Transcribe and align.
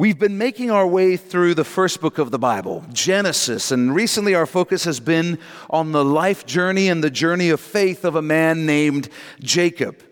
We've 0.00 0.18
been 0.18 0.38
making 0.38 0.70
our 0.70 0.86
way 0.86 1.18
through 1.18 1.52
the 1.52 1.62
first 1.62 2.00
book 2.00 2.16
of 2.16 2.30
the 2.30 2.38
Bible, 2.38 2.86
Genesis, 2.90 3.70
and 3.70 3.94
recently 3.94 4.34
our 4.34 4.46
focus 4.46 4.84
has 4.84 4.98
been 4.98 5.38
on 5.68 5.92
the 5.92 6.02
life 6.02 6.46
journey 6.46 6.88
and 6.88 7.04
the 7.04 7.10
journey 7.10 7.50
of 7.50 7.60
faith 7.60 8.06
of 8.06 8.16
a 8.16 8.22
man 8.22 8.64
named 8.64 9.10
Jacob. 9.40 10.02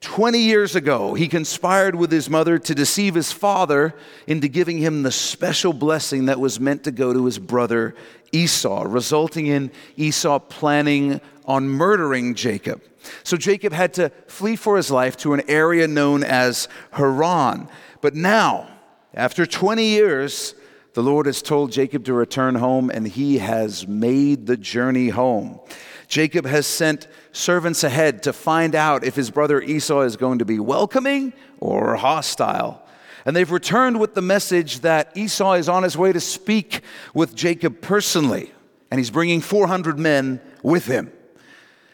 20 0.00 0.38
years 0.38 0.76
ago, 0.76 1.14
he 1.14 1.26
conspired 1.26 1.96
with 1.96 2.12
his 2.12 2.30
mother 2.30 2.56
to 2.56 2.72
deceive 2.72 3.16
his 3.16 3.32
father 3.32 3.96
into 4.28 4.46
giving 4.46 4.78
him 4.78 5.02
the 5.02 5.10
special 5.10 5.72
blessing 5.72 6.26
that 6.26 6.38
was 6.38 6.60
meant 6.60 6.84
to 6.84 6.92
go 6.92 7.12
to 7.12 7.24
his 7.24 7.40
brother 7.40 7.96
Esau, 8.30 8.84
resulting 8.86 9.48
in 9.48 9.72
Esau 9.96 10.38
planning 10.38 11.20
on 11.46 11.68
murdering 11.68 12.36
Jacob. 12.36 12.80
So 13.24 13.36
Jacob 13.36 13.72
had 13.72 13.92
to 13.94 14.10
flee 14.28 14.54
for 14.54 14.76
his 14.76 14.92
life 14.92 15.16
to 15.16 15.32
an 15.32 15.42
area 15.48 15.88
known 15.88 16.22
as 16.22 16.68
Haran. 16.92 17.66
But 18.00 18.14
now, 18.14 18.68
after 19.14 19.44
20 19.44 19.84
years, 19.84 20.54
the 20.94 21.02
Lord 21.02 21.26
has 21.26 21.42
told 21.42 21.72
Jacob 21.72 22.04
to 22.04 22.14
return 22.14 22.54
home, 22.54 22.90
and 22.90 23.06
he 23.06 23.38
has 23.38 23.86
made 23.86 24.46
the 24.46 24.56
journey 24.56 25.08
home. 25.08 25.60
Jacob 26.08 26.44
has 26.44 26.66
sent 26.66 27.08
servants 27.32 27.84
ahead 27.84 28.22
to 28.24 28.32
find 28.32 28.74
out 28.74 29.04
if 29.04 29.16
his 29.16 29.30
brother 29.30 29.62
Esau 29.62 30.02
is 30.02 30.16
going 30.16 30.38
to 30.38 30.44
be 30.44 30.58
welcoming 30.58 31.32
or 31.60 31.96
hostile. 31.96 32.86
And 33.24 33.34
they've 33.34 33.50
returned 33.50 34.00
with 34.00 34.14
the 34.14 34.22
message 34.22 34.80
that 34.80 35.16
Esau 35.16 35.54
is 35.54 35.68
on 35.68 35.82
his 35.82 35.96
way 35.96 36.12
to 36.12 36.20
speak 36.20 36.82
with 37.14 37.34
Jacob 37.34 37.80
personally, 37.80 38.52
and 38.90 38.98
he's 38.98 39.10
bringing 39.10 39.40
400 39.40 39.98
men 39.98 40.40
with 40.62 40.86
him. 40.86 41.10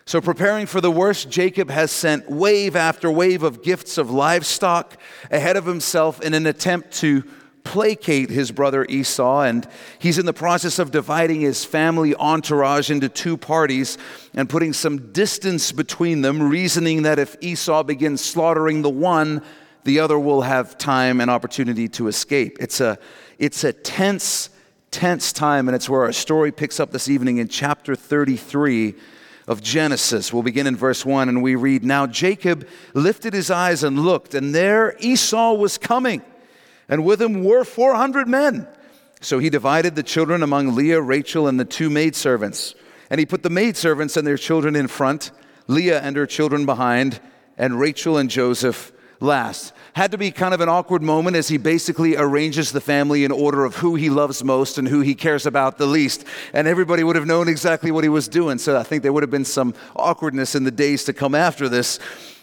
So, 0.09 0.23
preparing 0.23 0.65
for 0.65 0.80
the 0.80 0.91
worst, 0.91 1.29
Jacob 1.29 1.69
has 1.69 1.93
sent 1.93 2.30
wave 2.30 2.77
after 2.77 3.11
wave 3.11 3.43
of 3.43 3.62
gifts 3.62 3.98
of 3.98 4.11
livestock 4.11 4.97
ahead 5.31 5.59
of 5.59 5.67
himself 5.67 6.23
in 6.23 6.33
an 6.33 6.47
attempt 6.47 6.93
to 7.01 7.25
placate 7.62 8.31
his 8.31 8.51
brother 8.51 8.87
Esau. 8.89 9.43
And 9.43 9.69
he's 9.98 10.17
in 10.17 10.25
the 10.25 10.33
process 10.33 10.79
of 10.79 10.93
dividing 10.93 11.42
his 11.42 11.62
family 11.67 12.15
entourage 12.15 12.91
into 12.91 13.11
two 13.11 13.37
parties 13.37 13.98
and 14.33 14.48
putting 14.48 14.73
some 14.73 15.12
distance 15.12 15.73
between 15.73 16.22
them, 16.22 16.43
reasoning 16.43 17.03
that 17.03 17.19
if 17.19 17.37
Esau 17.43 17.83
begins 17.83 18.25
slaughtering 18.25 18.81
the 18.81 18.89
one, 18.89 19.43
the 19.84 20.00
other 20.00 20.19
will 20.19 20.41
have 20.41 20.78
time 20.78 21.20
and 21.20 21.31
opportunity 21.31 21.87
to 21.87 22.09
escape. 22.09 22.56
It's 22.61 22.81
a, 22.81 22.98
it's 23.39 23.62
a 23.62 23.75
tense, 23.75 24.48
tense 24.91 25.34
time, 25.34 25.69
and 25.69 25.75
it's 25.75 25.87
where 25.87 26.05
our 26.05 26.12
story 26.12 26.50
picks 26.50 26.81
up 26.81 26.93
this 26.93 27.11
evening 27.11 27.37
in 27.37 27.48
chapter 27.48 27.95
33 27.95 28.95
of 29.48 29.62
Genesis. 29.62 30.32
We'll 30.32 30.44
begin 30.44 30.66
in 30.66 30.77
verse 30.77 31.04
1 31.04 31.28
and 31.28 31.42
we 31.42 31.56
read 31.56 31.82
Now 31.82 32.06
Jacob 32.06 32.68
lifted 32.94 33.32
his 33.32 33.50
eyes 33.50 33.82
and 33.82 33.98
looked, 33.98 34.34
and 34.34 34.54
there 34.54 34.94
Esau 35.00 35.54
was 35.54 35.78
coming, 35.78 36.22
and 36.88 37.04
with 37.04 37.20
him 37.20 37.42
were 37.42 37.64
400 37.64 38.28
men. 38.28 38.69
So 39.20 39.41
he 39.41 39.50
divided 39.50 39.96
the 39.96 40.02
children 40.04 40.42
among 40.42 40.76
Leah, 40.76 41.00
Rachel, 41.00 41.48
and 41.48 41.58
the 41.58 41.64
two 41.64 41.91
maidservants. 41.91 42.76
And 43.10 43.19
he 43.19 43.26
put 43.26 43.42
the 43.42 43.50
maidservants 43.50 44.16
and 44.16 44.26
their 44.26 44.36
children 44.36 44.76
in 44.76 44.86
front, 44.86 45.32
Leah 45.66 46.00
and 46.00 46.14
her 46.14 46.26
children 46.26 46.66
behind, 46.66 47.19
and 47.56 47.80
Rachel 47.80 48.19
and 48.19 48.30
Joseph 48.30 48.92
last. 49.20 49.72
Had 49.94 50.12
to 50.12 50.19
be 50.19 50.30
kind 50.30 50.55
of 50.55 50.61
an 50.61 50.69
awkward 50.69 51.02
moment 51.02 51.36
as 51.36 51.48
he 51.48 51.56
basically 51.56 52.16
arranges 52.16 52.72
the 52.72 52.80
family 52.80 53.25
in 53.25 53.33
order 53.33 53.64
of 53.64 53.77
who 53.77 53.94
he 53.94 54.10
loves 54.10 54.44
most 54.44 54.78
and 54.78 54.86
who 54.86 55.00
he 55.00 55.14
cares 55.14 55.47
about 55.47 55.78
the 55.78 55.86
least. 55.86 56.25
And 56.52 56.69
everybody 56.69 57.02
would 57.02 57.16
have 57.16 57.27
known 57.27 57.48
exactly 57.48 57.91
what 57.91 58.05
he 58.05 58.10
was 58.10 58.28
doing. 58.28 58.58
So 58.58 58.78
I 58.78 58.83
think 58.83 59.02
there 59.02 59.12
would 59.12 59.22
have 59.22 59.30
been 59.30 59.44
some 59.44 59.75
awkwardness 59.97 60.55
in 60.55 60.64
the 60.64 60.70
days 60.70 61.05
to 61.05 61.12
come 61.12 61.34
after 61.34 61.69
this. 61.69 61.98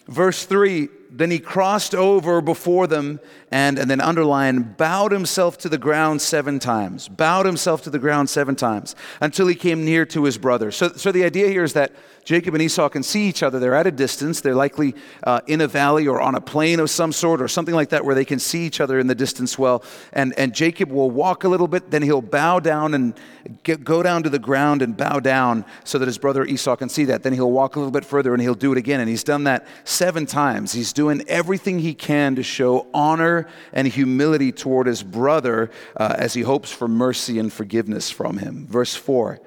Verse 0.07 0.45
3 0.45 0.89
Then 1.09 1.31
he 1.31 1.39
crossed 1.39 1.95
over 1.95 2.41
before 2.41 2.87
them 2.87 3.19
and, 3.51 3.79
and 3.79 3.89
then 3.89 4.01
underline, 4.01 4.75
bowed 4.77 5.11
himself 5.11 5.57
to 5.59 5.69
the 5.69 5.77
ground 5.77 6.21
seven 6.21 6.59
times. 6.59 7.07
Bowed 7.07 7.45
himself 7.45 7.81
to 7.83 7.89
the 7.89 7.99
ground 7.99 8.29
seven 8.29 8.55
times 8.55 8.95
until 9.21 9.47
he 9.47 9.55
came 9.55 9.85
near 9.85 10.05
to 10.07 10.25
his 10.25 10.37
brother. 10.37 10.71
So, 10.71 10.89
so 10.89 11.11
the 11.11 11.23
idea 11.23 11.47
here 11.47 11.63
is 11.63 11.73
that 11.73 11.91
Jacob 12.25 12.55
and 12.55 12.63
Esau 12.63 12.89
can 12.89 13.03
see 13.03 13.29
each 13.29 13.44
other. 13.44 13.59
They're 13.59 13.75
at 13.75 13.85
a 13.85 13.91
distance. 13.91 14.41
They're 14.41 14.55
likely 14.55 14.95
uh, 15.23 15.41
in 15.45 15.61
a 15.61 15.67
valley 15.67 16.07
or 16.07 16.19
on 16.19 16.33
a 16.33 16.41
plain 16.41 16.79
of 16.79 16.89
some 16.89 17.11
sort 17.11 17.39
or 17.39 17.47
something 17.47 17.75
like 17.75 17.89
that 17.89 18.03
where 18.03 18.16
they 18.16 18.25
can 18.25 18.39
see 18.39 18.66
each 18.66 18.81
other 18.81 18.97
in 18.97 19.05
the 19.05 19.13
distance 19.13 19.59
well. 19.59 19.83
And, 20.11 20.33
and 20.38 20.53
Jacob 20.53 20.91
will 20.91 21.11
walk 21.11 21.44
a 21.44 21.47
little 21.47 21.67
bit, 21.67 21.91
then 21.91 22.01
he'll 22.01 22.23
bow 22.23 22.59
down 22.59 22.95
and 22.95 23.13
get, 23.61 23.83
go 23.83 24.01
down 24.01 24.23
to 24.23 24.31
the 24.31 24.39
ground 24.39 24.81
and 24.81 24.97
bow 24.97 25.19
down 25.19 25.66
so 25.83 26.00
that 26.00 26.07
his 26.07 26.17
brother 26.17 26.44
Esau 26.44 26.75
can 26.75 26.89
see 26.89 27.05
that. 27.05 27.22
Then 27.22 27.33
he'll 27.33 27.51
walk 27.51 27.75
a 27.75 27.79
little 27.79 27.91
bit 27.91 28.03
further 28.03 28.33
and 28.33 28.41
he'll 28.41 28.55
do 28.55 28.71
it 28.71 28.79
again. 28.79 29.00
And 29.00 29.07
he's 29.07 29.23
done 29.23 29.44
that 29.44 29.67
seven 29.83 30.25
times. 30.25 30.71
He's 30.71 30.94
doing 30.94 31.23
everything 31.27 31.77
he 31.77 31.94
can 31.94 32.35
to 32.38 32.44
show 32.44 32.88
honor 32.91 33.47
and 33.71 33.88
humility 33.88 34.51
toward 34.51 34.88
his 34.88 35.03
brother 35.03 35.69
uh, 35.95 36.16
as 36.17 36.33
he 36.33 36.41
hopes 36.41 36.71
for 36.71 36.88
mercy 36.88 37.38
and 37.38 37.53
forgiveness 37.53 38.09
from 38.09 38.39
him. 38.39 38.66
Verse 38.66 38.95
4. 38.95 39.39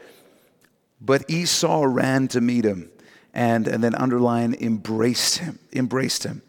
But 1.01 1.29
Esau 1.31 1.85
ran 1.85 2.29
to 2.29 2.41
meet 2.41 2.65
him 2.65 2.91
and, 3.33 3.69
and 3.69 3.83
then 3.83 3.95
underline 3.95 4.57
embraced 4.61 5.39
him, 5.39 5.59
embraced 5.73 6.25
him, 6.25 6.43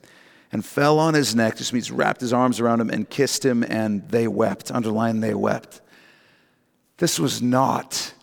and 0.52 0.66
fell 0.66 0.98
on 0.98 1.14
his 1.14 1.36
neck, 1.36 1.58
just 1.58 1.74
means 1.74 1.92
wrapped 1.92 2.22
his 2.22 2.34
arms 2.34 2.60
around 2.60 2.82
him 2.82 2.90
and 2.90 3.08
kissed 3.08 3.46
him, 3.46 3.64
and 3.64 4.10
they 4.10 4.28
wept. 4.28 4.72
Underline, 4.72 5.20
they 5.20 5.36
wept. 5.36 5.82
This 6.98 7.20
was 7.20 7.42
not 7.42 8.14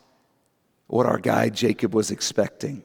what 0.88 1.06
our 1.06 1.18
guy 1.18 1.48
Jacob 1.48 1.94
was 1.94 2.10
expecting. 2.10 2.82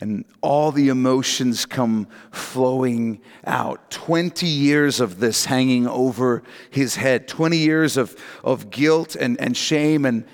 And 0.00 0.26
all 0.42 0.70
the 0.70 0.88
emotions 0.88 1.64
come 1.64 2.08
flowing 2.30 3.22
out. 3.46 3.90
20 3.90 4.46
years 4.46 5.00
of 5.00 5.18
this 5.18 5.46
hanging 5.46 5.86
over 5.86 6.42
his 6.68 6.96
head, 6.96 7.26
20 7.26 7.56
years 7.56 7.96
of, 7.96 8.14
of 8.42 8.68
guilt 8.68 9.16
and, 9.16 9.40
and 9.40 9.56
shame 9.56 10.04
and, 10.04 10.26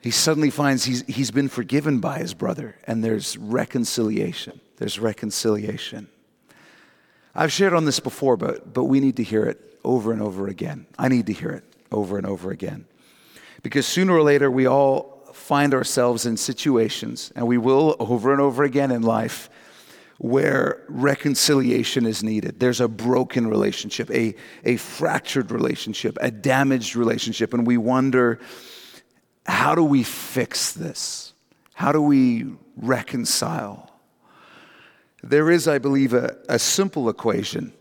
he 0.00 0.10
suddenly 0.10 0.50
finds 0.50 0.84
he's, 0.84 1.02
he's 1.06 1.30
been 1.30 1.48
forgiven 1.48 2.00
by 2.00 2.18
his 2.18 2.34
brother, 2.34 2.76
and 2.84 3.02
there's 3.02 3.36
reconciliation. 3.36 4.60
There's 4.76 4.98
reconciliation. 4.98 6.08
I've 7.34 7.52
shared 7.52 7.74
on 7.74 7.84
this 7.84 8.00
before, 8.00 8.36
but, 8.36 8.72
but 8.72 8.84
we 8.84 9.00
need 9.00 9.16
to 9.16 9.22
hear 9.22 9.44
it 9.44 9.78
over 9.84 10.12
and 10.12 10.22
over 10.22 10.48
again. 10.48 10.86
I 10.98 11.08
need 11.08 11.26
to 11.26 11.32
hear 11.32 11.50
it 11.50 11.64
over 11.90 12.16
and 12.16 12.26
over 12.26 12.50
again. 12.50 12.86
Because 13.62 13.86
sooner 13.86 14.14
or 14.14 14.22
later, 14.22 14.50
we 14.50 14.66
all 14.66 15.22
find 15.32 15.74
ourselves 15.74 16.26
in 16.26 16.36
situations, 16.36 17.32
and 17.34 17.46
we 17.46 17.58
will 17.58 17.96
over 17.98 18.32
and 18.32 18.40
over 18.40 18.64
again 18.64 18.90
in 18.90 19.02
life, 19.02 19.50
where 20.18 20.84
reconciliation 20.88 22.06
is 22.06 22.22
needed. 22.24 22.58
There's 22.58 22.80
a 22.80 22.88
broken 22.88 23.46
relationship, 23.46 24.10
a, 24.10 24.34
a 24.64 24.76
fractured 24.76 25.50
relationship, 25.50 26.18
a 26.20 26.30
damaged 26.30 26.96
relationship, 26.96 27.54
and 27.54 27.66
we 27.66 27.76
wonder 27.78 28.40
how 29.48 29.74
do 29.74 29.82
we 29.82 30.02
fix 30.02 30.72
this? 30.72 31.32
How 31.74 31.90
do 31.90 32.02
we 32.02 32.46
reconcile? 32.76 33.90
There 35.22 35.50
is, 35.50 35.66
I 35.66 35.78
believe, 35.78 36.12
a, 36.12 36.36
a 36.48 36.58
simple 36.58 37.08
equation. 37.08 37.72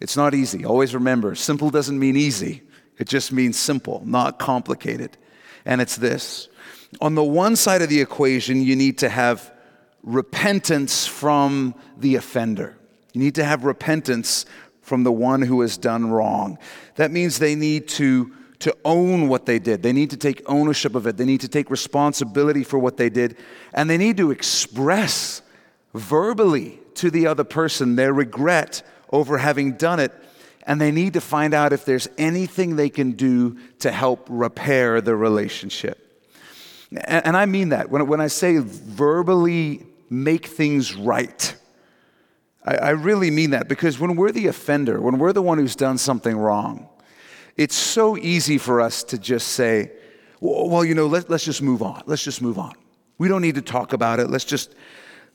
It's 0.00 0.16
not 0.16 0.34
easy. 0.34 0.64
Always 0.64 0.94
remember 0.94 1.34
simple 1.34 1.70
doesn't 1.70 1.98
mean 1.98 2.16
easy, 2.16 2.62
it 2.98 3.08
just 3.08 3.32
means 3.32 3.58
simple, 3.58 4.02
not 4.04 4.38
complicated. 4.38 5.16
And 5.64 5.80
it's 5.80 5.96
this 5.96 6.48
on 7.00 7.14
the 7.14 7.24
one 7.24 7.56
side 7.56 7.82
of 7.82 7.88
the 7.88 8.00
equation, 8.00 8.62
you 8.62 8.76
need 8.76 8.98
to 8.98 9.08
have 9.08 9.52
repentance 10.02 11.06
from 11.06 11.74
the 11.96 12.16
offender. 12.16 12.76
You 13.12 13.20
need 13.20 13.34
to 13.36 13.44
have 13.44 13.64
repentance 13.64 14.46
from 14.80 15.02
the 15.02 15.12
one 15.12 15.42
who 15.42 15.60
has 15.62 15.78
done 15.78 16.10
wrong. 16.10 16.58
That 16.96 17.10
means 17.10 17.38
they 17.38 17.54
need 17.54 17.88
to 17.88 18.32
to 18.60 18.76
own 18.84 19.28
what 19.28 19.46
they 19.46 19.58
did. 19.58 19.82
They 19.82 19.92
need 19.92 20.10
to 20.10 20.16
take 20.16 20.42
ownership 20.46 20.94
of 20.94 21.06
it. 21.06 21.16
They 21.16 21.24
need 21.24 21.40
to 21.40 21.48
take 21.48 21.70
responsibility 21.70 22.64
for 22.64 22.78
what 22.78 22.96
they 22.96 23.10
did. 23.10 23.36
And 23.72 23.90
they 23.90 23.98
need 23.98 24.16
to 24.18 24.30
express 24.30 25.42
verbally 25.92 26.78
to 26.94 27.10
the 27.10 27.26
other 27.26 27.44
person 27.44 27.96
their 27.96 28.12
regret 28.12 28.82
over 29.10 29.38
having 29.38 29.72
done 29.72 30.00
it. 30.00 30.12
And 30.66 30.80
they 30.80 30.92
need 30.92 31.12
to 31.12 31.20
find 31.20 31.52
out 31.52 31.72
if 31.72 31.84
there's 31.84 32.08
anything 32.16 32.76
they 32.76 32.88
can 32.88 33.12
do 33.12 33.58
to 33.80 33.92
help 33.92 34.26
repair 34.30 35.00
the 35.00 35.14
relationship. 35.14 36.00
And, 36.90 37.36
I 37.36 37.46
mean 37.46 37.70
that. 37.70 37.90
When, 37.90 38.20
I 38.20 38.28
say 38.28 38.58
verbally 38.58 39.84
make 40.08 40.46
things 40.46 40.94
right, 40.94 41.54
I 42.64 42.90
really 42.90 43.30
mean 43.30 43.50
that 43.50 43.68
because 43.68 43.98
when 43.98 44.16
we're 44.16 44.32
the 44.32 44.46
offender, 44.46 45.00
when 45.00 45.18
we're 45.18 45.32
the 45.34 45.42
one 45.42 45.58
who's 45.58 45.76
done 45.76 45.98
something 45.98 46.36
wrong, 46.36 46.88
it's 47.56 47.76
so 47.76 48.16
easy 48.16 48.58
for 48.58 48.80
us 48.80 49.04
to 49.04 49.18
just 49.18 49.48
say, 49.48 49.92
well, 50.40 50.84
you 50.84 50.94
know, 50.94 51.06
let, 51.06 51.30
let's 51.30 51.44
just 51.44 51.62
move 51.62 51.82
on. 51.82 52.02
Let's 52.06 52.22
just 52.22 52.42
move 52.42 52.58
on. 52.58 52.74
We 53.18 53.28
don't 53.28 53.42
need 53.42 53.54
to 53.54 53.62
talk 53.62 53.92
about 53.92 54.20
it. 54.20 54.28
Let's 54.28 54.44
just 54.44 54.74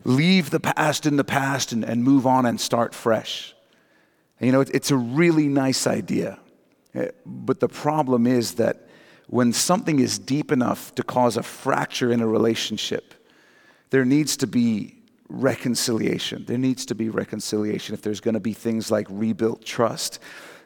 leave 0.04 0.50
the 0.50 0.60
past 0.60 1.06
in 1.06 1.16
the 1.16 1.24
past 1.24 1.72
and, 1.72 1.84
and 1.84 2.04
move 2.04 2.28
on 2.28 2.46
and 2.46 2.60
start 2.60 2.94
fresh. 2.94 3.56
And, 4.40 4.48
you 4.48 4.52
know, 4.52 4.62
it, 4.62 4.70
it's 4.74 4.92
a 4.92 4.98
really 4.98 5.48
nice 5.48 5.88
idea. 5.88 6.40
Eh, 6.94 7.10
but 7.26 7.60
the 7.60 7.70
problem 7.70 8.28
is 8.28 8.56
that 8.56 8.88
when 9.28 9.54
something 9.54 10.00
is 10.00 10.20
deep 10.20 10.52
enough 10.52 10.94
to 10.96 11.04
cause 11.04 11.38
a 11.38 11.44
fracture 11.44 12.12
in 12.12 12.20
a 12.20 12.28
relationship, 12.28 13.14
there 13.92 14.06
needs 14.06 14.38
to 14.38 14.48
be 14.48 14.96
reconciliation. 15.30 16.46
There 16.46 16.58
needs 16.58 16.86
to 16.88 16.96
be 16.96 17.10
reconciliation 17.10 17.94
if 17.94 18.02
there's 18.02 18.20
going 18.20 18.34
to 18.34 18.40
be 18.40 18.54
things 18.54 18.92
like 18.92 19.08
rebuilt 19.10 19.64
trust 19.64 20.20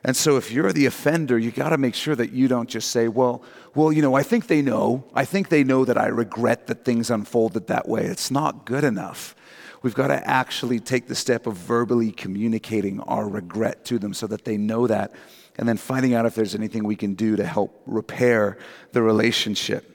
And 0.06 0.16
so 0.16 0.36
if 0.36 0.52
you're 0.52 0.74
the 0.74 0.86
offender, 0.86 1.40
you 1.40 1.52
got 1.52 1.70
to 1.70 1.78
make 1.78 1.96
sure 1.96 2.16
that 2.16 2.32
you 2.34 2.48
don't 2.48 2.70
just 2.70 2.92
say, 2.92 3.08
well, 3.08 3.42
well, 3.74 3.92
you 3.92 4.02
know, 4.02 4.16
I 4.16 4.24
think 4.24 4.48
they 4.48 4.62
know. 4.62 5.06
I 5.14 5.24
think 5.24 5.48
they 5.48 5.64
know 5.64 5.86
that 5.86 5.98
I 5.98 6.08
regret 6.08 6.68
that 6.68 6.84
things 6.84 7.10
unfolded 7.10 7.68
that 7.68 7.88
way. 7.88 8.04
It's 8.04 8.30
not 8.30 8.66
good 8.66 8.84
enough. 8.84 9.36
We've 9.82 9.96
got 9.96 10.08
to 10.08 10.28
actually 10.28 10.80
take 10.80 11.08
the 11.08 11.16
step 11.16 11.48
of 11.48 11.56
verbally 11.56 12.12
communicating 12.12 13.00
our 13.02 13.28
regret 13.28 13.86
to 13.86 14.00
them 14.00 14.14
so 14.14 14.28
that 14.28 14.46
they 14.46 14.58
know 14.58 14.88
that 14.88 15.14
and 15.58 15.68
then 15.68 15.78
finding 15.78 16.14
out 16.14 16.26
if 16.26 16.36
there's 16.36 16.56
anything 16.56 16.84
we 16.84 16.96
can 16.96 17.14
do 17.14 17.36
to 17.36 17.46
help 17.46 17.82
repair 17.86 18.58
the 18.92 19.02
relationship. 19.02 19.90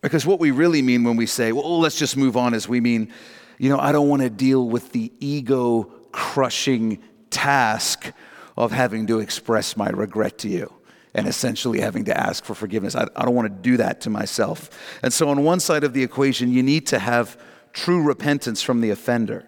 Because 0.00 0.26
what 0.26 0.40
we 0.40 0.50
really 0.50 0.82
mean 0.82 1.04
when 1.04 1.16
we 1.16 1.26
say, 1.26 1.52
well, 1.52 1.64
oh, 1.64 1.78
let's 1.78 1.98
just 1.98 2.16
move 2.16 2.36
on, 2.36 2.54
is 2.54 2.68
we 2.68 2.80
mean, 2.80 3.12
you 3.58 3.68
know, 3.68 3.78
I 3.78 3.92
don't 3.92 4.08
want 4.08 4.22
to 4.22 4.30
deal 4.30 4.68
with 4.68 4.92
the 4.92 5.12
ego 5.20 5.84
crushing 6.12 7.02
task 7.30 8.12
of 8.56 8.72
having 8.72 9.06
to 9.06 9.20
express 9.20 9.76
my 9.76 9.88
regret 9.90 10.38
to 10.38 10.48
you 10.48 10.72
and 11.14 11.26
essentially 11.26 11.80
having 11.80 12.04
to 12.04 12.16
ask 12.16 12.44
for 12.44 12.54
forgiveness. 12.54 12.94
I, 12.94 13.06
I 13.16 13.24
don't 13.24 13.34
want 13.34 13.48
to 13.48 13.70
do 13.70 13.76
that 13.78 14.02
to 14.02 14.10
myself. 14.10 14.98
And 15.02 15.12
so, 15.12 15.28
on 15.28 15.44
one 15.44 15.60
side 15.60 15.84
of 15.84 15.92
the 15.92 16.02
equation, 16.02 16.52
you 16.52 16.62
need 16.62 16.86
to 16.88 16.98
have 16.98 17.38
true 17.72 18.02
repentance 18.02 18.62
from 18.62 18.80
the 18.80 18.90
offender. 18.90 19.46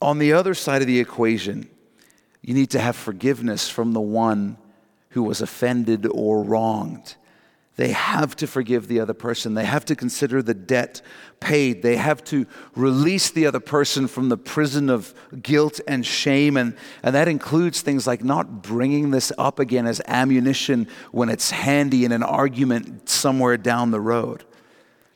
On 0.00 0.18
the 0.18 0.32
other 0.32 0.54
side 0.54 0.82
of 0.82 0.88
the 0.88 0.98
equation, 0.98 1.68
you 2.42 2.54
need 2.54 2.70
to 2.70 2.80
have 2.80 2.96
forgiveness 2.96 3.68
from 3.68 3.92
the 3.92 4.00
one 4.00 4.58
who 5.10 5.22
was 5.22 5.40
offended 5.40 6.06
or 6.06 6.42
wronged. 6.42 7.14
They 7.76 7.92
have 7.92 8.36
to 8.36 8.46
forgive 8.46 8.86
the 8.86 9.00
other 9.00 9.14
person. 9.14 9.54
They 9.54 9.64
have 9.64 9.86
to 9.86 9.96
consider 9.96 10.42
the 10.42 10.52
debt 10.52 11.00
paid. 11.40 11.82
They 11.82 11.96
have 11.96 12.22
to 12.24 12.46
release 12.76 13.30
the 13.30 13.46
other 13.46 13.60
person 13.60 14.08
from 14.08 14.28
the 14.28 14.36
prison 14.36 14.90
of 14.90 15.14
guilt 15.42 15.80
and 15.88 16.04
shame. 16.04 16.58
And, 16.58 16.76
and 17.02 17.14
that 17.14 17.28
includes 17.28 17.80
things 17.80 18.06
like 18.06 18.22
not 18.22 18.62
bringing 18.62 19.10
this 19.10 19.32
up 19.38 19.58
again 19.58 19.86
as 19.86 20.02
ammunition 20.06 20.86
when 21.12 21.30
it's 21.30 21.50
handy 21.50 22.04
in 22.04 22.12
an 22.12 22.22
argument 22.22 23.08
somewhere 23.08 23.56
down 23.56 23.90
the 23.90 24.00
road. 24.00 24.44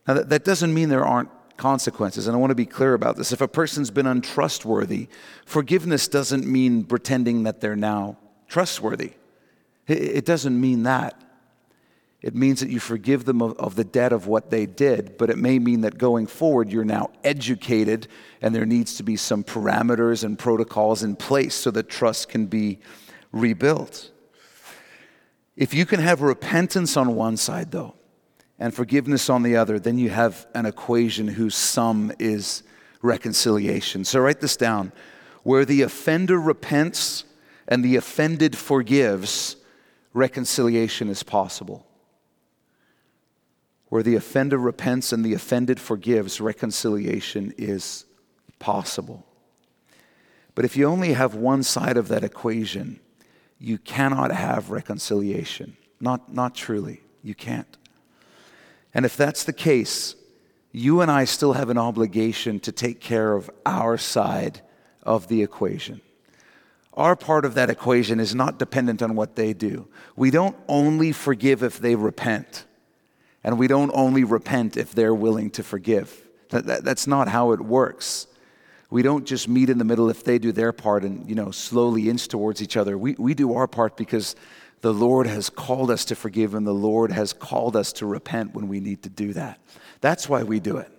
Now, 0.08 0.14
that, 0.14 0.30
that 0.30 0.44
doesn't 0.44 0.72
mean 0.72 0.88
there 0.88 1.04
aren't 1.04 1.30
consequences. 1.58 2.26
And 2.26 2.34
I 2.34 2.40
want 2.40 2.52
to 2.52 2.56
be 2.56 2.66
clear 2.66 2.94
about 2.94 3.16
this. 3.16 3.32
If 3.32 3.42
a 3.42 3.48
person's 3.48 3.90
been 3.90 4.06
untrustworthy, 4.06 5.08
forgiveness 5.44 6.08
doesn't 6.08 6.46
mean 6.46 6.84
pretending 6.84 7.42
that 7.42 7.60
they're 7.60 7.76
now 7.76 8.16
trustworthy. 8.48 9.12
It 9.86 10.24
doesn't 10.24 10.58
mean 10.58 10.84
that. 10.84 11.22
It 12.26 12.34
means 12.34 12.58
that 12.58 12.70
you 12.70 12.80
forgive 12.80 13.24
them 13.24 13.40
of, 13.40 13.56
of, 13.56 13.76
the 13.76 13.84
debt 13.84 14.12
of 14.12 14.26
what 14.26 14.50
they 14.50 14.66
did, 14.66 15.16
but 15.16 15.30
it 15.30 15.38
may 15.38 15.60
mean 15.60 15.82
that 15.82 15.96
going 15.96 16.26
forward, 16.26 16.72
you're 16.72 16.84
now 16.84 17.10
educated 17.22 18.08
and 18.42 18.52
there 18.52 18.66
needs 18.66 18.96
to 18.96 19.04
be 19.04 19.14
some 19.14 19.44
parameters 19.44 20.24
and 20.24 20.36
protocols 20.36 21.04
in 21.04 21.14
place 21.14 21.54
so 21.54 21.70
that 21.70 21.88
trust 21.88 22.28
can 22.28 22.46
be 22.46 22.80
rebuilt. 23.30 24.10
If 25.54 25.72
you 25.72 25.86
can 25.86 26.00
have 26.00 26.20
repentance 26.20 26.96
on 26.96 27.14
one 27.14 27.36
side, 27.36 27.70
though, 27.70 27.94
and 28.58 28.74
forgiveness 28.74 29.30
on 29.30 29.44
the 29.44 29.54
other, 29.54 29.78
then 29.78 29.96
you 29.96 30.10
have 30.10 30.48
an 30.52 30.66
equation 30.66 31.28
whose 31.28 31.54
sum 31.54 32.10
is 32.18 32.64
reconciliation. 33.02 34.04
So 34.04 34.18
write 34.18 34.40
this 34.40 34.56
down. 34.56 34.90
Where 35.44 35.64
the 35.64 35.82
offender 35.82 36.40
repents 36.40 37.22
and 37.68 37.84
the 37.84 37.94
offended 37.94 38.58
forgives, 38.58 39.54
reconciliation 40.12 41.08
is 41.08 41.22
possible. 41.22 41.85
Where 43.88 44.02
the 44.02 44.16
offender 44.16 44.58
repents 44.58 45.12
and 45.12 45.24
the 45.24 45.34
offended 45.34 45.78
forgives, 45.78 46.40
reconciliation 46.40 47.54
is 47.56 48.04
possible. 48.58 49.24
But 50.54 50.64
if 50.64 50.76
you 50.76 50.86
only 50.86 51.12
have 51.12 51.34
one 51.34 51.62
side 51.62 51.96
of 51.96 52.08
that 52.08 52.24
equation, 52.24 53.00
you 53.58 53.78
cannot 53.78 54.32
have 54.32 54.70
reconciliation. 54.70 55.76
Not, 56.00 56.32
not 56.32 56.54
truly. 56.54 57.02
You 57.22 57.34
can't. 57.34 57.76
And 58.92 59.04
if 59.04 59.16
that's 59.16 59.44
the 59.44 59.52
case, 59.52 60.14
you 60.72 61.00
and 61.00 61.10
I 61.10 61.24
still 61.24 61.54
have 61.54 61.70
an 61.70 61.78
obligation 61.78 62.60
to 62.60 62.72
take 62.72 63.00
care 63.00 63.34
of 63.34 63.50
our 63.64 63.96
side 63.98 64.60
of 65.02 65.28
the 65.28 65.42
equation. 65.42 66.00
Our 66.94 67.14
part 67.14 67.44
of 67.44 67.54
that 67.54 67.70
equation 67.70 68.20
is 68.20 68.34
not 68.34 68.58
dependent 68.58 69.02
on 69.02 69.14
what 69.14 69.36
they 69.36 69.52
do. 69.52 69.88
We 70.16 70.30
don't 70.30 70.56
only 70.66 71.12
forgive 71.12 71.62
if 71.62 71.78
they 71.78 71.94
repent, 71.94 72.64
and 73.46 73.60
we 73.60 73.68
don't 73.68 73.92
only 73.94 74.24
repent 74.24 74.76
if 74.76 74.92
they're 74.92 75.14
willing 75.14 75.50
to 75.50 75.62
forgive. 75.62 76.28
That, 76.48 76.66
that, 76.66 76.84
that's 76.84 77.06
not 77.06 77.28
how 77.28 77.52
it 77.52 77.60
works. 77.60 78.26
We 78.90 79.02
don't 79.02 79.24
just 79.24 79.48
meet 79.48 79.70
in 79.70 79.78
the 79.78 79.84
middle 79.84 80.10
if 80.10 80.24
they 80.24 80.38
do 80.38 80.50
their 80.50 80.72
part 80.72 81.04
and, 81.04 81.28
you 81.28 81.36
know, 81.36 81.52
slowly 81.52 82.10
inch 82.10 82.26
towards 82.26 82.60
each 82.60 82.76
other. 82.76 82.98
We, 82.98 83.14
we 83.16 83.34
do 83.34 83.54
our 83.54 83.68
part 83.68 83.96
because 83.96 84.34
the 84.80 84.92
Lord 84.92 85.28
has 85.28 85.48
called 85.48 85.92
us 85.92 86.04
to 86.06 86.16
forgive, 86.16 86.54
and 86.54 86.66
the 86.66 86.74
Lord 86.74 87.12
has 87.12 87.32
called 87.32 87.76
us 87.76 87.92
to 87.94 88.06
repent 88.06 88.52
when 88.52 88.66
we 88.66 88.80
need 88.80 89.04
to 89.04 89.08
do 89.08 89.32
that. 89.34 89.60
That's 90.00 90.28
why 90.28 90.42
we 90.42 90.58
do 90.58 90.78
it, 90.78 90.90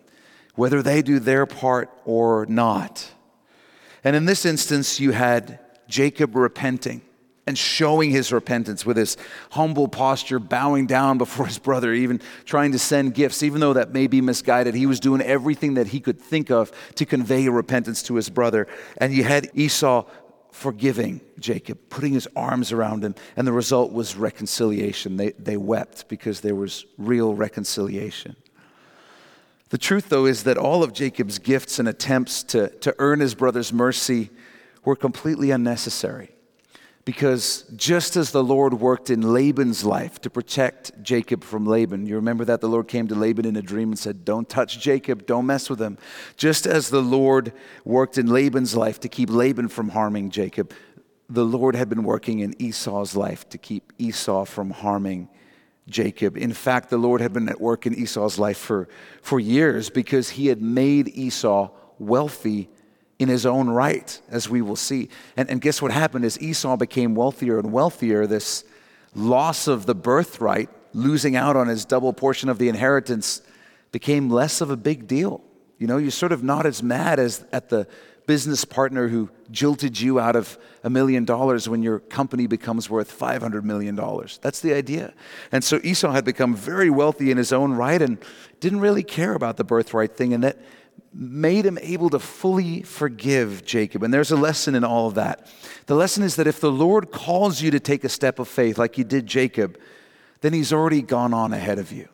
whether 0.56 0.82
they 0.82 1.02
do 1.02 1.20
their 1.20 1.46
part 1.46 1.90
or 2.06 2.46
not. 2.46 3.12
And 4.06 4.16
in 4.16 4.24
this 4.24 4.46
instance, 4.46 5.02
you 5.02 5.12
had 5.12 5.60
Jacob 5.90 6.34
repenting 6.34 7.02
and 7.48 7.58
showing 7.58 8.12
his 8.12 8.34
repentance 8.34 8.86
with 8.86 8.98
his 8.98 9.16
humble 9.52 9.88
posture, 9.88 10.38
bowing 10.38 10.86
down 10.86 11.18
before 11.18 11.48
his 11.48 11.58
brother, 11.58 11.94
even 11.94 12.22
trying 12.44 12.74
to 12.74 12.80
send 12.80 13.16
gifts, 13.16 13.42
even 13.42 13.62
though 13.62 13.74
that 13.74 13.94
may 13.94 14.06
be 14.06 14.20
misguided. 14.20 14.76
He 14.76 14.86
was 14.86 15.00
doing 15.00 15.22
everything 15.22 15.76
that 15.76 15.88
he 15.88 16.02
could 16.02 16.20
think 16.20 16.52
of 16.52 16.72
to 16.96 17.06
convey 17.06 17.48
repentance 17.48 18.04
to 18.04 18.16
his 18.16 18.30
brother. 18.30 18.68
And 18.98 19.14
you 19.14 19.24
had 19.24 19.50
Esau 19.54 20.06
forgiving 20.52 21.22
Jacob, 21.40 21.80
putting 21.90 22.14
his 22.14 22.28
arms 22.36 22.74
around 22.74 23.04
him, 23.04 23.16
and 23.38 23.48
the 23.48 23.54
result 23.54 23.94
was 23.94 24.18
reconciliation. 24.18 25.16
They, 25.16 25.32
they 25.32 25.56
wept 25.56 26.10
because 26.10 26.42
there 26.42 26.56
was 26.56 26.86
real 26.98 27.34
reconciliation. 27.34 28.36
The 29.70 29.78
truth, 29.78 30.10
though, 30.10 30.26
is 30.26 30.44
that 30.44 30.58
all 30.58 30.84
of 30.84 30.94
Jacob's 30.94 31.40
gifts 31.40 31.80
and 31.80 31.88
attempts 31.88 32.44
to, 32.44 32.70
to 32.80 32.96
earn 33.00 33.20
his 33.20 33.36
brother's 33.36 33.72
mercy 33.72 34.32
were 34.84 34.96
completely 34.96 35.52
unnecessary. 35.52 36.32
Because 37.08 37.64
just 37.74 38.18
as 38.18 38.32
the 38.32 38.44
Lord 38.44 38.74
worked 38.82 39.10
in 39.10 39.22
Laban's 39.22 39.86
life 39.86 40.20
to 40.20 40.30
protect 40.30 41.02
Jacob 41.02 41.42
from 41.42 41.66
Laban, 41.66 42.06
you 42.06 42.16
remember 42.16 42.44
that 42.44 42.60
the 42.60 42.68
Lord 42.68 42.90
came 42.90 43.08
to 43.08 43.16
Laban 43.16 43.46
in 43.46 43.56
a 43.56 43.62
dream 43.62 43.92
and 43.92 43.98
said, 43.98 44.26
Don't 44.26 44.50
touch 44.50 44.78
Jacob, 44.82 45.26
don't 45.26 45.46
mess 45.46 45.70
with 45.70 45.82
him. 45.82 45.98
Just 46.36 46.68
as 46.68 46.90
the 46.90 47.02
Lord 47.02 47.54
worked 47.86 48.18
in 48.18 48.28
Laban's 48.28 48.76
life 48.76 49.00
to 49.00 49.08
keep 49.08 49.30
Laban 49.30 49.70
from 49.70 49.88
harming 49.88 50.32
Jacob, 50.32 50.74
the 51.30 51.46
Lord 51.46 51.78
had 51.78 51.88
been 51.88 52.04
working 52.04 52.40
in 52.40 52.62
Esau's 52.62 53.16
life 53.16 53.48
to 53.52 53.58
keep 53.58 53.94
Esau 53.98 54.44
from 54.44 54.72
harming 54.72 55.30
Jacob. 55.88 56.36
In 56.36 56.52
fact, 56.52 56.90
the 56.90 56.98
Lord 56.98 57.22
had 57.22 57.32
been 57.32 57.48
at 57.48 57.62
work 57.62 57.86
in 57.86 57.96
Esau's 57.96 58.38
life 58.38 58.58
for, 58.58 58.90
for 59.22 59.40
years 59.40 59.90
because 59.90 60.32
he 60.32 60.48
had 60.48 60.62
made 60.62 61.08
Esau 61.08 61.70
wealthy 62.00 62.70
in 63.20 63.30
his 63.30 63.46
own 63.46 63.70
right, 63.70 64.22
as 64.30 64.48
we 64.48 64.62
will 64.62 64.76
see. 64.76 65.10
And, 65.36 65.50
and 65.50 65.60
guess 65.62 65.82
what 65.82 65.92
happened? 65.92 66.26
As 66.26 66.40
Esau 66.42 66.78
became 66.78 67.16
wealthier 67.16 67.58
and 67.60 67.72
wealthier, 67.72 68.28
this 68.28 68.64
loss 69.16 69.68
of 69.68 69.86
the 69.86 69.96
birthright, 69.96 70.70
losing 70.94 71.36
out 71.36 71.56
on 71.56 71.68
his 71.68 71.86
double 71.86 72.14
portion 72.14 72.50
of 72.50 72.60
the 72.60 72.70
inheritance, 72.70 73.42
became 73.92 74.30
less 74.30 74.62
of 74.62 74.70
a 74.70 74.78
big 74.78 75.08
deal. 75.08 75.42
You 75.80 75.88
know, 75.88 75.98
you're 75.98 76.12
sort 76.12 76.32
of 76.32 76.44
not 76.44 76.66
as 76.66 76.84
mad 76.84 77.20
as 77.20 77.46
at 77.52 77.70
the 77.70 77.88
business 78.28 78.66
partner 78.66 79.08
who 79.08 79.30
jilted 79.50 80.00
you 80.00 80.20
out 80.20 80.36
of 80.36 80.58
a 80.84 80.90
million 80.90 81.24
dollars 81.24 81.68
when 81.70 81.82
your 81.82 82.00
company 82.00 82.46
becomes 82.46 82.90
worth 82.90 83.18
$500 83.18 83.64
million. 83.64 83.96
That's 84.42 84.60
the 84.60 84.74
idea. 84.74 85.14
And 85.52 85.64
so 85.64 85.80
Esau 85.82 86.12
had 86.12 86.26
become 86.26 86.54
very 86.54 86.90
wealthy 86.90 87.32
in 87.32 87.38
his 87.38 87.54
own 87.54 87.74
right 87.74 88.02
and 88.02 88.18
didn't 88.60 88.82
really 88.82 89.04
care 89.04 89.34
about 89.34 89.56
the 89.56 89.64
birthright 89.64 90.16
thing. 90.16 90.34
And 90.34 90.44
that 90.44 90.58
made 91.14 91.66
him 91.66 91.78
able 91.82 92.10
to 92.12 92.20
fully 92.20 92.84
forgive 92.84 93.66
Jacob. 93.66 94.04
And 94.04 94.14
there's 94.14 94.32
a 94.32 94.36
lesson 94.36 94.76
in 94.76 94.84
all 94.84 95.08
of 95.08 95.16
that. 95.16 95.48
The 95.88 95.96
lesson 95.96 96.24
is 96.24 96.36
that 96.36 96.48
if 96.48 96.60
the 96.60 96.72
Lord 96.72 97.12
calls 97.12 97.62
you 97.62 97.72
to 97.72 97.80
take 97.80 98.04
a 98.04 98.10
step 98.10 98.40
of 98.40 98.48
faith 98.48 98.78
like 98.78 98.96
he 98.96 99.04
did 99.04 99.26
Jacob, 99.26 99.80
then 100.42 100.54
he's 100.54 100.72
already 100.72 101.02
gone 101.02 101.34
on 101.34 101.54
ahead 101.54 101.80
of 101.80 101.92
you. 101.92 102.08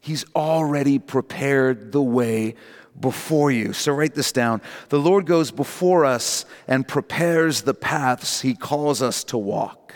He's 0.00 0.24
already 0.34 0.98
prepared 0.98 1.92
the 1.92 2.02
way 2.02 2.54
before 2.98 3.50
you. 3.50 3.72
So 3.72 3.92
write 3.92 4.14
this 4.14 4.32
down. 4.32 4.60
The 4.88 4.98
Lord 4.98 5.26
goes 5.26 5.50
before 5.50 6.04
us 6.04 6.44
and 6.66 6.86
prepares 6.86 7.62
the 7.62 7.74
paths 7.74 8.40
he 8.40 8.54
calls 8.54 9.02
us 9.02 9.24
to 9.24 9.38
walk. 9.38 9.94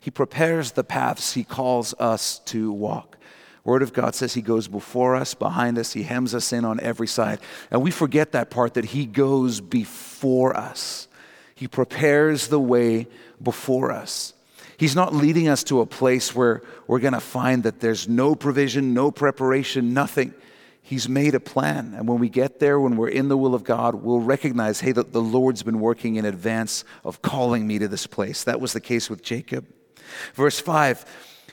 He 0.00 0.10
prepares 0.10 0.72
the 0.72 0.84
paths 0.84 1.34
he 1.34 1.44
calls 1.44 1.94
us 1.94 2.40
to 2.46 2.72
walk. 2.72 3.18
Word 3.64 3.82
of 3.82 3.92
God 3.92 4.14
says 4.14 4.34
He 4.34 4.42
goes 4.42 4.66
before 4.68 5.14
us, 5.14 5.34
behind 5.34 5.78
us, 5.78 5.92
He 5.92 6.02
hems 6.02 6.34
us 6.34 6.52
in 6.52 6.64
on 6.64 6.80
every 6.80 7.06
side. 7.06 7.38
And 7.70 7.82
we 7.82 7.90
forget 7.90 8.32
that 8.32 8.50
part 8.50 8.74
that 8.74 8.86
He 8.86 9.06
goes 9.06 9.60
before 9.60 10.56
us. 10.56 11.08
He 11.54 11.68
prepares 11.68 12.48
the 12.48 12.58
way 12.58 13.06
before 13.40 13.92
us. 13.92 14.34
He's 14.76 14.96
not 14.96 15.14
leading 15.14 15.46
us 15.46 15.62
to 15.64 15.80
a 15.80 15.86
place 15.86 16.34
where 16.34 16.62
we're 16.88 16.98
going 16.98 17.12
to 17.12 17.20
find 17.20 17.62
that 17.62 17.78
there's 17.78 18.08
no 18.08 18.34
provision, 18.34 18.94
no 18.94 19.12
preparation, 19.12 19.94
nothing. 19.94 20.34
He's 20.82 21.08
made 21.08 21.36
a 21.36 21.40
plan. 21.40 21.94
And 21.96 22.08
when 22.08 22.18
we 22.18 22.28
get 22.28 22.58
there, 22.58 22.80
when 22.80 22.96
we're 22.96 23.10
in 23.10 23.28
the 23.28 23.36
will 23.36 23.54
of 23.54 23.62
God, 23.62 23.94
we'll 23.94 24.18
recognize, 24.18 24.80
hey, 24.80 24.90
the, 24.90 25.04
the 25.04 25.22
Lord's 25.22 25.62
been 25.62 25.78
working 25.78 26.16
in 26.16 26.24
advance 26.24 26.84
of 27.04 27.22
calling 27.22 27.64
me 27.64 27.78
to 27.78 27.86
this 27.86 28.08
place. 28.08 28.42
That 28.42 28.60
was 28.60 28.72
the 28.72 28.80
case 28.80 29.08
with 29.08 29.22
Jacob. 29.22 29.66
Verse 30.34 30.58
5 30.58 31.04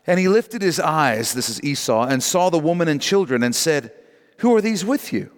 And 0.08 0.20
he 0.20 0.28
lifted 0.28 0.62
his 0.62 0.80
eyes, 0.80 1.34
this 1.34 1.50
is 1.50 1.64
Esau, 1.64 2.08
and 2.08 2.24
saw 2.24 2.50
the 2.50 2.60
woman 2.60 2.88
and 2.88 3.02
children 3.02 3.44
and 3.44 3.56
said, 3.56 3.92
Who 4.38 4.56
are 4.56 4.62
these 4.62 4.86
with 4.86 5.14
you? 5.14 5.32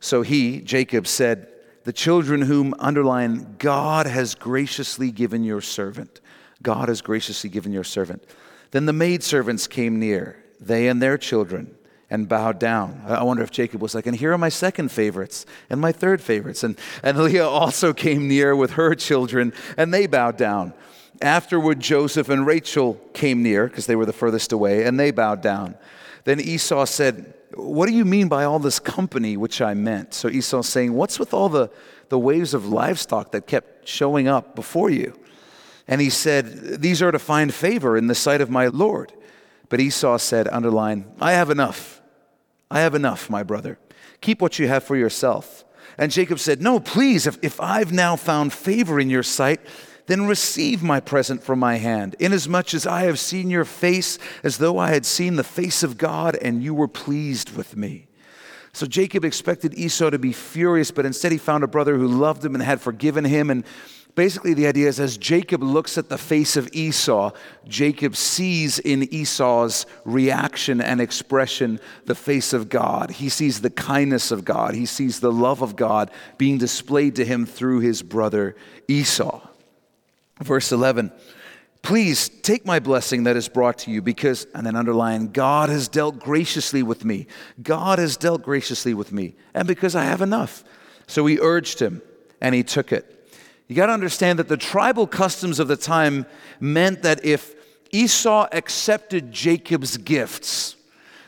So 0.00 0.22
he, 0.22 0.60
Jacob, 0.60 1.06
said, 1.06 1.48
The 1.84 1.92
children 1.92 2.42
whom, 2.42 2.74
underline, 2.78 3.56
God 3.58 4.06
has 4.06 4.34
graciously 4.34 5.10
given 5.10 5.44
your 5.44 5.60
servant. 5.60 6.20
God 6.62 6.88
has 6.88 7.00
graciously 7.00 7.50
given 7.50 7.72
your 7.72 7.84
servant. 7.84 8.24
Then 8.70 8.86
the 8.86 8.92
maidservants 8.92 9.66
came 9.66 9.98
near, 9.98 10.44
they 10.60 10.88
and 10.88 11.00
their 11.00 11.18
children 11.18 11.76
and 12.10 12.28
bowed 12.28 12.58
down. 12.58 13.02
I 13.06 13.22
wonder 13.22 13.42
if 13.42 13.52
Jacob 13.52 13.80
was 13.80 13.94
like, 13.94 14.06
and 14.06 14.16
here 14.16 14.32
are 14.32 14.38
my 14.38 14.48
second 14.48 14.90
favorites 14.90 15.46
and 15.70 15.80
my 15.80 15.92
third 15.92 16.20
favorites. 16.20 16.64
And, 16.64 16.76
and 17.04 17.16
Leah 17.18 17.46
also 17.46 17.92
came 17.92 18.26
near 18.26 18.54
with 18.54 18.72
her 18.72 18.96
children, 18.96 19.52
and 19.76 19.94
they 19.94 20.08
bowed 20.08 20.36
down. 20.36 20.74
Afterward, 21.22 21.80
Joseph 21.80 22.28
and 22.28 22.46
Rachel 22.46 23.00
came 23.12 23.42
near, 23.42 23.66
because 23.66 23.86
they 23.86 23.96
were 23.96 24.06
the 24.06 24.12
furthest 24.12 24.52
away, 24.52 24.84
and 24.84 24.98
they 24.98 25.10
bowed 25.10 25.42
down. 25.42 25.76
Then 26.24 26.40
Esau 26.40 26.84
said, 26.86 27.34
What 27.54 27.86
do 27.86 27.94
you 27.94 28.04
mean 28.04 28.28
by 28.28 28.44
all 28.44 28.58
this 28.58 28.78
company 28.78 29.36
which 29.36 29.60
I 29.60 29.74
meant? 29.74 30.14
So 30.14 30.28
Esau's 30.28 30.68
saying, 30.68 30.92
What's 30.92 31.18
with 31.18 31.34
all 31.34 31.48
the, 31.48 31.70
the 32.08 32.18
waves 32.18 32.54
of 32.54 32.68
livestock 32.68 33.32
that 33.32 33.46
kept 33.46 33.86
showing 33.86 34.28
up 34.28 34.54
before 34.54 34.90
you? 34.90 35.18
And 35.86 36.00
he 36.00 36.10
said, 36.10 36.80
These 36.80 37.02
are 37.02 37.12
to 37.12 37.18
find 37.18 37.52
favor 37.52 37.96
in 37.96 38.06
the 38.06 38.14
sight 38.14 38.40
of 38.40 38.48
my 38.48 38.68
Lord. 38.68 39.12
But 39.70 39.80
Esau 39.80 40.18
said, 40.18 40.48
underline, 40.48 41.06
I 41.20 41.32
have 41.32 41.48
enough. 41.48 42.02
I 42.70 42.80
have 42.80 42.94
enough, 42.94 43.30
my 43.30 43.42
brother. 43.42 43.78
Keep 44.20 44.42
what 44.42 44.58
you 44.58 44.68
have 44.68 44.84
for 44.84 44.96
yourself. 44.96 45.64
And 45.96 46.12
Jacob 46.12 46.38
said, 46.38 46.60
No, 46.60 46.80
please, 46.80 47.26
if, 47.26 47.38
if 47.42 47.60
I've 47.60 47.92
now 47.92 48.16
found 48.16 48.52
favor 48.52 49.00
in 49.00 49.10
your 49.10 49.22
sight, 49.22 49.60
then 50.06 50.26
receive 50.26 50.82
my 50.82 51.00
present 51.00 51.42
from 51.42 51.58
my 51.58 51.76
hand, 51.76 52.16
inasmuch 52.18 52.74
as 52.74 52.86
I 52.86 53.02
have 53.02 53.18
seen 53.18 53.50
your 53.50 53.64
face 53.64 54.18
as 54.42 54.58
though 54.58 54.78
I 54.78 54.90
had 54.90 55.06
seen 55.06 55.36
the 55.36 55.44
face 55.44 55.82
of 55.82 55.98
God, 55.98 56.36
and 56.36 56.62
you 56.62 56.74
were 56.74 56.88
pleased 56.88 57.56
with 57.56 57.76
me. 57.76 58.06
So 58.72 58.86
Jacob 58.86 59.24
expected 59.24 59.74
Esau 59.74 60.10
to 60.10 60.18
be 60.18 60.32
furious, 60.32 60.90
but 60.90 61.06
instead 61.06 61.32
he 61.32 61.38
found 61.38 61.64
a 61.64 61.68
brother 61.68 61.96
who 61.96 62.06
loved 62.06 62.44
him 62.44 62.54
and 62.54 62.62
had 62.62 62.80
forgiven 62.80 63.24
him. 63.24 63.50
And 63.50 63.64
Basically, 64.14 64.54
the 64.54 64.66
idea 64.66 64.88
is 64.88 64.98
as 64.98 65.16
Jacob 65.16 65.62
looks 65.62 65.96
at 65.96 66.08
the 66.08 66.18
face 66.18 66.56
of 66.56 66.68
Esau, 66.72 67.30
Jacob 67.68 68.16
sees 68.16 68.78
in 68.78 69.12
Esau's 69.14 69.86
reaction 70.04 70.80
and 70.80 71.00
expression 71.00 71.78
the 72.06 72.14
face 72.14 72.52
of 72.52 72.68
God. 72.68 73.12
He 73.12 73.28
sees 73.28 73.60
the 73.60 73.70
kindness 73.70 74.30
of 74.30 74.44
God, 74.44 74.74
he 74.74 74.86
sees 74.86 75.20
the 75.20 75.32
love 75.32 75.62
of 75.62 75.76
God 75.76 76.10
being 76.38 76.58
displayed 76.58 77.16
to 77.16 77.24
him 77.24 77.46
through 77.46 77.80
his 77.80 78.02
brother 78.02 78.56
Esau. 78.88 79.46
Verse 80.40 80.72
11. 80.72 81.12
Please 81.82 82.28
take 82.28 82.66
my 82.66 82.78
blessing 82.78 83.24
that 83.24 83.36
is 83.36 83.48
brought 83.48 83.78
to 83.78 83.90
you 83.90 84.02
because, 84.02 84.46
and 84.54 84.66
then 84.66 84.76
underline, 84.76 85.28
God 85.28 85.70
has 85.70 85.88
dealt 85.88 86.18
graciously 86.18 86.82
with 86.82 87.04
me. 87.04 87.26
God 87.62 87.98
has 87.98 88.16
dealt 88.16 88.42
graciously 88.42 88.92
with 88.92 89.12
me, 89.12 89.34
and 89.54 89.66
because 89.66 89.94
I 89.94 90.04
have 90.04 90.20
enough. 90.20 90.62
So 91.06 91.24
he 91.24 91.38
urged 91.40 91.80
him, 91.80 92.02
and 92.40 92.54
he 92.54 92.62
took 92.62 92.92
it. 92.92 93.16
You 93.66 93.76
got 93.76 93.86
to 93.86 93.92
understand 93.92 94.38
that 94.38 94.48
the 94.48 94.56
tribal 94.56 95.06
customs 95.06 95.58
of 95.58 95.68
the 95.68 95.76
time 95.76 96.26
meant 96.58 97.02
that 97.02 97.24
if 97.24 97.54
Esau 97.92 98.46
accepted 98.52 99.32
Jacob's 99.32 99.96
gifts, 99.96 100.76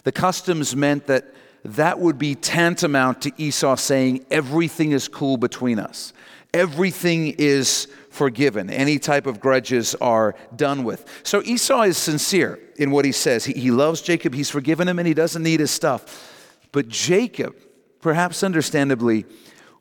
the 0.04 0.12
customs 0.12 0.76
meant 0.76 1.06
that 1.06 1.34
that 1.64 1.98
would 1.98 2.18
be 2.18 2.34
tantamount 2.34 3.22
to 3.22 3.32
Esau 3.36 3.76
saying, 3.76 4.26
Everything 4.30 4.92
is 4.92 5.08
cool 5.08 5.36
between 5.36 5.78
us. 5.78 6.12
Everything 6.52 7.28
is 7.38 7.88
forgiven. 8.12 8.70
Any 8.70 8.98
type 8.98 9.26
of 9.26 9.40
grudges 9.40 9.94
are 9.96 10.34
done 10.54 10.84
with. 10.84 11.04
So 11.22 11.42
Esau 11.42 11.82
is 11.82 11.96
sincere 11.96 12.58
in 12.76 12.90
what 12.90 13.04
he 13.04 13.12
says. 13.12 13.44
He, 13.44 13.54
he 13.54 13.70
loves 13.70 14.02
Jacob, 14.02 14.34
he's 14.34 14.50
forgiven 14.50 14.88
him, 14.88 14.98
and 14.98 15.08
he 15.08 15.14
doesn't 15.14 15.42
need 15.42 15.60
his 15.60 15.70
stuff. 15.70 16.28
But 16.72 16.88
Jacob, 16.88 17.56
perhaps 18.00 18.42
understandably, 18.42 19.26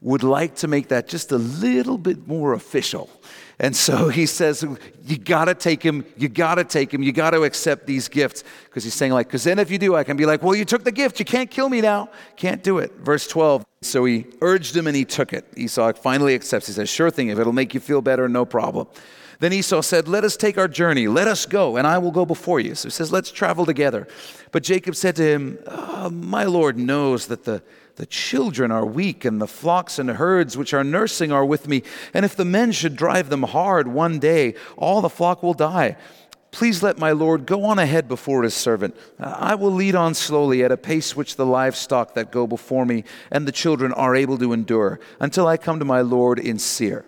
would 0.01 0.23
like 0.23 0.55
to 0.55 0.67
make 0.67 0.88
that 0.88 1.07
just 1.07 1.31
a 1.31 1.38
little 1.38 1.97
bit 1.97 2.27
more 2.27 2.53
official. 2.53 3.09
And 3.59 3.75
so 3.75 4.09
he 4.19 4.25
says, 4.25 4.65
You 5.05 5.17
gotta 5.17 5.53
take 5.53 5.83
him, 5.83 6.05
you 6.17 6.27
gotta 6.27 6.63
take 6.63 6.93
him, 6.93 7.03
you 7.03 7.11
gotta 7.11 7.43
accept 7.43 7.85
these 7.85 8.07
gifts. 8.07 8.43
Because 8.65 8.83
he's 8.83 8.93
saying, 8.93 9.13
like, 9.13 9.27
because 9.27 9.43
then 9.43 9.59
if 9.59 9.69
you 9.71 9.77
do, 9.77 9.95
I 9.95 10.03
can 10.03 10.17
be 10.17 10.25
like, 10.25 10.41
Well, 10.41 10.55
you 10.55 10.65
took 10.65 10.83
the 10.83 10.91
gift, 10.91 11.19
you 11.19 11.25
can't 11.25 11.50
kill 11.50 11.69
me 11.69 11.81
now. 11.81 12.09
Can't 12.35 12.63
do 12.63 12.79
it. 12.79 12.93
Verse 12.97 13.27
12. 13.27 13.63
So 13.83 14.05
he 14.05 14.25
urged 14.41 14.75
him 14.75 14.85
and 14.85 14.95
he 14.95 15.05
took 15.05 15.33
it. 15.33 15.45
Esau 15.55 15.93
finally 15.93 16.35
accepts. 16.35 16.67
He 16.67 16.73
says, 16.73 16.89
Sure 16.89 17.09
thing, 17.09 17.29
if 17.29 17.39
it'll 17.39 17.53
make 17.53 17.73
you 17.73 17.79
feel 17.79 18.01
better, 18.01 18.29
no 18.29 18.45
problem. 18.45 18.88
Then 19.39 19.53
Esau 19.53 19.81
said, 19.81 20.07
Let 20.07 20.23
us 20.23 20.38
take 20.38 20.59
our 20.59 20.67
journey. 20.67 21.07
Let 21.07 21.27
us 21.27 21.47
go, 21.47 21.77
and 21.77 21.88
I 21.88 21.97
will 21.97 22.11
go 22.11 22.25
before 22.25 22.59
you. 22.59 22.75
So 22.75 22.88
he 22.88 22.91
says, 22.91 23.11
Let's 23.11 23.31
travel 23.31 23.65
together. 23.65 24.07
But 24.51 24.61
Jacob 24.61 24.95
said 24.95 25.15
to 25.15 25.23
him, 25.23 25.57
oh, 25.65 26.11
My 26.11 26.43
Lord 26.43 26.77
knows 26.77 27.25
that 27.27 27.43
the 27.43 27.63
the 27.95 28.05
children 28.07 28.71
are 28.71 28.85
weak, 28.85 29.25
and 29.25 29.39
the 29.39 29.47
flocks 29.47 30.00
and 30.00 30.09
herds 30.09 30.57
which 30.57 30.73
are 30.73 30.83
nursing 30.83 31.31
are 31.31 31.45
with 31.45 31.67
me. 31.67 31.83
And 32.13 32.25
if 32.25 32.35
the 32.35 32.45
men 32.45 32.71
should 32.71 32.95
drive 32.95 33.29
them 33.29 33.43
hard 33.43 33.88
one 33.88 34.17
day, 34.17 34.55
all 34.77 35.01
the 35.01 35.09
flock 35.09 35.43
will 35.43 35.53
die. 35.53 35.97
Please 36.51 36.84
let 36.84 36.98
my 36.98 37.12
Lord 37.12 37.46
go 37.46 37.63
on 37.63 37.79
ahead 37.79 38.08
before 38.08 38.43
his 38.43 38.53
servant. 38.53 38.96
I 39.17 39.55
will 39.55 39.72
lead 39.72 39.96
on 39.96 40.13
slowly 40.13 40.63
at 40.63 40.72
a 40.72 40.77
pace 40.77 41.15
which 41.15 41.38
the 41.38 41.46
livestock 41.46 42.13
that 42.15 42.31
go 42.31 42.46
before 42.46 42.86
me 42.86 43.05
and 43.31 43.48
the 43.48 43.53
children 43.53 43.93
are 43.93 44.15
able 44.15 44.38
to 44.38 44.51
endure 44.51 45.00
until 45.20 45.48
I 45.48 45.55
come 45.55 45.79
to 45.79 45.86
my 45.86 46.01
Lord 46.01 46.39
in 46.39 46.60
Seir. 46.60 47.05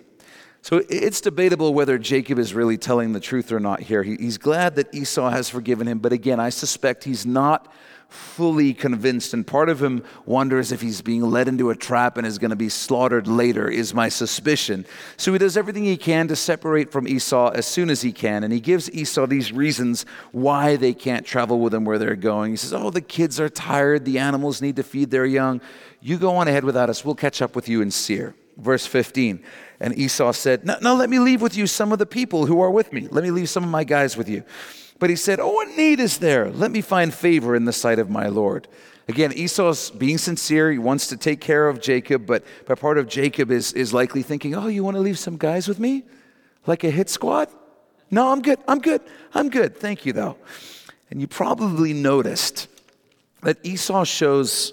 So 0.62 0.82
it's 0.88 1.20
debatable 1.20 1.74
whether 1.74 1.98
Jacob 1.98 2.38
is 2.38 2.54
really 2.54 2.78
telling 2.78 3.12
the 3.12 3.20
truth 3.20 3.52
or 3.52 3.60
not 3.60 3.80
here. 3.80 4.02
He's 4.02 4.38
glad 4.38 4.76
that 4.76 4.94
Esau 4.94 5.28
has 5.28 5.50
forgiven 5.50 5.86
him, 5.86 5.98
but 5.98 6.14
again, 6.14 6.40
I 6.40 6.48
suspect 6.48 7.04
he's 7.04 7.26
not 7.26 7.70
fully 8.14 8.72
convinced, 8.72 9.34
and 9.34 9.46
part 9.46 9.68
of 9.68 9.82
him 9.82 10.02
wonders 10.24 10.72
if 10.72 10.80
he's 10.80 11.02
being 11.02 11.22
led 11.22 11.48
into 11.48 11.70
a 11.70 11.76
trap 11.76 12.16
and 12.16 12.26
is 12.26 12.38
going 12.38 12.50
to 12.50 12.56
be 12.56 12.68
slaughtered 12.68 13.26
later, 13.26 13.68
is 13.68 13.92
my 13.92 14.08
suspicion. 14.08 14.86
So 15.16 15.32
he 15.32 15.38
does 15.38 15.56
everything 15.56 15.84
he 15.84 15.96
can 15.96 16.28
to 16.28 16.36
separate 16.36 16.90
from 16.90 17.06
Esau 17.06 17.50
as 17.50 17.66
soon 17.66 17.90
as 17.90 18.02
he 18.02 18.12
can, 18.12 18.44
and 18.44 18.52
he 18.52 18.60
gives 18.60 18.90
Esau 18.90 19.26
these 19.26 19.52
reasons 19.52 20.06
why 20.32 20.76
they 20.76 20.94
can't 20.94 21.26
travel 21.26 21.60
with 21.60 21.74
him 21.74 21.84
where 21.84 21.98
they're 21.98 22.16
going. 22.16 22.52
He 22.52 22.56
says, 22.56 22.72
Oh, 22.72 22.90
the 22.90 23.00
kids 23.00 23.38
are 23.38 23.48
tired, 23.48 24.04
the 24.04 24.18
animals 24.18 24.62
need 24.62 24.76
to 24.76 24.82
feed 24.82 25.10
their 25.10 25.26
young. 25.26 25.60
You 26.00 26.18
go 26.18 26.36
on 26.36 26.48
ahead 26.48 26.64
without 26.64 26.90
us, 26.90 27.04
we'll 27.04 27.14
catch 27.14 27.42
up 27.42 27.56
with 27.56 27.68
you 27.68 27.82
in 27.82 27.90
Seir. 27.90 28.34
Verse 28.56 28.86
15. 28.86 29.42
And 29.80 29.98
Esau 29.98 30.32
said, 30.32 30.64
now 30.64 30.94
let 30.94 31.10
me 31.10 31.18
leave 31.18 31.42
with 31.42 31.56
you 31.56 31.66
some 31.66 31.92
of 31.92 31.98
the 31.98 32.06
people 32.06 32.46
who 32.46 32.60
are 32.60 32.70
with 32.70 32.92
me. 32.92 33.08
Let 33.10 33.24
me 33.24 33.30
leave 33.30 33.48
some 33.48 33.64
of 33.64 33.70
my 33.70 33.84
guys 33.84 34.16
with 34.16 34.28
you. 34.28 34.44
But 34.98 35.10
he 35.10 35.16
said, 35.16 35.40
Oh, 35.40 35.50
what 35.50 35.76
need 35.76 36.00
is 36.00 36.18
there? 36.18 36.50
Let 36.50 36.70
me 36.70 36.80
find 36.80 37.12
favor 37.12 37.54
in 37.54 37.64
the 37.64 37.72
sight 37.72 37.98
of 37.98 38.08
my 38.10 38.28
Lord. 38.28 38.68
Again, 39.08 39.32
Esau's 39.32 39.90
being 39.90 40.18
sincere. 40.18 40.72
He 40.72 40.78
wants 40.78 41.08
to 41.08 41.16
take 41.16 41.40
care 41.40 41.68
of 41.68 41.80
Jacob, 41.80 42.24
but, 42.26 42.44
but 42.66 42.80
part 42.80 42.96
of 42.96 43.06
Jacob 43.06 43.50
is, 43.50 43.72
is 43.72 43.92
likely 43.92 44.22
thinking, 44.22 44.54
Oh, 44.54 44.68
you 44.68 44.82
want 44.84 44.96
to 44.96 45.00
leave 45.00 45.18
some 45.18 45.36
guys 45.36 45.68
with 45.68 45.78
me? 45.78 46.04
Like 46.66 46.84
a 46.84 46.90
hit 46.90 47.10
squad? 47.10 47.48
No, 48.10 48.30
I'm 48.30 48.42
good. 48.42 48.58
I'm 48.68 48.78
good. 48.78 49.02
I'm 49.34 49.50
good. 49.50 49.76
Thank 49.76 50.06
you, 50.06 50.12
though. 50.12 50.36
And 51.10 51.20
you 51.20 51.26
probably 51.26 51.92
noticed 51.92 52.68
that 53.42 53.58
Esau 53.62 54.04
shows 54.04 54.72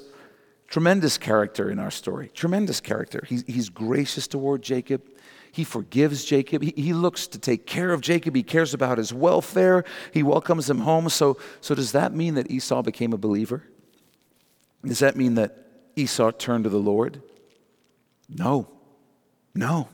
tremendous 0.68 1.18
character 1.18 1.70
in 1.70 1.80
our 1.80 1.92
story. 1.92 2.30
Tremendous 2.34 2.80
character. 2.80 3.24
He's, 3.28 3.44
he's 3.46 3.70
gracious 3.70 4.28
toward 4.28 4.62
Jacob. 4.62 5.02
He 5.52 5.64
forgives 5.64 6.24
Jacob. 6.24 6.62
He, 6.62 6.74
he 6.76 6.94
looks 6.94 7.28
to 7.28 7.40
take 7.40 7.66
care 7.66 7.92
of 7.92 8.02
Jacob. 8.02 8.36
He 8.36 8.44
cares 8.44 8.74
about 8.74 8.98
his 8.98 9.14
welfare. 9.14 9.84
He 10.14 10.24
welcomes 10.24 10.70
him 10.70 10.80
home. 10.80 11.10
So, 11.10 11.38
so, 11.60 11.76
does 11.76 11.92
that 11.92 12.14
mean 12.14 12.36
that 12.36 12.50
Esau 12.50 12.82
became 12.82 13.12
a 13.14 13.18
believer? 13.18 13.64
Does 14.86 15.00
that 15.00 15.16
mean 15.16 15.36
that 15.36 15.58
Esau 15.96 16.32
turned 16.32 16.64
to 16.64 16.70
the 16.70 16.80
Lord? 16.80 17.22
No. 18.30 18.68
No. 19.54 19.90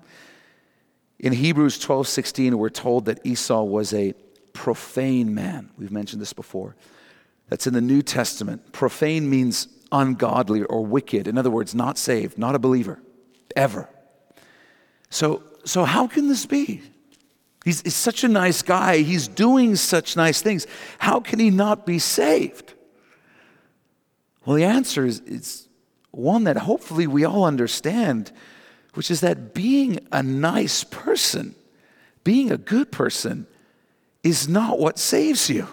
In 1.20 1.34
Hebrews 1.34 1.80
12 1.80 2.08
16, 2.08 2.58
we're 2.58 2.70
told 2.70 3.06
that 3.06 3.26
Esau 3.26 3.64
was 3.64 3.94
a 3.94 4.14
profane 4.54 5.34
man. 5.34 5.72
We've 5.78 5.92
mentioned 5.92 6.22
this 6.22 6.34
before. 6.34 6.76
That's 7.50 7.66
in 7.66 7.74
the 7.74 7.82
New 7.82 8.02
Testament. 8.02 8.72
Profane 8.72 9.30
means 9.30 9.68
ungodly 9.92 10.64
or 10.64 10.86
wicked. 10.86 11.28
In 11.28 11.38
other 11.38 11.50
words, 11.50 11.74
not 11.74 11.98
saved, 11.98 12.38
not 12.38 12.56
a 12.56 12.60
believer, 12.60 13.00
ever. 13.56 13.90
So, 15.10 15.44
so 15.68 15.84
how 15.84 16.08
can 16.08 16.28
this 16.28 16.46
be? 16.46 16.82
He's, 17.66 17.82
he's 17.82 17.96
such 17.96 18.24
a 18.24 18.28
nice 18.30 18.62
guy. 18.62 19.00
He's 19.00 19.28
doing 19.28 19.76
such 19.76 20.16
nice 20.16 20.42
things. 20.42 20.66
How 21.00 21.20
can 21.20 21.40
he 21.40 21.50
not 21.50 21.86
be 21.86 22.00
saved? 22.00 22.74
Well, 24.46 24.56
the 24.56 24.64
answer 24.64 25.06
is 25.06 25.22
it's 25.26 25.68
one 26.12 26.46
that 26.46 26.56
hopefully 26.56 27.08
we 27.08 27.26
all 27.26 27.44
understand, 27.44 28.32
which 28.94 29.12
is 29.12 29.20
that 29.20 29.54
being 29.54 30.00
a 30.12 30.24
nice 30.24 30.86
person, 30.86 31.54
being 32.24 32.52
a 32.52 32.58
good 32.58 32.92
person, 32.92 33.46
is 34.24 34.48
not 34.48 34.80
what 34.80 34.98
saves 34.98 35.50
you. 35.50 35.68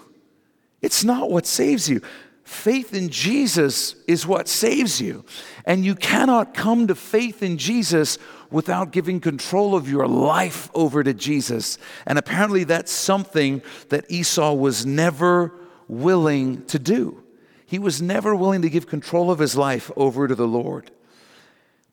It's 0.82 1.04
not 1.04 1.30
what 1.30 1.46
saves 1.46 1.88
you. 1.88 2.02
faith 2.42 2.92
in 2.92 3.08
Jesus 3.08 3.94
is 4.06 4.26
what 4.26 4.48
saves 4.48 5.00
you. 5.00 5.24
And 5.64 5.84
you 5.84 5.94
cannot 5.94 6.52
come 6.52 6.88
to 6.88 6.94
faith 6.94 7.42
in 7.42 7.56
Jesus 7.56 8.18
without 8.50 8.92
giving 8.92 9.20
control 9.20 9.74
of 9.74 9.88
your 9.88 10.06
life 10.06 10.70
over 10.74 11.02
to 11.02 11.14
Jesus. 11.14 11.78
And 12.06 12.18
apparently, 12.18 12.64
that's 12.64 12.92
something 12.92 13.62
that 13.88 14.10
Esau 14.10 14.54
was 14.54 14.84
never 14.86 15.52
willing 15.88 16.64
to 16.66 16.78
do. 16.78 17.22
He 17.66 17.78
was 17.78 18.00
never 18.00 18.34
willing 18.34 18.62
to 18.62 18.70
give 18.70 18.86
control 18.86 19.30
of 19.30 19.38
his 19.38 19.56
life 19.56 19.90
over 19.96 20.28
to 20.28 20.34
the 20.34 20.46
Lord. 20.46 20.90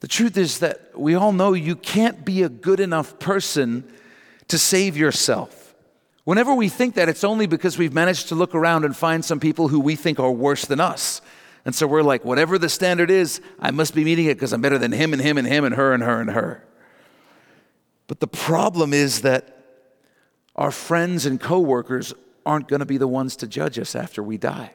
The 0.01 0.08
truth 0.08 0.38
is 0.38 0.60
that 0.60 0.98
we 0.98 1.15
all 1.15 1.31
know 1.31 1.53
you 1.53 1.75
can't 1.75 2.25
be 2.25 2.43
a 2.43 2.50
good 2.50 2.79
enough 2.79 3.20
person 3.20 3.91
to 4.48 4.58
save 4.58 4.98
yourself. 4.98 5.75
Whenever 6.24 6.53
we 6.53 6.70
think 6.70 6.96
that, 6.96 7.10
it's 7.10 7.24
only 7.24 7.48
because 7.48 7.77
we've 7.77 7.93
managed 7.93 8.29
to 8.29 8.36
look 8.36 8.53
around 8.53 8.86
and 8.86 8.96
find 8.96 9.25
some 9.25 9.39
people 9.39 9.70
who 9.70 9.79
we 9.79 9.96
think 9.96 10.20
are 10.20 10.31
worse 10.31 10.65
than 10.65 10.79
us. 10.79 11.22
And 11.65 11.75
so 11.75 11.86
we're 11.86 12.01
like, 12.01 12.25
whatever 12.25 12.58
the 12.58 12.70
standard 12.70 13.12
is, 13.12 13.39
I 13.60 13.72
must 13.72 13.94
be 13.94 14.03
meeting 14.03 14.25
it 14.25 14.36
because 14.36 14.51
I'm 14.53 14.62
better 14.62 14.77
than 14.77 14.91
him 14.91 15.13
and 15.13 15.22
him 15.22 15.38
and 15.38 15.48
him 15.48 15.63
and 15.63 15.75
her 15.75 15.94
and 15.94 16.01
her 16.01 16.20
and 16.20 16.32
her. 16.32 16.65
But 18.08 18.20
the 18.20 18.27
problem 18.27 18.94
is 18.94 19.22
that 19.22 19.58
our 20.56 20.72
friends 20.72 21.25
and 21.25 21.39
coworkers 21.39 22.13
aren't 22.46 22.68
going 22.68 22.80
to 22.80 22.86
be 22.86 22.98
the 22.98 23.08
ones 23.08 23.36
to 23.38 23.48
judge 23.48 23.77
us 23.80 23.96
after 23.96 24.24
we 24.24 24.38
die. 24.38 24.74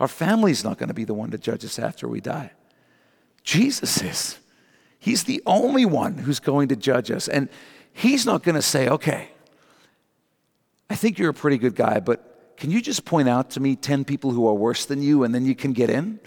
Our 0.00 0.08
family's 0.08 0.64
not 0.64 0.78
going 0.78 0.88
to 0.88 0.94
be 0.94 1.04
the 1.04 1.14
one 1.14 1.30
to 1.30 1.38
judge 1.38 1.64
us 1.64 1.78
after 1.78 2.08
we 2.08 2.20
die. 2.20 2.52
Jesus 3.42 4.00
is. 4.02 4.38
He's 4.98 5.24
the 5.24 5.42
only 5.46 5.84
one 5.84 6.18
who's 6.18 6.40
going 6.40 6.68
to 6.68 6.76
judge 6.76 7.10
us. 7.10 7.28
And 7.28 7.48
he's 7.92 8.24
not 8.24 8.42
going 8.42 8.54
to 8.54 8.62
say, 8.62 8.88
okay, 8.88 9.28
I 10.88 10.94
think 10.94 11.18
you're 11.18 11.30
a 11.30 11.34
pretty 11.34 11.58
good 11.58 11.74
guy, 11.74 12.00
but 12.00 12.31
can 12.62 12.70
you 12.70 12.80
just 12.80 13.04
point 13.04 13.28
out 13.28 13.50
to 13.50 13.58
me 13.58 13.74
10 13.74 14.04
people 14.04 14.30
who 14.30 14.46
are 14.46 14.54
worse 14.54 14.84
than 14.84 15.02
you 15.02 15.24
and 15.24 15.34
then 15.34 15.44
you 15.44 15.56
can 15.56 15.72
get 15.72 15.90
in? 15.90 16.20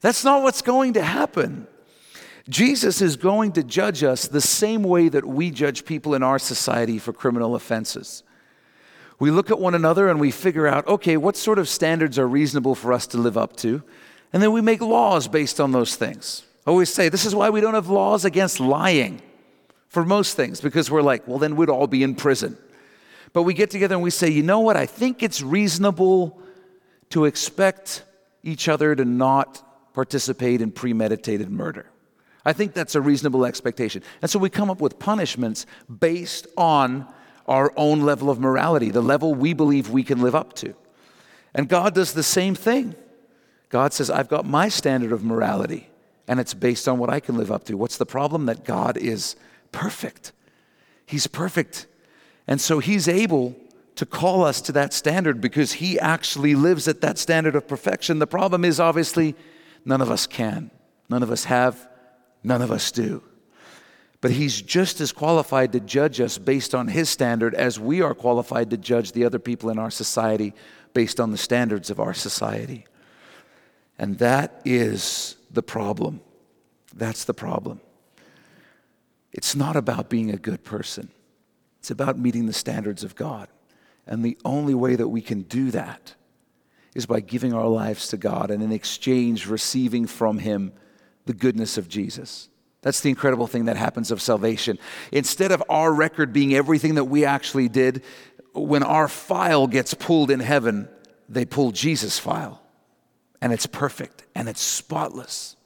That's 0.00 0.24
not 0.24 0.42
what's 0.42 0.62
going 0.62 0.94
to 0.94 1.02
happen. 1.02 1.66
Jesus 2.48 3.02
is 3.02 3.16
going 3.16 3.52
to 3.52 3.62
judge 3.62 4.02
us 4.02 4.26
the 4.26 4.40
same 4.40 4.84
way 4.84 5.10
that 5.10 5.26
we 5.26 5.50
judge 5.50 5.84
people 5.84 6.14
in 6.14 6.22
our 6.22 6.38
society 6.38 6.98
for 6.98 7.12
criminal 7.12 7.54
offenses. 7.54 8.22
We 9.18 9.30
look 9.30 9.50
at 9.50 9.58
one 9.58 9.74
another 9.74 10.08
and 10.08 10.18
we 10.18 10.30
figure 10.30 10.66
out, 10.66 10.88
okay, 10.88 11.18
what 11.18 11.36
sort 11.36 11.58
of 11.58 11.68
standards 11.68 12.18
are 12.18 12.26
reasonable 12.26 12.74
for 12.74 12.94
us 12.94 13.06
to 13.08 13.18
live 13.18 13.36
up 13.36 13.54
to? 13.56 13.82
And 14.32 14.42
then 14.42 14.52
we 14.52 14.62
make 14.62 14.80
laws 14.80 15.28
based 15.28 15.60
on 15.60 15.72
those 15.72 15.94
things. 15.94 16.42
I 16.66 16.70
always 16.70 16.88
say 16.88 17.10
this 17.10 17.26
is 17.26 17.34
why 17.34 17.50
we 17.50 17.60
don't 17.60 17.74
have 17.74 17.90
laws 17.90 18.24
against 18.24 18.60
lying 18.60 19.20
for 19.88 20.06
most 20.06 20.36
things, 20.36 20.62
because 20.62 20.90
we're 20.90 21.02
like, 21.02 21.28
well, 21.28 21.38
then 21.38 21.54
we'd 21.54 21.68
all 21.68 21.86
be 21.86 22.02
in 22.02 22.14
prison. 22.14 22.56
But 23.32 23.42
we 23.42 23.54
get 23.54 23.70
together 23.70 23.94
and 23.94 24.02
we 24.02 24.10
say, 24.10 24.28
you 24.28 24.42
know 24.42 24.60
what? 24.60 24.76
I 24.76 24.86
think 24.86 25.22
it's 25.22 25.42
reasonable 25.42 26.40
to 27.10 27.24
expect 27.24 28.04
each 28.42 28.68
other 28.68 28.94
to 28.94 29.04
not 29.04 29.62
participate 29.94 30.60
in 30.60 30.70
premeditated 30.70 31.50
murder. 31.50 31.86
I 32.44 32.52
think 32.52 32.74
that's 32.74 32.94
a 32.94 33.00
reasonable 33.00 33.44
expectation. 33.44 34.02
And 34.20 34.30
so 34.30 34.38
we 34.38 34.50
come 34.50 34.70
up 34.70 34.80
with 34.80 34.98
punishments 34.98 35.66
based 36.00 36.46
on 36.56 37.06
our 37.46 37.72
own 37.76 38.00
level 38.00 38.30
of 38.30 38.40
morality, 38.40 38.90
the 38.90 39.02
level 39.02 39.34
we 39.34 39.52
believe 39.52 39.90
we 39.90 40.02
can 40.02 40.20
live 40.20 40.34
up 40.34 40.54
to. 40.54 40.74
And 41.54 41.68
God 41.68 41.94
does 41.94 42.14
the 42.14 42.22
same 42.22 42.54
thing. 42.54 42.94
God 43.68 43.92
says, 43.92 44.10
I've 44.10 44.28
got 44.28 44.44
my 44.44 44.68
standard 44.68 45.12
of 45.12 45.24
morality 45.24 45.88
and 46.28 46.40
it's 46.40 46.54
based 46.54 46.88
on 46.88 46.98
what 46.98 47.10
I 47.10 47.20
can 47.20 47.36
live 47.36 47.50
up 47.50 47.64
to. 47.64 47.76
What's 47.76 47.96
the 47.96 48.06
problem? 48.06 48.46
That 48.46 48.64
God 48.64 48.96
is 48.96 49.36
perfect. 49.70 50.32
He's 51.06 51.26
perfect. 51.26 51.86
And 52.46 52.60
so 52.60 52.78
He's 52.78 53.08
able 53.08 53.56
to 53.96 54.06
call 54.06 54.44
us 54.44 54.60
to 54.62 54.72
that 54.72 54.92
standard 54.92 55.40
because 55.40 55.74
He 55.74 55.98
actually 55.98 56.54
lives 56.54 56.88
at 56.88 57.00
that 57.00 57.18
standard 57.18 57.54
of 57.54 57.68
perfection. 57.68 58.18
The 58.18 58.26
problem 58.26 58.64
is 58.64 58.80
obviously 58.80 59.34
none 59.84 60.00
of 60.00 60.10
us 60.10 60.26
can, 60.26 60.70
none 61.08 61.22
of 61.22 61.30
us 61.30 61.44
have, 61.44 61.88
none 62.42 62.62
of 62.62 62.70
us 62.70 62.90
do. 62.90 63.22
But 64.20 64.30
He's 64.30 64.62
just 64.62 65.00
as 65.00 65.12
qualified 65.12 65.72
to 65.72 65.80
judge 65.80 66.20
us 66.20 66.38
based 66.38 66.74
on 66.74 66.88
His 66.88 67.10
standard 67.10 67.54
as 67.54 67.78
we 67.78 68.00
are 68.00 68.14
qualified 68.14 68.70
to 68.70 68.76
judge 68.76 69.12
the 69.12 69.24
other 69.24 69.38
people 69.38 69.70
in 69.70 69.78
our 69.78 69.90
society 69.90 70.54
based 70.94 71.20
on 71.20 71.30
the 71.30 71.38
standards 71.38 71.90
of 71.90 72.00
our 72.00 72.14
society. 72.14 72.86
And 73.98 74.18
that 74.18 74.60
is 74.64 75.36
the 75.50 75.62
problem. 75.62 76.20
That's 76.94 77.24
the 77.24 77.34
problem. 77.34 77.80
It's 79.32 79.56
not 79.56 79.76
about 79.76 80.10
being 80.10 80.30
a 80.30 80.36
good 80.36 80.64
person, 80.64 81.10
it's 81.82 81.90
about 81.90 82.16
meeting 82.16 82.46
the 82.46 82.52
standards 82.52 83.02
of 83.02 83.16
God. 83.16 83.48
And 84.06 84.24
the 84.24 84.38
only 84.44 84.72
way 84.72 84.94
that 84.94 85.08
we 85.08 85.20
can 85.20 85.42
do 85.42 85.72
that 85.72 86.14
is 86.94 87.06
by 87.06 87.18
giving 87.18 87.52
our 87.52 87.66
lives 87.66 88.06
to 88.10 88.16
God 88.16 88.52
and 88.52 88.62
in 88.62 88.70
exchange 88.70 89.48
receiving 89.48 90.06
from 90.06 90.38
Him 90.38 90.70
the 91.26 91.34
goodness 91.34 91.76
of 91.78 91.88
Jesus. 91.88 92.48
That's 92.82 93.00
the 93.00 93.08
incredible 93.08 93.48
thing 93.48 93.64
that 93.64 93.76
happens 93.76 94.12
of 94.12 94.22
salvation. 94.22 94.78
Instead 95.10 95.50
of 95.50 95.60
our 95.68 95.92
record 95.92 96.32
being 96.32 96.54
everything 96.54 96.94
that 96.94 97.06
we 97.06 97.24
actually 97.24 97.68
did, 97.68 98.04
when 98.52 98.84
our 98.84 99.08
file 99.08 99.66
gets 99.66 99.92
pulled 99.92 100.30
in 100.30 100.38
heaven, 100.38 100.88
they 101.28 101.44
pull 101.44 101.72
Jesus' 101.72 102.16
file 102.16 102.62
and 103.40 103.52
it's 103.52 103.66
perfect 103.66 104.24
and 104.36 104.48
it's 104.48 104.60
spotless. 104.60 105.56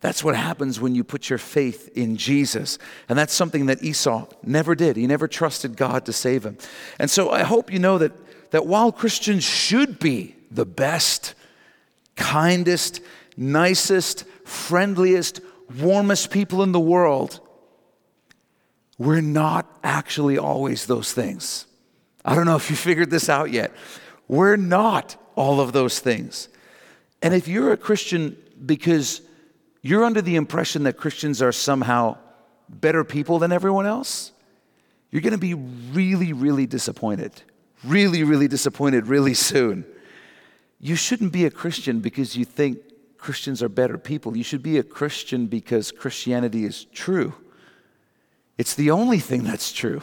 That's 0.00 0.22
what 0.22 0.36
happens 0.36 0.80
when 0.80 0.94
you 0.94 1.02
put 1.02 1.28
your 1.28 1.38
faith 1.38 1.90
in 1.96 2.16
Jesus. 2.16 2.78
And 3.08 3.18
that's 3.18 3.34
something 3.34 3.66
that 3.66 3.82
Esau 3.82 4.26
never 4.44 4.74
did. 4.74 4.96
He 4.96 5.06
never 5.06 5.26
trusted 5.26 5.76
God 5.76 6.06
to 6.06 6.12
save 6.12 6.46
him. 6.46 6.56
And 6.98 7.10
so 7.10 7.30
I 7.30 7.42
hope 7.42 7.72
you 7.72 7.80
know 7.80 7.98
that, 7.98 8.12
that 8.52 8.66
while 8.66 8.92
Christians 8.92 9.42
should 9.42 9.98
be 9.98 10.36
the 10.50 10.64
best, 10.64 11.34
kindest, 12.14 13.00
nicest, 13.36 14.24
friendliest, 14.44 15.40
warmest 15.80 16.30
people 16.30 16.62
in 16.62 16.70
the 16.70 16.80
world, 16.80 17.40
we're 18.98 19.20
not 19.20 19.66
actually 19.82 20.38
always 20.38 20.86
those 20.86 21.12
things. 21.12 21.66
I 22.24 22.34
don't 22.36 22.46
know 22.46 22.56
if 22.56 22.70
you 22.70 22.76
figured 22.76 23.10
this 23.10 23.28
out 23.28 23.50
yet. 23.50 23.72
We're 24.28 24.56
not 24.56 25.16
all 25.34 25.60
of 25.60 25.72
those 25.72 25.98
things. 25.98 26.48
And 27.20 27.34
if 27.34 27.48
you're 27.48 27.72
a 27.72 27.76
Christian 27.76 28.36
because 28.64 29.22
you're 29.82 30.04
under 30.04 30.22
the 30.22 30.36
impression 30.36 30.84
that 30.84 30.96
Christians 30.96 31.40
are 31.40 31.52
somehow 31.52 32.18
better 32.68 33.04
people 33.04 33.38
than 33.38 33.52
everyone 33.52 33.86
else, 33.86 34.32
you're 35.10 35.22
going 35.22 35.32
to 35.32 35.38
be 35.38 35.54
really, 35.54 36.32
really 36.32 36.66
disappointed. 36.66 37.32
Really, 37.84 38.24
really 38.24 38.48
disappointed 38.48 39.06
really 39.06 39.34
soon. 39.34 39.84
You 40.80 40.96
shouldn't 40.96 41.32
be 41.32 41.44
a 41.44 41.50
Christian 41.50 42.00
because 42.00 42.36
you 42.36 42.44
think 42.44 42.78
Christians 43.16 43.62
are 43.62 43.68
better 43.68 43.98
people. 43.98 44.36
You 44.36 44.44
should 44.44 44.62
be 44.62 44.78
a 44.78 44.82
Christian 44.82 45.46
because 45.46 45.90
Christianity 45.90 46.64
is 46.64 46.84
true. 46.86 47.34
It's 48.56 48.74
the 48.74 48.90
only 48.90 49.18
thing 49.18 49.44
that's 49.44 49.72
true. 49.72 50.02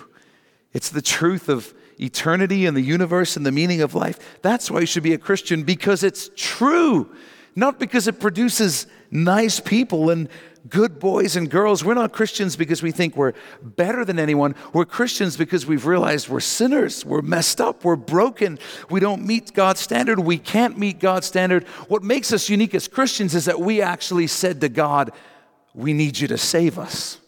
It's 0.74 0.90
the 0.90 1.02
truth 1.02 1.50
of 1.50 1.74
eternity 2.00 2.66
and 2.66 2.76
the 2.76 2.82
universe 2.82 3.38
and 3.38 3.46
the 3.46 3.52
meaning 3.52 3.82
of 3.82 3.96
life. 3.96 4.20
That's 4.42 4.70
why 4.70 4.82
you 4.82 4.86
should 4.86 5.04
be 5.04 5.14
a 5.14 5.18
Christian 5.18 5.64
because 5.64 6.04
it's 6.04 6.30
true, 6.36 7.14
not 7.56 7.80
because 7.80 8.08
it 8.08 8.20
produces 8.20 8.88
nice 9.10 9.60
people 9.60 10.10
and 10.10 10.30
good 10.68 11.00
boys 11.00 11.36
and 11.36 11.50
girls. 11.50 11.84
We're 11.84 11.94
not 11.94 12.12
Christians 12.12 12.56
because 12.56 12.82
we 12.82 12.92
think 12.92 13.16
we're 13.16 13.34
better 13.62 14.04
than 14.04 14.20
anyone. 14.20 14.56
We're 14.74 14.86
Christians 14.86 15.38
because 15.38 15.66
we've 15.66 15.86
realized 15.86 16.28
we're 16.28 16.40
sinners. 16.40 17.06
We're 17.06 17.22
messed 17.22 17.62
up. 17.62 17.84
We're 17.84 17.96
broken. 17.96 18.60
We 18.90 19.00
don't 19.00 19.26
meet 19.26 19.54
God's 19.54 19.80
standard. 19.80 20.20
We 20.20 20.38
can't 20.38 20.78
meet 20.78 21.00
God's 21.00 21.28
standard. 21.28 21.66
What 21.88 22.04
makes 22.04 22.34
us 22.34 22.50
unique 22.50 22.74
as 22.76 22.88
Christians 22.88 23.36
is 23.36 23.46
that 23.46 23.60
we 23.60 23.82
actually 23.82 24.28
said 24.28 24.62
to 24.62 24.70
God, 24.70 25.12
We 25.74 25.94
need 25.94 26.20
you 26.20 26.28
to 26.30 26.38
save 26.38 26.80
us. 26.80 27.20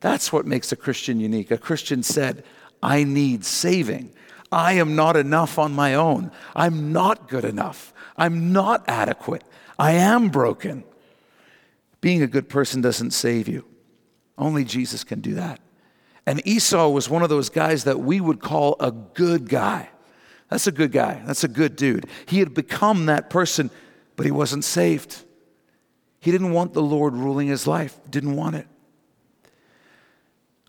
That's 0.00 0.32
what 0.32 0.46
makes 0.46 0.70
a 0.70 0.76
Christian 0.76 1.18
unique. 1.18 1.50
A 1.50 1.58
Christian 1.58 2.02
said, 2.02 2.44
I 2.82 3.02
need 3.02 3.44
saving. 3.44 4.12
I 4.50 4.74
am 4.74 4.96
not 4.96 5.16
enough 5.16 5.58
on 5.58 5.72
my 5.72 5.94
own. 5.94 6.30
I'm 6.56 6.92
not 6.92 7.28
good 7.28 7.44
enough. 7.44 7.92
I'm 8.16 8.52
not 8.52 8.84
adequate. 8.88 9.44
I 9.78 9.92
am 9.92 10.28
broken. 10.28 10.84
Being 12.00 12.22
a 12.22 12.26
good 12.26 12.48
person 12.48 12.80
doesn't 12.80 13.10
save 13.10 13.48
you. 13.48 13.64
Only 14.36 14.64
Jesus 14.64 15.04
can 15.04 15.20
do 15.20 15.34
that. 15.34 15.60
And 16.26 16.46
Esau 16.46 16.88
was 16.88 17.08
one 17.08 17.22
of 17.22 17.28
those 17.28 17.48
guys 17.48 17.84
that 17.84 18.00
we 18.00 18.20
would 18.20 18.40
call 18.40 18.76
a 18.80 18.90
good 18.90 19.48
guy. 19.48 19.88
That's 20.48 20.66
a 20.66 20.72
good 20.72 20.92
guy. 20.92 21.22
That's 21.26 21.44
a 21.44 21.48
good 21.48 21.76
dude. 21.76 22.06
He 22.26 22.38
had 22.38 22.54
become 22.54 23.06
that 23.06 23.30
person, 23.30 23.70
but 24.16 24.26
he 24.26 24.32
wasn't 24.32 24.64
saved. 24.64 25.24
He 26.20 26.30
didn't 26.30 26.52
want 26.52 26.72
the 26.72 26.82
Lord 26.82 27.14
ruling 27.14 27.48
his 27.48 27.66
life, 27.66 27.98
didn't 28.10 28.36
want 28.36 28.56
it. 28.56 28.66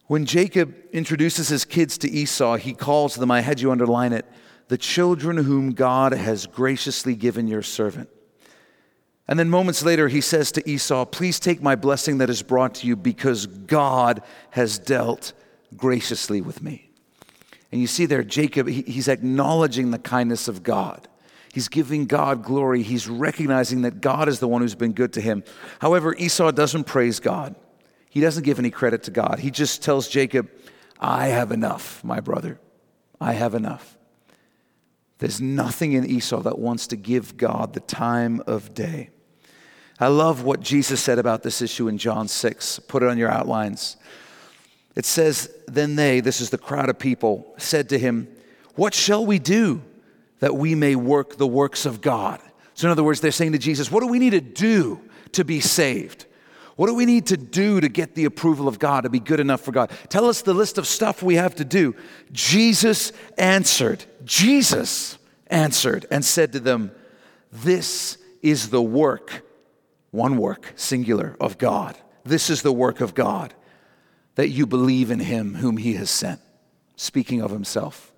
When 0.10 0.26
Jacob 0.26 0.74
introduces 0.91 1.50
his 1.50 1.65
kids 1.65 2.00
to 2.00 2.10
Esau, 2.10 2.56
he 2.56 2.74
calls 2.74 3.13
them, 3.13 3.30
I 3.30 3.41
had 3.41 3.62
you 3.62 3.72
underline 3.72 4.12
it, 4.12 4.26
the 4.67 4.76
children 4.76 5.38
whom 5.38 5.69
God 5.74 6.13
has 6.13 6.48
graciously 6.48 7.13
given 7.13 7.48
your 7.48 7.62
servant. 7.62 8.10
And 9.28 9.38
then 9.38 9.52
moments 9.52 9.84
later, 9.84 10.08
he 10.08 10.22
says 10.22 10.52
to 10.54 10.67
Esau, 10.67 11.06
Please 11.06 11.39
take 11.39 11.62
my 11.62 11.76
blessing 11.76 12.17
that 12.17 12.30
is 12.32 12.41
brought 12.41 12.74
to 12.76 12.88
you 12.88 12.95
because 12.95 13.45
God 13.45 14.24
has 14.50 14.80
dealt 14.80 15.34
graciously 15.78 16.41
with 16.41 16.63
me. 16.63 16.89
And 17.72 17.80
you 17.80 17.86
see 17.86 18.08
there, 18.08 18.24
Jacob, 18.24 18.67
he's 18.67 19.10
acknowledging 19.10 19.91
the 19.91 20.00
kindness 20.00 20.48
of 20.48 20.63
God. 20.63 21.08
He's 21.54 21.67
giving 21.67 22.08
God 22.08 22.43
glory. 22.43 22.82
He's 22.82 23.08
recognizing 23.08 23.84
that 23.84 24.02
God 24.02 24.28
is 24.28 24.39
the 24.39 24.48
one 24.48 24.63
who's 24.63 24.74
been 24.74 24.93
good 24.93 25.13
to 25.13 25.22
him. 25.22 25.43
However, 25.78 26.15
Esau 26.15 26.50
doesn't 26.50 26.86
praise 26.86 27.19
God. 27.19 27.54
He 28.10 28.19
doesn't 28.19 28.43
give 28.43 28.60
any 28.60 28.72
credit 28.72 29.04
to 29.04 29.12
God. 29.12 29.39
He 29.39 29.52
just 29.52 29.84
tells 29.84 30.08
Jacob, 30.08 30.50
I 31.00 31.28
have 31.28 31.52
enough, 31.52 32.04
my 32.04 32.19
brother. 32.19 32.60
I 33.22 33.34
have 33.34 33.54
enough. 33.54 33.98
There's 35.19 35.39
nothing 35.39 35.93
in 35.93 36.06
Esau 36.06 36.41
that 36.41 36.60
wants 36.60 36.88
to 36.88 36.95
give 36.95 37.38
God 37.38 37.74
the 37.74 37.82
time 37.82 38.41
of 38.48 38.74
day. 38.74 39.10
I 40.00 40.08
love 40.08 40.43
what 40.43 40.62
Jesus 40.62 41.02
said 41.02 41.19
about 41.19 41.43
this 41.43 41.62
issue 41.62 41.89
in 41.89 41.98
John 41.98 42.28
6. 42.30 42.80
Put 42.80 43.04
it 43.04 43.10
on 43.10 43.17
your 43.17 43.30
outlines. 43.30 43.98
It 44.95 45.06
says, 45.06 45.54
Then 45.67 45.98
they, 45.98 46.22
this 46.22 46.39
is 46.39 46.50
the 46.50 46.58
crowd 46.58 46.89
of 46.89 46.98
people, 46.98 47.54
said 47.58 47.89
to 47.89 48.00
him, 48.00 48.30
What 48.76 48.93
shall 48.93 49.26
we 49.26 49.39
do 49.39 49.82
that 50.39 50.56
we 50.56 50.74
may 50.74 50.95
work 50.95 51.36
the 51.36 51.48
works 51.48 51.86
of 51.86 52.00
God? 52.00 52.41
So, 52.74 52.88
in 52.88 52.91
other 52.91 53.04
words, 53.04 53.19
they're 53.19 53.32
saying 53.32 53.52
to 53.52 53.58
Jesus, 53.58 53.91
What 53.91 54.00
do 54.00 54.08
we 54.08 54.19
need 54.19 54.30
to 54.30 54.41
do 54.41 55.02
to 55.34 55.43
be 55.43 55.60
saved? 55.60 56.26
What 56.80 56.88
do 56.88 56.94
we 56.94 57.06
need 57.06 57.26
to 57.26 57.36
do 57.36 57.82
to 57.82 57.89
get 57.89 58.15
the 58.15 58.24
approval 58.24 58.70
of 58.70 58.80
God, 58.80 59.04
to 59.04 59.10
be 59.10 59.20
good 59.20 59.42
enough 59.42 59.60
for 59.60 59.74
God? 59.74 59.92
Tell 60.08 60.30
us 60.30 60.44
the 60.44 60.54
list 60.54 60.78
of 60.78 60.88
stuff 60.88 61.22
we 61.22 61.36
have 61.36 61.56
to 61.56 61.65
do. 61.65 61.94
Jesus 62.32 63.12
answered, 63.38 64.06
Jesus 64.24 65.18
answered 65.48 66.06
and 66.10 66.24
said 66.24 66.54
to 66.54 66.60
them, 66.62 66.92
This 67.52 68.18
is 68.42 68.70
the 68.70 68.82
work, 68.82 69.42
one 70.12 70.38
work, 70.38 70.72
singular, 70.78 71.36
of 71.42 71.58
God. 71.58 71.98
This 72.24 72.50
is 72.50 72.62
the 72.62 72.72
work 72.72 73.02
of 73.02 73.13
God, 73.13 73.54
that 74.36 74.48
you 74.48 74.65
believe 74.65 75.12
in 75.12 75.20
him 75.20 75.56
whom 75.56 75.76
he 75.76 75.96
has 75.96 76.10
sent. 76.10 76.39
Speaking 76.96 77.42
of 77.42 77.52
himself, 77.52 78.13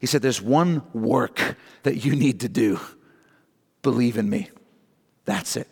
he 0.00 0.06
said, 0.06 0.22
There's 0.22 0.40
one 0.40 0.80
work 0.94 1.56
that 1.82 2.06
you 2.06 2.16
need 2.16 2.40
to 2.40 2.48
do. 2.48 2.80
Believe 3.82 4.16
in 4.16 4.30
me. 4.30 4.48
That's 5.26 5.58
it. 5.58 5.68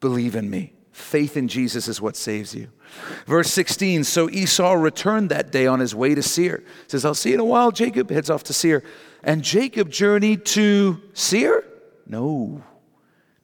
Believe 0.00 0.36
in 0.36 0.50
me. 0.50 0.74
Faith 0.94 1.36
in 1.36 1.48
Jesus 1.48 1.88
is 1.88 2.00
what 2.00 2.14
saves 2.14 2.54
you. 2.54 2.68
Verse 3.26 3.50
16 3.50 4.04
So 4.04 4.30
Esau 4.30 4.74
returned 4.74 5.28
that 5.30 5.50
day 5.50 5.66
on 5.66 5.80
his 5.80 5.92
way 5.92 6.14
to 6.14 6.22
Seir. 6.22 6.62
Says, 6.86 7.04
I'll 7.04 7.16
see 7.16 7.30
you 7.30 7.34
in 7.34 7.40
a 7.40 7.44
while. 7.44 7.72
Jacob 7.72 8.10
heads 8.10 8.30
off 8.30 8.44
to 8.44 8.52
Seir. 8.52 8.84
And 9.24 9.42
Jacob 9.42 9.90
journeyed 9.90 10.44
to 10.46 11.02
Seir? 11.12 11.64
No, 12.06 12.62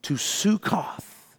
to 0.02 0.16
Succoth. 0.16 1.36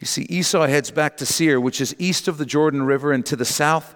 You 0.00 0.06
see, 0.06 0.22
Esau 0.22 0.66
heads 0.66 0.90
back 0.90 1.18
to 1.18 1.26
Seir, 1.26 1.60
which 1.60 1.82
is 1.82 1.94
east 1.98 2.28
of 2.28 2.38
the 2.38 2.46
Jordan 2.46 2.84
River 2.84 3.12
and 3.12 3.24
to 3.26 3.36
the 3.36 3.44
south. 3.44 3.94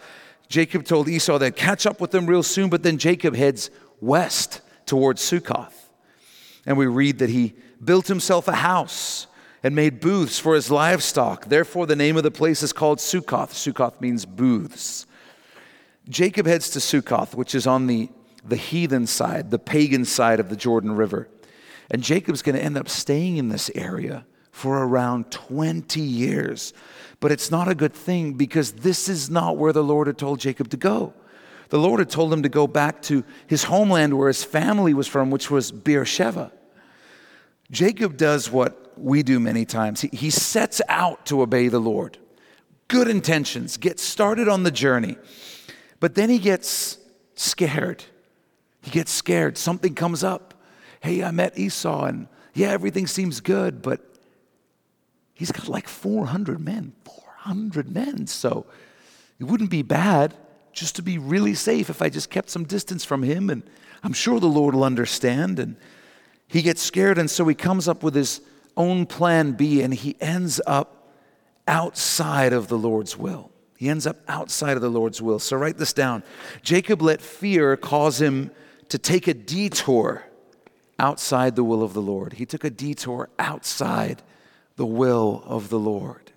Jacob 0.48 0.84
told 0.84 1.08
Esau 1.08 1.38
that 1.38 1.56
catch 1.56 1.86
up 1.86 2.02
with 2.02 2.10
them 2.10 2.26
real 2.26 2.42
soon, 2.42 2.68
but 2.68 2.82
then 2.82 2.98
Jacob 2.98 3.34
heads 3.34 3.70
west 4.02 4.60
towards 4.84 5.22
Succoth. 5.22 5.90
And 6.66 6.76
we 6.76 6.86
read 6.86 7.20
that 7.20 7.30
he 7.30 7.54
built 7.82 8.08
himself 8.08 8.46
a 8.46 8.56
house 8.56 9.26
and 9.66 9.74
made 9.74 9.98
booths 9.98 10.38
for 10.38 10.54
his 10.54 10.70
livestock. 10.70 11.46
Therefore, 11.46 11.86
the 11.86 11.96
name 11.96 12.16
of 12.16 12.22
the 12.22 12.30
place 12.30 12.62
is 12.62 12.72
called 12.72 12.98
Sukkoth. 12.98 13.50
Sukkoth 13.50 14.00
means 14.00 14.24
booths. 14.24 15.06
Jacob 16.08 16.46
heads 16.46 16.70
to 16.70 16.78
Sukkoth, 16.78 17.34
which 17.34 17.52
is 17.52 17.66
on 17.66 17.88
the, 17.88 18.08
the 18.44 18.54
heathen 18.54 19.08
side, 19.08 19.50
the 19.50 19.58
pagan 19.58 20.04
side 20.04 20.38
of 20.38 20.50
the 20.50 20.54
Jordan 20.54 20.92
River. 20.92 21.26
And 21.90 22.00
Jacob's 22.00 22.42
going 22.42 22.54
to 22.54 22.62
end 22.62 22.78
up 22.78 22.88
staying 22.88 23.38
in 23.38 23.48
this 23.48 23.68
area 23.74 24.24
for 24.52 24.84
around 24.84 25.32
20 25.32 26.00
years. 26.00 26.72
But 27.18 27.32
it's 27.32 27.50
not 27.50 27.66
a 27.66 27.74
good 27.74 27.92
thing 27.92 28.34
because 28.34 28.70
this 28.70 29.08
is 29.08 29.30
not 29.30 29.56
where 29.56 29.72
the 29.72 29.82
Lord 29.82 30.06
had 30.06 30.16
told 30.16 30.38
Jacob 30.38 30.70
to 30.70 30.76
go. 30.76 31.12
The 31.70 31.80
Lord 31.80 31.98
had 31.98 32.10
told 32.10 32.32
him 32.32 32.44
to 32.44 32.48
go 32.48 32.68
back 32.68 33.02
to 33.02 33.24
his 33.48 33.64
homeland 33.64 34.16
where 34.16 34.28
his 34.28 34.44
family 34.44 34.94
was 34.94 35.08
from, 35.08 35.32
which 35.32 35.50
was 35.50 35.72
Beersheba. 35.72 36.52
Jacob 37.72 38.16
does 38.16 38.48
what 38.48 38.85
we 38.96 39.22
do 39.22 39.40
many 39.40 39.64
times. 39.64 40.00
He, 40.00 40.08
he 40.08 40.30
sets 40.30 40.80
out 40.88 41.26
to 41.26 41.42
obey 41.42 41.68
the 41.68 41.78
Lord. 41.78 42.18
Good 42.88 43.08
intentions, 43.08 43.76
gets 43.76 44.02
started 44.02 44.48
on 44.48 44.62
the 44.62 44.70
journey, 44.70 45.16
but 45.98 46.14
then 46.14 46.30
he 46.30 46.38
gets 46.38 46.98
scared. 47.34 48.04
He 48.82 48.90
gets 48.90 49.10
scared. 49.10 49.58
Something 49.58 49.94
comes 49.94 50.22
up. 50.22 50.54
Hey, 51.00 51.24
I 51.24 51.30
met 51.32 51.58
Esau, 51.58 52.04
and 52.04 52.28
yeah, 52.54 52.68
everything 52.70 53.06
seems 53.06 53.40
good, 53.40 53.82
but 53.82 54.00
he's 55.34 55.50
got 55.50 55.68
like 55.68 55.88
400 55.88 56.60
men. 56.60 56.92
400 57.04 57.92
men. 57.92 58.26
So 58.26 58.66
it 59.40 59.44
wouldn't 59.44 59.70
be 59.70 59.82
bad 59.82 60.34
just 60.72 60.96
to 60.96 61.02
be 61.02 61.18
really 61.18 61.54
safe 61.54 61.90
if 61.90 62.00
I 62.02 62.08
just 62.08 62.30
kept 62.30 62.50
some 62.50 62.64
distance 62.64 63.04
from 63.04 63.22
him, 63.22 63.50
and 63.50 63.62
I'm 64.02 64.12
sure 64.12 64.38
the 64.38 64.46
Lord 64.46 64.74
will 64.74 64.84
understand. 64.84 65.58
And 65.58 65.76
he 66.46 66.62
gets 66.62 66.82
scared, 66.82 67.18
and 67.18 67.30
so 67.30 67.46
he 67.48 67.54
comes 67.54 67.88
up 67.88 68.02
with 68.02 68.14
his 68.14 68.40
own 68.76 69.06
plan 69.06 69.52
B, 69.52 69.82
and 69.82 69.92
he 69.92 70.16
ends 70.20 70.60
up 70.66 71.12
outside 71.66 72.52
of 72.52 72.68
the 72.68 72.78
Lord's 72.78 73.16
will. 73.16 73.50
He 73.76 73.88
ends 73.88 74.06
up 74.06 74.18
outside 74.28 74.76
of 74.76 74.82
the 74.82 74.88
Lord's 74.88 75.20
will. 75.20 75.38
So 75.38 75.56
write 75.56 75.78
this 75.78 75.92
down. 75.92 76.22
Jacob 76.62 77.02
let 77.02 77.20
fear 77.20 77.76
cause 77.76 78.20
him 78.20 78.50
to 78.88 78.98
take 78.98 79.26
a 79.26 79.34
detour 79.34 80.24
outside 80.98 81.56
the 81.56 81.64
will 81.64 81.82
of 81.82 81.92
the 81.92 82.00
Lord. 82.00 82.34
He 82.34 82.46
took 82.46 82.64
a 82.64 82.70
detour 82.70 83.28
outside 83.38 84.22
the 84.76 84.86
will 84.86 85.42
of 85.44 85.68
the 85.68 85.78
Lord. 85.78 86.32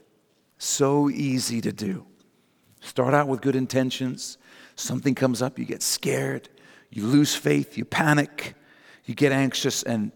So 0.57 1.09
easy 1.09 1.61
to 1.61 1.71
do. 1.71 2.05
Start 2.81 3.13
out 3.13 3.27
with 3.27 3.41
good 3.41 3.55
intentions. 3.55 4.37
Something 4.75 5.15
comes 5.15 5.41
up, 5.41 5.59
you 5.59 5.65
get 5.65 5.81
scared, 5.81 6.49
you 6.89 7.05
lose 7.05 7.35
faith, 7.35 7.77
you 7.77 7.85
panic, 7.85 8.55
you 9.05 9.15
get 9.15 9.31
anxious, 9.31 9.83
and 9.83 10.11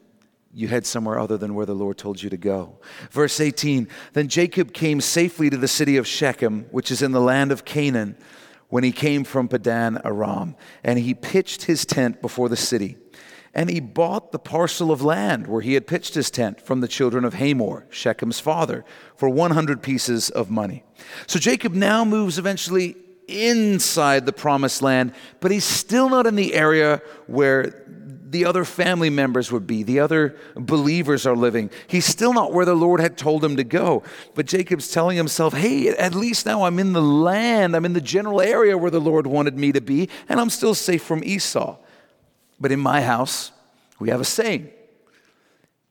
you 0.53 0.67
head 0.67 0.85
somewhere 0.85 1.19
other 1.19 1.37
than 1.37 1.55
where 1.55 1.65
the 1.65 1.73
Lord 1.73 1.97
told 1.97 2.21
you 2.21 2.29
to 2.29 2.37
go. 2.37 2.77
Verse 3.11 3.39
18 3.39 3.87
Then 4.13 4.27
Jacob 4.27 4.73
came 4.73 5.01
safely 5.01 5.49
to 5.49 5.57
the 5.57 5.67
city 5.67 5.97
of 5.97 6.07
Shechem, 6.07 6.65
which 6.71 6.91
is 6.91 7.01
in 7.01 7.11
the 7.11 7.21
land 7.21 7.51
of 7.51 7.65
Canaan, 7.65 8.15
when 8.69 8.83
he 8.83 8.91
came 8.91 9.23
from 9.23 9.47
Padan 9.47 9.99
Aram, 10.03 10.55
and 10.83 10.99
he 10.99 11.13
pitched 11.13 11.63
his 11.63 11.85
tent 11.85 12.21
before 12.21 12.49
the 12.49 12.57
city. 12.57 12.97
And 13.55 13.69
he 13.69 13.79
bought 13.79 14.31
the 14.31 14.39
parcel 14.39 14.91
of 14.91 15.03
land 15.03 15.45
where 15.45 15.61
he 15.61 15.75
had 15.75 15.85
pitched 15.85 16.15
his 16.15 16.31
tent 16.31 16.59
from 16.59 16.81
the 16.81 16.87
children 16.87 17.23
of 17.23 17.35
Hamor, 17.35 17.85
Shechem's 17.91 18.39
father, 18.39 18.83
for 19.15 19.29
100 19.29 19.83
pieces 19.83 20.31
of 20.31 20.49
money. 20.49 20.83
So 21.27 21.37
Jacob 21.37 21.73
now 21.73 22.03
moves 22.03 22.39
eventually 22.39 22.95
inside 23.27 24.25
the 24.25 24.33
promised 24.33 24.81
land, 24.81 25.13
but 25.39 25.51
he's 25.51 25.63
still 25.63 26.09
not 26.09 26.25
in 26.25 26.35
the 26.35 26.55
area 26.55 27.01
where 27.27 27.85
the 28.33 28.45
other 28.45 28.65
family 28.65 29.09
members 29.09 29.51
would 29.51 29.65
be, 29.65 29.83
the 29.83 29.99
other 29.99 30.35
believers 30.55 31.25
are 31.25 31.35
living. 31.35 31.69
He's 31.87 32.05
still 32.05 32.33
not 32.33 32.51
where 32.51 32.65
the 32.65 32.75
Lord 32.75 32.99
had 32.99 33.17
told 33.17 33.45
him 33.45 33.55
to 33.55 33.63
go. 33.63 34.03
But 34.35 34.47
Jacob's 34.47 34.91
telling 34.91 35.15
himself, 35.15 35.53
hey, 35.53 35.87
at 35.89 36.13
least 36.13 36.45
now 36.45 36.63
I'm 36.63 36.79
in 36.79 36.91
the 36.91 37.01
land, 37.01 37.75
I'm 37.75 37.85
in 37.85 37.93
the 37.93 38.01
general 38.01 38.41
area 38.41 38.77
where 38.77 38.91
the 38.91 38.99
Lord 38.99 39.25
wanted 39.25 39.57
me 39.57 39.71
to 39.71 39.79
be, 39.79 40.09
and 40.27 40.39
I'm 40.39 40.49
still 40.49 40.75
safe 40.75 41.03
from 41.03 41.23
Esau. 41.23 41.77
But 42.59 42.73
in 42.73 42.79
my 42.79 43.01
house, 43.01 43.51
we 43.99 44.09
have 44.09 44.19
a 44.19 44.25
saying, 44.25 44.69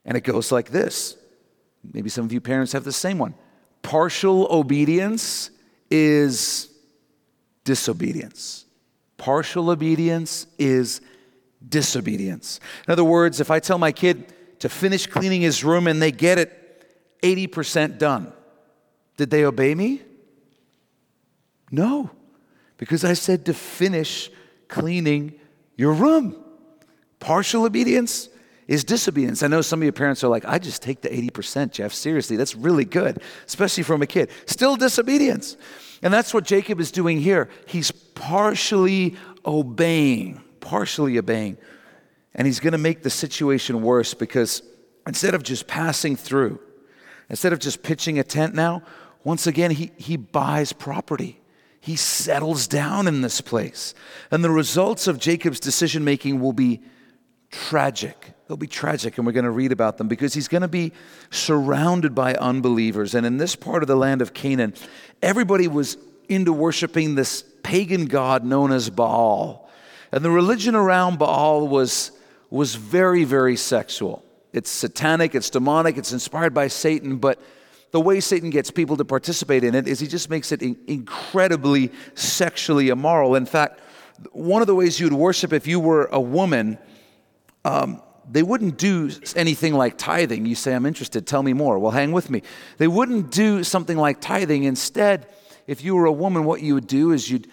and 0.04 0.16
it 0.16 0.24
goes 0.24 0.52
like 0.52 0.70
this. 0.70 1.16
Maybe 1.92 2.10
some 2.10 2.24
of 2.24 2.32
you 2.32 2.40
parents 2.40 2.72
have 2.72 2.84
the 2.84 2.92
same 2.92 3.18
one. 3.18 3.34
Partial 3.82 4.46
obedience 4.50 5.50
is 5.90 6.68
disobedience. 7.64 8.64
Partial 9.16 9.70
obedience 9.70 10.46
is 10.58 11.00
disobedience. 11.68 12.60
In 12.86 12.92
other 12.92 13.04
words, 13.04 13.40
if 13.40 13.50
I 13.50 13.60
tell 13.60 13.78
my 13.78 13.92
kid 13.92 14.32
to 14.60 14.68
finish 14.68 15.06
cleaning 15.06 15.40
his 15.40 15.64
room 15.64 15.86
and 15.86 16.00
they 16.00 16.12
get 16.12 16.38
it 16.38 17.20
80% 17.22 17.98
done, 17.98 18.32
did 19.16 19.30
they 19.30 19.44
obey 19.44 19.74
me? 19.74 20.02
No, 21.70 22.10
because 22.76 23.04
I 23.04 23.14
said 23.14 23.46
to 23.46 23.54
finish 23.54 24.30
cleaning 24.68 25.38
your 25.76 25.92
room. 25.92 26.36
Partial 27.18 27.64
obedience 27.64 28.28
is 28.68 28.84
disobedience. 28.84 29.42
I 29.42 29.46
know 29.46 29.60
some 29.60 29.80
of 29.80 29.84
your 29.84 29.92
parents 29.92 30.22
are 30.22 30.28
like, 30.28 30.44
I 30.44 30.58
just 30.58 30.82
take 30.82 31.00
the 31.00 31.08
80%, 31.08 31.72
Jeff. 31.72 31.92
Seriously, 31.92 32.36
that's 32.36 32.54
really 32.54 32.84
good, 32.84 33.22
especially 33.46 33.82
from 33.82 34.02
a 34.02 34.06
kid. 34.06 34.30
Still 34.46 34.76
disobedience. 34.76 35.56
And 36.02 36.12
that's 36.12 36.34
what 36.34 36.44
Jacob 36.44 36.80
is 36.80 36.90
doing 36.90 37.20
here. 37.20 37.48
He's 37.66 37.90
partially 37.90 39.16
obeying 39.44 40.40
partially 40.62 41.18
obeying. 41.18 41.58
And 42.34 42.46
he's 42.46 42.60
going 42.60 42.72
to 42.72 42.78
make 42.78 43.02
the 43.02 43.10
situation 43.10 43.82
worse 43.82 44.14
because 44.14 44.62
instead 45.06 45.34
of 45.34 45.42
just 45.42 45.66
passing 45.66 46.16
through, 46.16 46.58
instead 47.28 47.52
of 47.52 47.58
just 47.58 47.82
pitching 47.82 48.18
a 48.18 48.24
tent 48.24 48.54
now, 48.54 48.82
once 49.24 49.46
again, 49.46 49.70
he, 49.70 49.92
he 49.98 50.16
buys 50.16 50.72
property. 50.72 51.40
He 51.80 51.96
settles 51.96 52.66
down 52.66 53.06
in 53.06 53.20
this 53.20 53.40
place. 53.40 53.94
And 54.30 54.42
the 54.42 54.50
results 54.50 55.06
of 55.06 55.18
Jacob's 55.18 55.60
decision 55.60 56.04
making 56.04 56.40
will 56.40 56.52
be 56.52 56.80
tragic. 57.50 58.32
They'll 58.46 58.56
be 58.56 58.66
tragic, 58.66 59.18
and 59.18 59.26
we're 59.26 59.32
going 59.32 59.44
to 59.44 59.50
read 59.50 59.72
about 59.72 59.98
them 59.98 60.08
because 60.08 60.34
he's 60.34 60.48
going 60.48 60.62
to 60.62 60.68
be 60.68 60.92
surrounded 61.30 62.14
by 62.14 62.34
unbelievers. 62.34 63.14
And 63.14 63.26
in 63.26 63.36
this 63.36 63.56
part 63.56 63.82
of 63.82 63.86
the 63.86 63.96
land 63.96 64.22
of 64.22 64.34
Canaan, 64.34 64.74
everybody 65.22 65.68
was 65.68 65.96
into 66.28 66.52
worshiping 66.52 67.14
this 67.14 67.44
pagan 67.62 68.06
god 68.06 68.44
known 68.44 68.72
as 68.72 68.90
Baal. 68.90 69.61
And 70.12 70.24
the 70.24 70.30
religion 70.30 70.74
around 70.74 71.18
Baal 71.18 71.66
was, 71.66 72.12
was 72.50 72.74
very, 72.74 73.24
very 73.24 73.56
sexual. 73.56 74.22
It's 74.52 74.70
satanic, 74.70 75.34
it's 75.34 75.48
demonic, 75.48 75.96
it's 75.96 76.12
inspired 76.12 76.52
by 76.52 76.68
Satan, 76.68 77.16
but 77.16 77.40
the 77.92 78.00
way 78.00 78.20
Satan 78.20 78.50
gets 78.50 78.70
people 78.70 78.96
to 78.98 79.04
participate 79.04 79.64
in 79.64 79.74
it 79.74 79.88
is 79.88 80.00
he 80.00 80.06
just 80.06 80.28
makes 80.28 80.52
it 80.52 80.62
incredibly 80.62 81.90
sexually 82.14 82.88
immoral. 82.88 83.34
In 83.34 83.46
fact, 83.46 83.80
one 84.32 84.60
of 84.62 84.66
the 84.66 84.74
ways 84.74 85.00
you'd 85.00 85.12
worship 85.12 85.52
if 85.52 85.66
you 85.66 85.80
were 85.80 86.06
a 86.06 86.20
woman, 86.20 86.78
um, 87.64 88.02
they 88.30 88.42
wouldn't 88.42 88.78
do 88.78 89.10
anything 89.34 89.74
like 89.74 89.98
tithing. 89.98 90.46
You 90.46 90.54
say, 90.54 90.74
I'm 90.74 90.86
interested, 90.86 91.26
tell 91.26 91.42
me 91.42 91.52
more. 91.52 91.78
Well, 91.78 91.90
hang 91.90 92.12
with 92.12 92.30
me. 92.30 92.42
They 92.78 92.88
wouldn't 92.88 93.30
do 93.30 93.64
something 93.64 93.96
like 93.96 94.20
tithing. 94.20 94.64
Instead, 94.64 95.26
if 95.66 95.84
you 95.84 95.94
were 95.94 96.06
a 96.06 96.12
woman, 96.12 96.44
what 96.44 96.60
you 96.60 96.74
would 96.74 96.86
do 96.86 97.12
is 97.12 97.30
you'd 97.30 97.48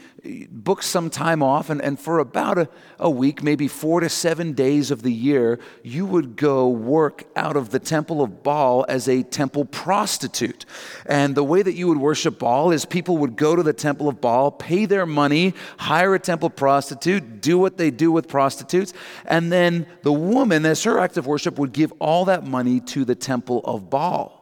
book 0.52 0.84
some 0.84 1.10
time 1.10 1.42
off, 1.42 1.70
and, 1.70 1.82
and 1.82 2.00
for 2.00 2.20
about 2.20 2.58
a, 2.58 2.70
a 2.98 3.10
week, 3.10 3.42
maybe 3.42 3.68
four 3.68 4.00
to 4.00 4.10
seven 4.10 4.54
days 4.54 4.92
of 4.92 5.02
the 5.02 5.12
year, 5.12 5.60
you 5.84 6.06
would 6.06 6.36
go 6.36 6.68
work 6.68 7.26
out 7.36 7.56
of 7.56 7.70
the 7.70 7.80
temple 7.80 8.22
of 8.22 8.44
Baal 8.44 8.86
as 8.90 9.08
a 9.08 9.24
temple 9.24 9.66
prostitute. 9.66 10.66
And 11.06 11.36
the 11.36 11.44
way 11.44 11.62
that 11.62 11.74
you 11.74 11.88
would 11.88 12.00
worship 12.00 12.40
Baal 12.40 12.72
is 12.72 12.84
people 12.84 13.18
would 13.20 13.36
go 13.36 13.56
to 13.56 13.64
the 13.64 13.74
temple 13.74 14.10
of 14.10 14.20
Baal, 14.20 14.52
pay 14.52 14.86
their 14.86 15.06
money, 15.06 15.54
hire 15.78 16.16
a 16.16 16.20
temple 16.20 16.50
prostitute, 16.50 17.42
do 17.42 17.58
what 17.58 17.78
they 17.78 17.92
do 17.92 18.12
with 18.12 18.28
prostitutes, 18.28 18.94
and 19.26 19.52
then 19.52 19.88
the 20.02 20.14
woman, 20.14 20.66
as 20.66 20.84
her 20.84 21.00
act 21.00 21.18
of 21.18 21.28
worship, 21.28 21.58
would 21.60 21.72
give 21.72 21.94
all 22.00 22.26
that 22.26 22.46
money 22.46 22.80
to 22.82 23.06
the 23.06 23.16
temple 23.16 23.62
of 23.64 23.90
Baal. 23.90 24.36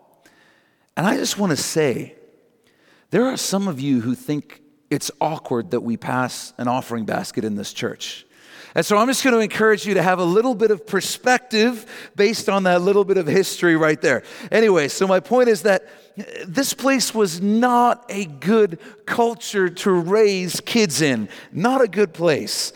And 0.96 1.06
I 1.06 1.18
just 1.18 1.38
want 1.38 1.52
to 1.52 1.58
say, 1.58 2.17
there 3.10 3.26
are 3.26 3.38
some 3.38 3.68
of 3.68 3.80
you 3.80 4.02
who 4.02 4.16
think 4.16 4.62
it's 4.90 5.12
awkward 5.20 5.72
that 5.72 5.82
we 5.82 5.98
pass 5.98 6.54
an 6.58 6.68
offering 6.68 7.06
basket 7.06 7.44
in 7.44 7.56
this 7.56 7.74
church. 7.74 8.26
And 8.76 8.86
so 8.86 8.98
I'm 8.98 9.08
just 9.08 9.24
going 9.24 9.34
to 9.34 9.40
encourage 9.40 9.88
you 9.88 9.96
to 9.96 10.04
have 10.04 10.20
a 10.20 10.24
little 10.24 10.54
bit 10.54 10.72
of 10.72 10.86
perspective 10.86 12.12
based 12.16 12.48
on 12.48 12.64
that 12.64 12.82
little 12.82 13.04
bit 13.04 13.18
of 13.18 13.26
history 13.26 13.76
right 13.76 14.00
there. 14.00 14.24
Anyway, 14.52 14.88
so 14.88 15.08
my 15.08 15.20
point 15.20 15.50
is 15.50 15.64
that 15.64 15.88
this 16.48 16.74
place 16.74 17.14
was 17.14 17.42
not 17.42 18.06
a 18.10 18.26
good 18.26 18.80
culture 19.06 19.70
to 19.70 19.92
raise 19.92 20.60
kids 20.62 21.02
in, 21.02 21.28
not 21.52 21.82
a 21.82 21.88
good 21.88 22.14
place. 22.14 22.72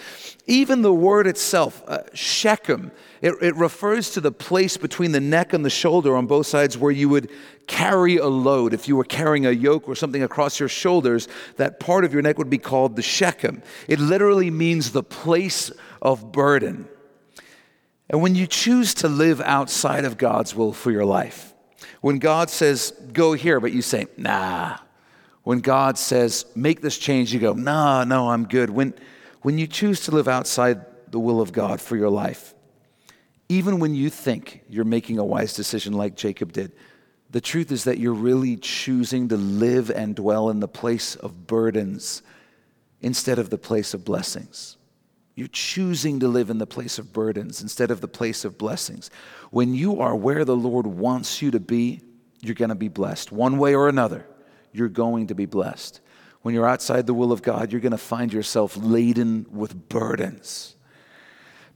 Even 0.47 0.81
the 0.81 0.93
word 0.93 1.27
itself, 1.27 1.83
uh, 1.87 1.99
Shechem, 2.13 2.91
it, 3.21 3.35
it 3.41 3.55
refers 3.55 4.11
to 4.11 4.21
the 4.21 4.31
place 4.31 4.77
between 4.77 5.11
the 5.11 5.19
neck 5.19 5.53
and 5.53 5.63
the 5.63 5.69
shoulder 5.69 6.17
on 6.17 6.25
both 6.25 6.47
sides 6.47 6.77
where 6.77 6.91
you 6.91 7.07
would 7.09 7.29
carry 7.67 8.17
a 8.17 8.27
load. 8.27 8.73
If 8.73 8.87
you 8.87 8.95
were 8.95 9.03
carrying 9.03 9.45
a 9.45 9.51
yoke 9.51 9.87
or 9.87 9.95
something 9.95 10.23
across 10.23 10.59
your 10.59 10.69
shoulders, 10.69 11.27
that 11.57 11.79
part 11.79 12.03
of 12.03 12.13
your 12.13 12.23
neck 12.23 12.39
would 12.39 12.49
be 12.49 12.57
called 12.57 12.95
the 12.95 13.03
Shechem. 13.03 13.61
It 13.87 13.99
literally 13.99 14.49
means 14.49 14.91
the 14.91 15.03
place 15.03 15.71
of 16.01 16.31
burden. 16.31 16.87
And 18.09 18.21
when 18.21 18.35
you 18.35 18.47
choose 18.47 18.95
to 18.95 19.07
live 19.07 19.39
outside 19.39 20.03
of 20.03 20.17
God's 20.17 20.55
will 20.55 20.73
for 20.73 20.91
your 20.91 21.05
life, 21.05 21.53
when 22.01 22.17
God 22.17 22.49
says, 22.49 22.91
go 23.13 23.33
here, 23.33 23.59
but 23.59 23.71
you 23.71 23.83
say, 23.83 24.07
nah. 24.17 24.79
When 25.43 25.59
God 25.59 25.97
says, 25.97 26.45
make 26.55 26.81
this 26.81 26.97
change, 26.97 27.33
you 27.33 27.39
go, 27.39 27.53
nah, 27.53 28.03
no, 28.03 28.29
I'm 28.29 28.47
good. 28.47 28.71
When, 28.71 28.93
when 29.43 29.57
you 29.57 29.67
choose 29.67 30.01
to 30.01 30.11
live 30.11 30.27
outside 30.27 30.85
the 31.11 31.19
will 31.19 31.39
of 31.39 31.51
God 31.51 31.79
for 31.79 31.95
your 31.95 32.09
life, 32.09 32.53
even 33.51 33.79
when 33.79 33.93
you 33.93 34.09
think 34.09 34.63
you're 34.69 34.85
making 34.85 35.17
a 35.17 35.25
wise 35.25 35.53
decision 35.53 35.91
like 35.91 36.15
Jacob 36.15 36.53
did, 36.53 36.71
the 37.31 37.41
truth 37.41 37.69
is 37.69 37.83
that 37.83 37.97
you're 37.97 38.13
really 38.13 38.55
choosing 38.55 39.27
to 39.27 39.35
live 39.35 39.91
and 39.91 40.15
dwell 40.15 40.49
in 40.49 40.61
the 40.61 40.69
place 40.69 41.15
of 41.17 41.47
burdens 41.47 42.21
instead 43.01 43.39
of 43.39 43.49
the 43.49 43.57
place 43.57 43.93
of 43.93 44.05
blessings. 44.05 44.77
You're 45.35 45.49
choosing 45.49 46.21
to 46.21 46.29
live 46.29 46.49
in 46.49 46.59
the 46.59 46.65
place 46.65 46.97
of 46.97 47.11
burdens 47.11 47.61
instead 47.61 47.91
of 47.91 47.99
the 47.99 48.07
place 48.07 48.45
of 48.45 48.57
blessings. 48.57 49.11
When 49.49 49.73
you 49.73 49.99
are 49.99 50.15
where 50.15 50.45
the 50.45 50.55
Lord 50.55 50.87
wants 50.87 51.41
you 51.41 51.51
to 51.51 51.59
be, 51.59 51.99
you're 52.41 52.55
going 52.55 52.69
to 52.69 52.75
be 52.75 52.87
blessed. 52.87 53.33
One 53.33 53.57
way 53.57 53.75
or 53.75 53.89
another, 53.89 54.25
you're 54.71 54.87
going 54.87 55.27
to 55.27 55.35
be 55.35 55.45
blessed. 55.45 55.99
When 56.41 56.55
you're 56.55 56.69
outside 56.69 57.05
the 57.05 57.13
will 57.13 57.33
of 57.33 57.41
God, 57.41 57.73
you're 57.73 57.81
going 57.81 57.91
to 57.91 57.97
find 57.97 58.31
yourself 58.31 58.77
laden 58.77 59.45
with 59.51 59.89
burdens. 59.89 60.77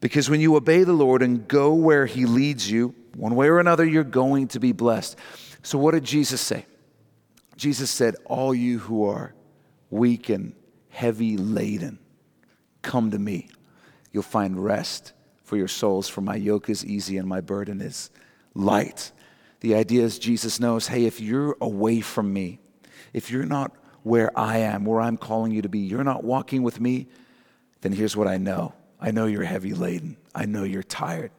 Because 0.05 0.29
when 0.29 0.39
you 0.39 0.55
obey 0.55 0.83
the 0.83 0.93
Lord 0.93 1.23
and 1.23 1.47
go 1.47 1.73
where 1.73 2.05
He 2.05 2.27
leads 2.27 2.69
you, 2.69 2.93
one 3.15 3.35
way 3.35 3.47
or 3.47 3.57
another, 3.57 3.83
you're 3.83 4.03
going 4.03 4.49
to 4.49 4.59
be 4.59 4.71
blessed. 4.71 5.17
So, 5.63 5.79
what 5.79 5.95
did 5.95 6.03
Jesus 6.03 6.39
say? 6.39 6.67
Jesus 7.57 7.89
said, 7.89 8.15
All 8.25 8.53
you 8.53 8.77
who 8.77 9.09
are 9.09 9.33
weak 9.89 10.29
and 10.29 10.53
heavy 10.89 11.37
laden, 11.37 11.97
come 12.83 13.09
to 13.09 13.17
me. 13.17 13.49
You'll 14.11 14.21
find 14.21 14.63
rest 14.63 15.13
for 15.43 15.57
your 15.57 15.67
souls, 15.67 16.07
for 16.07 16.21
my 16.21 16.35
yoke 16.35 16.69
is 16.69 16.85
easy 16.85 17.17
and 17.17 17.27
my 17.27 17.41
burden 17.41 17.81
is 17.81 18.11
light. 18.53 19.11
The 19.61 19.73
idea 19.73 20.03
is 20.03 20.19
Jesus 20.19 20.59
knows 20.59 20.85
hey, 20.85 21.05
if 21.05 21.19
you're 21.19 21.57
away 21.59 22.01
from 22.01 22.31
me, 22.31 22.59
if 23.11 23.31
you're 23.31 23.47
not 23.47 23.75
where 24.03 24.29
I 24.37 24.59
am, 24.59 24.85
where 24.85 25.01
I'm 25.01 25.17
calling 25.17 25.51
you 25.51 25.63
to 25.63 25.69
be, 25.69 25.79
you're 25.79 26.03
not 26.03 26.23
walking 26.23 26.61
with 26.61 26.79
me, 26.79 27.07
then 27.81 27.91
here's 27.91 28.15
what 28.15 28.27
I 28.27 28.37
know 28.37 28.75
I 28.99 29.11
know 29.11 29.25
you're 29.25 29.43
heavy 29.43 29.73
laden. 29.73 30.17
I 30.33 30.45
know 30.45 30.63
you're 30.63 30.83
tired. 30.83 31.31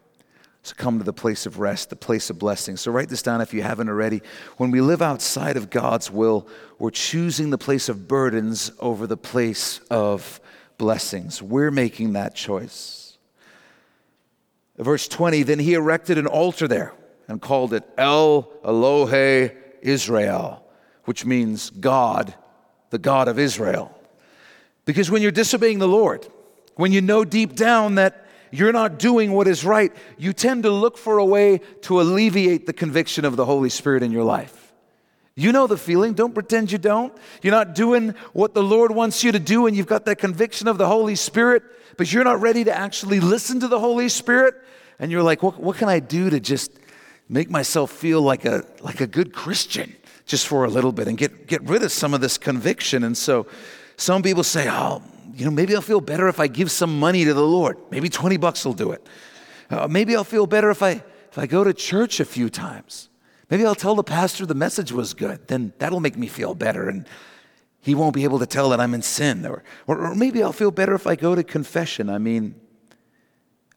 So 0.62 0.74
come 0.76 0.98
to 0.98 1.04
the 1.04 1.12
place 1.12 1.46
of 1.46 1.60
rest, 1.60 1.90
the 1.90 1.96
place 1.96 2.28
of 2.28 2.40
blessing. 2.40 2.76
So 2.76 2.90
write 2.90 3.08
this 3.08 3.22
down 3.22 3.40
if 3.40 3.54
you 3.54 3.62
haven't 3.62 3.88
already. 3.88 4.20
When 4.56 4.72
we 4.72 4.80
live 4.80 5.00
outside 5.00 5.56
of 5.56 5.70
God's 5.70 6.10
will, 6.10 6.48
we're 6.80 6.90
choosing 6.90 7.50
the 7.50 7.58
place 7.58 7.88
of 7.88 8.08
burdens 8.08 8.72
over 8.80 9.06
the 9.06 9.16
place 9.16 9.78
of 9.90 10.40
blessings. 10.76 11.40
We're 11.40 11.70
making 11.70 12.14
that 12.14 12.34
choice. 12.34 13.16
Verse 14.76 15.06
20 15.06 15.44
Then 15.44 15.60
he 15.60 15.74
erected 15.74 16.18
an 16.18 16.26
altar 16.26 16.66
there 16.66 16.92
and 17.28 17.40
called 17.40 17.72
it 17.72 17.84
El 17.96 18.44
Elohe 18.64 19.54
Israel, 19.82 20.64
which 21.04 21.24
means 21.24 21.70
God, 21.70 22.34
the 22.90 22.98
God 22.98 23.28
of 23.28 23.38
Israel. 23.38 23.96
Because 24.84 25.10
when 25.12 25.22
you're 25.22 25.30
disobeying 25.30 25.78
the 25.78 25.88
Lord, 25.88 26.26
when 26.76 26.92
you 26.92 27.00
know 27.00 27.24
deep 27.24 27.54
down 27.54 27.96
that 27.96 28.26
you're 28.50 28.72
not 28.72 28.98
doing 28.98 29.32
what 29.32 29.48
is 29.48 29.64
right, 29.64 29.92
you 30.16 30.32
tend 30.32 30.62
to 30.62 30.70
look 30.70 30.96
for 30.96 31.18
a 31.18 31.24
way 31.24 31.58
to 31.82 32.00
alleviate 32.00 32.66
the 32.66 32.72
conviction 32.72 33.24
of 33.24 33.36
the 33.36 33.44
Holy 33.44 33.70
Spirit 33.70 34.02
in 34.02 34.12
your 34.12 34.24
life. 34.24 34.72
You 35.34 35.52
know 35.52 35.66
the 35.66 35.76
feeling. 35.76 36.14
Don't 36.14 36.32
pretend 36.32 36.72
you 36.72 36.78
don't. 36.78 37.12
You're 37.42 37.52
not 37.52 37.74
doing 37.74 38.14
what 38.32 38.54
the 38.54 38.62
Lord 38.62 38.90
wants 38.90 39.22
you 39.22 39.32
to 39.32 39.38
do, 39.38 39.66
and 39.66 39.76
you've 39.76 39.86
got 39.86 40.06
that 40.06 40.16
conviction 40.16 40.68
of 40.68 40.78
the 40.78 40.86
Holy 40.86 41.14
Spirit, 41.14 41.62
but 41.98 42.10
you're 42.10 42.24
not 42.24 42.40
ready 42.40 42.64
to 42.64 42.74
actually 42.74 43.20
listen 43.20 43.60
to 43.60 43.68
the 43.68 43.78
Holy 43.78 44.08
Spirit. 44.08 44.54
And 44.98 45.10
you're 45.10 45.22
like, 45.22 45.42
what, 45.42 45.60
what 45.60 45.76
can 45.76 45.88
I 45.88 46.00
do 46.00 46.30
to 46.30 46.40
just 46.40 46.72
make 47.28 47.50
myself 47.50 47.90
feel 47.90 48.22
like 48.22 48.46
a, 48.46 48.64
like 48.80 49.02
a 49.02 49.06
good 49.06 49.34
Christian 49.34 49.94
just 50.24 50.46
for 50.46 50.64
a 50.64 50.68
little 50.68 50.92
bit 50.92 51.06
and 51.06 51.18
get, 51.18 51.46
get 51.46 51.62
rid 51.64 51.82
of 51.82 51.92
some 51.92 52.14
of 52.14 52.22
this 52.22 52.38
conviction? 52.38 53.04
And 53.04 53.16
so 53.16 53.46
some 53.98 54.22
people 54.22 54.42
say, 54.42 54.70
oh, 54.70 55.02
you 55.36 55.44
know, 55.44 55.50
maybe 55.50 55.74
I'll 55.74 55.82
feel 55.82 56.00
better 56.00 56.28
if 56.28 56.40
I 56.40 56.46
give 56.46 56.70
some 56.70 56.98
money 56.98 57.24
to 57.26 57.34
the 57.34 57.46
Lord. 57.46 57.76
Maybe 57.90 58.08
20 58.08 58.38
bucks 58.38 58.64
will 58.64 58.72
do 58.72 58.92
it. 58.92 59.06
Uh, 59.68 59.86
maybe 59.86 60.16
I'll 60.16 60.24
feel 60.24 60.46
better 60.46 60.70
if 60.70 60.82
I, 60.82 61.02
if 61.30 61.38
I 61.38 61.46
go 61.46 61.62
to 61.62 61.74
church 61.74 62.20
a 62.20 62.24
few 62.24 62.48
times. 62.48 63.10
Maybe 63.50 63.66
I'll 63.66 63.74
tell 63.74 63.94
the 63.94 64.02
pastor 64.02 64.46
the 64.46 64.54
message 64.54 64.92
was 64.92 65.12
good. 65.12 65.46
Then 65.46 65.74
that'll 65.78 66.00
make 66.00 66.16
me 66.16 66.26
feel 66.26 66.54
better 66.54 66.88
and 66.88 67.06
he 67.82 67.94
won't 67.94 68.14
be 68.14 68.24
able 68.24 68.38
to 68.38 68.46
tell 68.46 68.70
that 68.70 68.80
I'm 68.80 68.94
in 68.94 69.02
sin. 69.02 69.44
Or, 69.44 69.62
or, 69.86 69.98
or 70.06 70.14
maybe 70.14 70.42
I'll 70.42 70.52
feel 70.52 70.70
better 70.70 70.94
if 70.94 71.06
I 71.06 71.16
go 71.16 71.34
to 71.34 71.44
confession. 71.44 72.08
I 72.08 72.18
mean, 72.18 72.54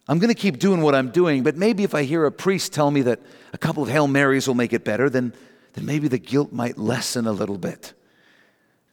I'm 0.07 0.17
going 0.17 0.33
to 0.33 0.39
keep 0.39 0.59
doing 0.59 0.81
what 0.81 0.95
I'm 0.95 1.11
doing, 1.11 1.43
but 1.43 1.57
maybe 1.57 1.83
if 1.83 1.93
I 1.93 2.03
hear 2.03 2.25
a 2.25 2.31
priest 2.31 2.73
tell 2.73 2.89
me 2.89 3.01
that 3.03 3.19
a 3.53 3.57
couple 3.57 3.83
of 3.83 3.89
Hail 3.89 4.07
Marys 4.07 4.47
will 4.47 4.55
make 4.55 4.73
it 4.73 4.83
better, 4.85 5.09
then, 5.09 5.33
then 5.73 5.85
maybe 5.85 6.07
the 6.07 6.17
guilt 6.17 6.53
might 6.53 6.77
lessen 6.77 7.27
a 7.27 7.31
little 7.31 7.57
bit. 7.57 7.93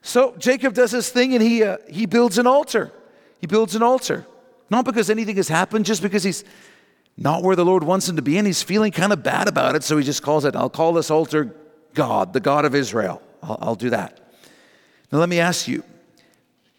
So 0.06 0.36
Jacob 0.38 0.72
does 0.72 0.92
his 0.92 1.08
thing 1.08 1.34
and 1.34 1.42
he, 1.42 1.64
uh, 1.64 1.78
he 1.90 2.06
builds 2.06 2.38
an 2.38 2.46
altar. 2.46 2.92
He 3.40 3.48
builds 3.48 3.74
an 3.74 3.82
altar. 3.82 4.24
Not 4.70 4.84
because 4.84 5.10
anything 5.10 5.34
has 5.34 5.48
happened, 5.48 5.84
just 5.84 6.00
because 6.00 6.22
he's 6.22 6.44
not 7.16 7.42
where 7.42 7.56
the 7.56 7.64
Lord 7.64 7.82
wants 7.82 8.08
him 8.08 8.14
to 8.14 8.22
be 8.22 8.38
and 8.38 8.46
he's 8.46 8.62
feeling 8.62 8.92
kind 8.92 9.12
of 9.12 9.24
bad 9.24 9.48
about 9.48 9.74
it. 9.74 9.82
So 9.82 9.96
he 9.96 10.04
just 10.04 10.22
calls 10.22 10.44
it, 10.44 10.54
I'll 10.54 10.70
call 10.70 10.92
this 10.92 11.10
altar 11.10 11.56
God, 11.92 12.32
the 12.32 12.38
God 12.38 12.64
of 12.64 12.72
Israel. 12.72 13.20
I'll, 13.42 13.58
I'll 13.60 13.74
do 13.74 13.90
that. 13.90 14.20
Now 15.10 15.18
let 15.18 15.28
me 15.28 15.40
ask 15.40 15.66
you 15.66 15.82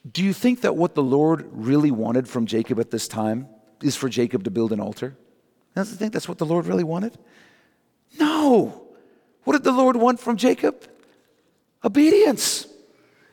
do 0.09 0.23
you 0.23 0.31
think 0.31 0.61
that 0.61 0.77
what 0.77 0.95
the 0.95 1.03
Lord 1.03 1.49
really 1.51 1.91
wanted 1.91 2.29
from 2.29 2.45
Jacob 2.45 2.79
at 2.79 2.91
this 2.91 3.09
time 3.09 3.49
is 3.83 3.97
for 3.97 4.07
Jacob 4.07 4.45
to 4.45 4.51
build 4.51 4.71
an 4.71 4.79
altar? 4.79 5.17
Does 5.75 5.91
you 5.91 5.97
think 5.97 6.13
that's 6.13 6.29
what 6.29 6.37
the 6.37 6.45
Lord 6.45 6.65
really 6.65 6.85
wanted? 6.85 7.17
No. 8.17 8.87
What 9.43 9.51
did 9.51 9.65
the 9.65 9.73
Lord 9.73 9.97
want 9.97 10.21
from 10.21 10.37
Jacob? 10.37 10.89
Obedience. 11.83 12.66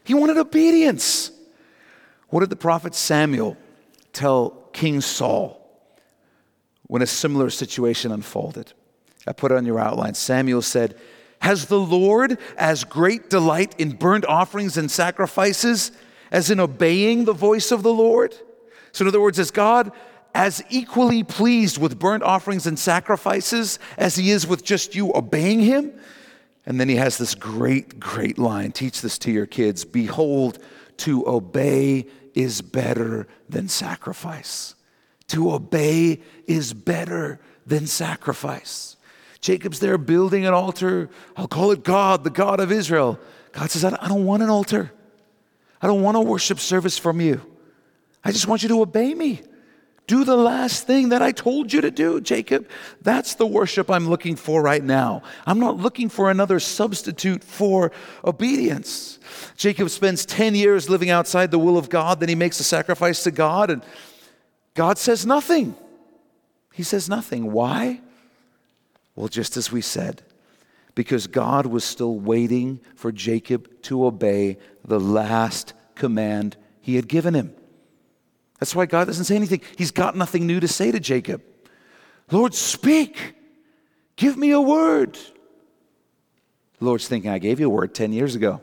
He 0.05 0.15
wanted 0.15 0.37
obedience. 0.37 1.31
What 2.29 2.41
did 2.41 2.51
the 2.51 2.57
prophet 2.57 2.95
Samuel 2.95 3.57
tell 4.13 4.51
King 4.73 5.01
Saul 5.01 5.61
when 6.87 7.03
a 7.03 7.07
similar 7.07 7.51
situation 7.51 8.13
unfolded? 8.13 8.73
I 9.27 9.33
put 9.33 9.51
it 9.51 9.57
on 9.57 9.65
your 9.67 9.81
outline. 9.81 10.15
Samuel 10.15 10.63
said, 10.63 10.99
Has 11.41 11.67
the 11.67 11.79
Lord 11.79 12.39
as 12.57 12.85
great 12.85 13.31
delight 13.31 13.75
in 13.79 13.93
burnt 13.93 14.27
offerings 14.27 14.77
and 14.77 14.91
sacrifices 14.91 15.93
as 16.31 16.51
in 16.51 16.61
obeying 16.61 17.25
the 17.25 17.33
voice 17.33 17.73
of 17.73 17.83
the 17.83 17.93
Lord? 17.93 18.35
So, 18.93 19.05
in 19.05 19.09
other 19.09 19.21
words, 19.21 19.39
is 19.39 19.51
God 19.51 19.93
as 20.35 20.63
equally 20.69 21.23
pleased 21.23 21.79
with 21.79 21.99
burnt 21.99 22.23
offerings 22.23 22.67
and 22.67 22.79
sacrifices 22.79 23.79
as 23.97 24.17
he 24.17 24.31
is 24.31 24.47
with 24.47 24.65
just 24.65 24.95
you 24.95 25.13
obeying 25.15 25.61
him? 25.61 25.93
And 26.67 26.81
then 26.81 26.89
he 26.89 26.97
has 26.97 27.19
this 27.19 27.35
great, 27.35 28.01
great 28.01 28.39
line 28.39 28.73
teach 28.73 29.01
this 29.01 29.19
to 29.19 29.31
your 29.31 29.47
kids 29.47 29.85
Behold, 29.85 30.59
to 30.99 31.27
obey 31.29 32.07
is 32.35 32.63
better 32.63 33.27
than 33.49 33.69
sacrifice. 33.69 34.75
To 35.29 35.53
obey 35.53 36.21
is 36.47 36.73
better 36.75 37.41
than 37.67 37.87
sacrifice. 37.87 38.97
Jacob's 39.41 39.81
there 39.81 39.99
building 39.99 40.47
an 40.47 40.55
altar. 40.55 41.11
I'll 41.37 41.49
call 41.49 41.71
it 41.71 41.85
God, 41.85 42.25
the 42.25 42.31
God 42.31 42.61
of 42.61 42.73
Israel. 42.73 43.19
God 43.53 43.71
says, 43.71 43.85
I 43.85 44.09
don't 44.09 44.25
want 44.25 44.43
an 44.43 44.49
altar. 44.49 44.91
I 45.81 45.87
don't 45.87 46.03
want 46.03 46.17
a 46.17 46.21
worship 46.21 46.59
service 46.59 46.97
from 46.97 47.21
you. 47.21 47.41
I 48.25 48.33
just 48.33 48.47
want 48.47 48.63
you 48.63 48.71
to 48.71 48.81
obey 48.81 49.13
me. 49.15 49.43
Do 50.07 50.25
the 50.25 50.37
last 50.37 50.87
thing 50.87 51.09
that 51.09 51.23
I 51.23 51.33
told 51.33 51.73
you 51.73 51.81
to 51.81 51.91
do, 51.91 52.21
Jacob. 52.21 52.69
That's 53.01 53.35
the 53.35 53.47
worship 53.47 53.91
I'm 53.91 54.07
looking 54.07 54.37
for 54.37 54.61
right 54.61 54.85
now. 54.85 55.23
I'm 55.47 55.59
not 55.59 55.79
looking 55.79 56.11
for 56.11 56.31
another 56.31 56.61
substitute 56.61 57.43
for 57.43 57.91
obedience. 58.23 59.19
Jacob 59.57 59.89
spends 59.89 60.27
10 60.27 60.55
years 60.55 60.91
living 60.91 61.09
outside 61.09 61.51
the 61.51 61.59
will 61.59 61.79
of 61.79 61.89
God, 61.89 62.21
then 62.21 62.29
he 62.29 62.35
makes 62.35 62.61
a 62.61 62.65
sacrifice 62.65 63.23
to 63.23 63.31
God, 63.31 63.71
and 63.71 63.83
God 64.75 64.99
says 64.99 65.25
nothing. 65.25 65.75
He 66.75 66.83
says 66.83 67.09
nothing. 67.09 67.53
Why? 67.53 68.01
Well, 69.17 69.29
just 69.29 69.57
as 69.57 69.73
we 69.73 69.81
said, 69.81 70.23
because 70.95 71.27
God 71.27 71.67
was 71.67 71.83
still 71.83 72.19
waiting 72.19 72.81
for 72.95 73.11
Jacob 73.11 73.71
to 73.83 74.05
obey 74.05 74.59
the 74.85 75.01
last 75.01 75.73
command 75.95 76.57
he 76.81 76.97
had 76.97 77.09
given 77.09 77.33
him. 77.33 77.55
That's 78.61 78.75
why 78.75 78.87
God 78.87 79.07
doesn't 79.07 79.25
say 79.25 79.37
anything. 79.37 79.61
He's 79.77 79.91
got 79.91 80.17
nothing 80.17 80.47
new 80.47 80.61
to 80.61 80.69
say 80.69 80.93
to 80.93 81.01
Jacob. 81.01 81.43
Lord, 82.31 82.55
speak. 82.55 83.35
Give 84.17 84.37
me 84.37 84.51
a 84.51 84.61
word. 84.61 85.19
The 86.79 86.85
Lord's 86.85 87.09
thinking, 87.09 87.31
I 87.31 87.39
gave 87.39 87.61
you 87.61 87.67
a 87.67 87.71
word 87.71 87.95
10 87.95 88.13
years 88.13 88.35
ago. 88.35 88.61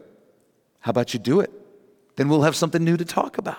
How 0.80 0.92
about 0.92 1.14
you 1.14 1.20
do 1.20 1.40
it? 1.40 1.52
Then 2.16 2.30
we'll 2.30 2.42
have 2.44 2.56
something 2.56 2.84
new 2.84 2.98
to 2.98 3.06
talk 3.06 3.38
about. 3.38 3.58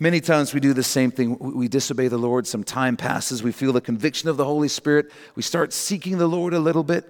Many 0.00 0.20
times 0.20 0.54
we 0.54 0.60
do 0.60 0.72
the 0.72 0.84
same 0.84 1.10
thing. 1.10 1.36
We 1.38 1.66
disobey 1.66 2.08
the 2.08 2.18
Lord. 2.18 2.46
Some 2.46 2.62
time 2.62 2.96
passes. 2.96 3.42
We 3.42 3.50
feel 3.50 3.72
the 3.72 3.80
conviction 3.80 4.28
of 4.28 4.36
the 4.36 4.44
Holy 4.44 4.68
Spirit. 4.68 5.10
We 5.34 5.42
start 5.42 5.72
seeking 5.72 6.18
the 6.18 6.28
Lord 6.28 6.54
a 6.54 6.60
little 6.60 6.84
bit. 6.84 7.08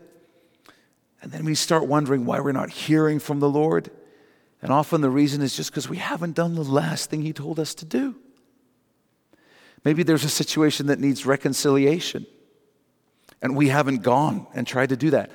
And 1.21 1.31
then 1.33 1.45
we 1.45 1.55
start 1.55 1.87
wondering 1.87 2.25
why 2.25 2.41
we're 2.41 2.53
not 2.53 2.71
hearing 2.71 3.19
from 3.19 3.41
the 3.41 3.49
Lord. 3.49 3.91
And 4.61 4.73
often 4.73 5.01
the 5.01 5.11
reason 5.11 5.41
is 5.41 5.57
just 5.57 5.71
because 5.71 5.89
we 5.89 5.99
haven't 5.99 6.35
done 6.35 6.55
the 6.55 6.65
last 6.65 7.11
thing 7.11 7.23
He 7.23 7.33
told 7.33 7.61
us 7.61 7.75
to 7.75 7.85
do. 7.85 8.17
Maybe 9.85 10.03
there's 10.03 10.25
a 10.25 10.29
situation 10.29 10.87
that 10.87 10.99
needs 10.99 11.25
reconciliation, 11.25 12.27
and 13.41 13.57
we 13.57 13.69
haven't 13.69 14.03
gone 14.03 14.47
and 14.55 14.67
tried 14.67 14.89
to 14.89 14.97
do 14.97 15.11
that. 15.11 15.31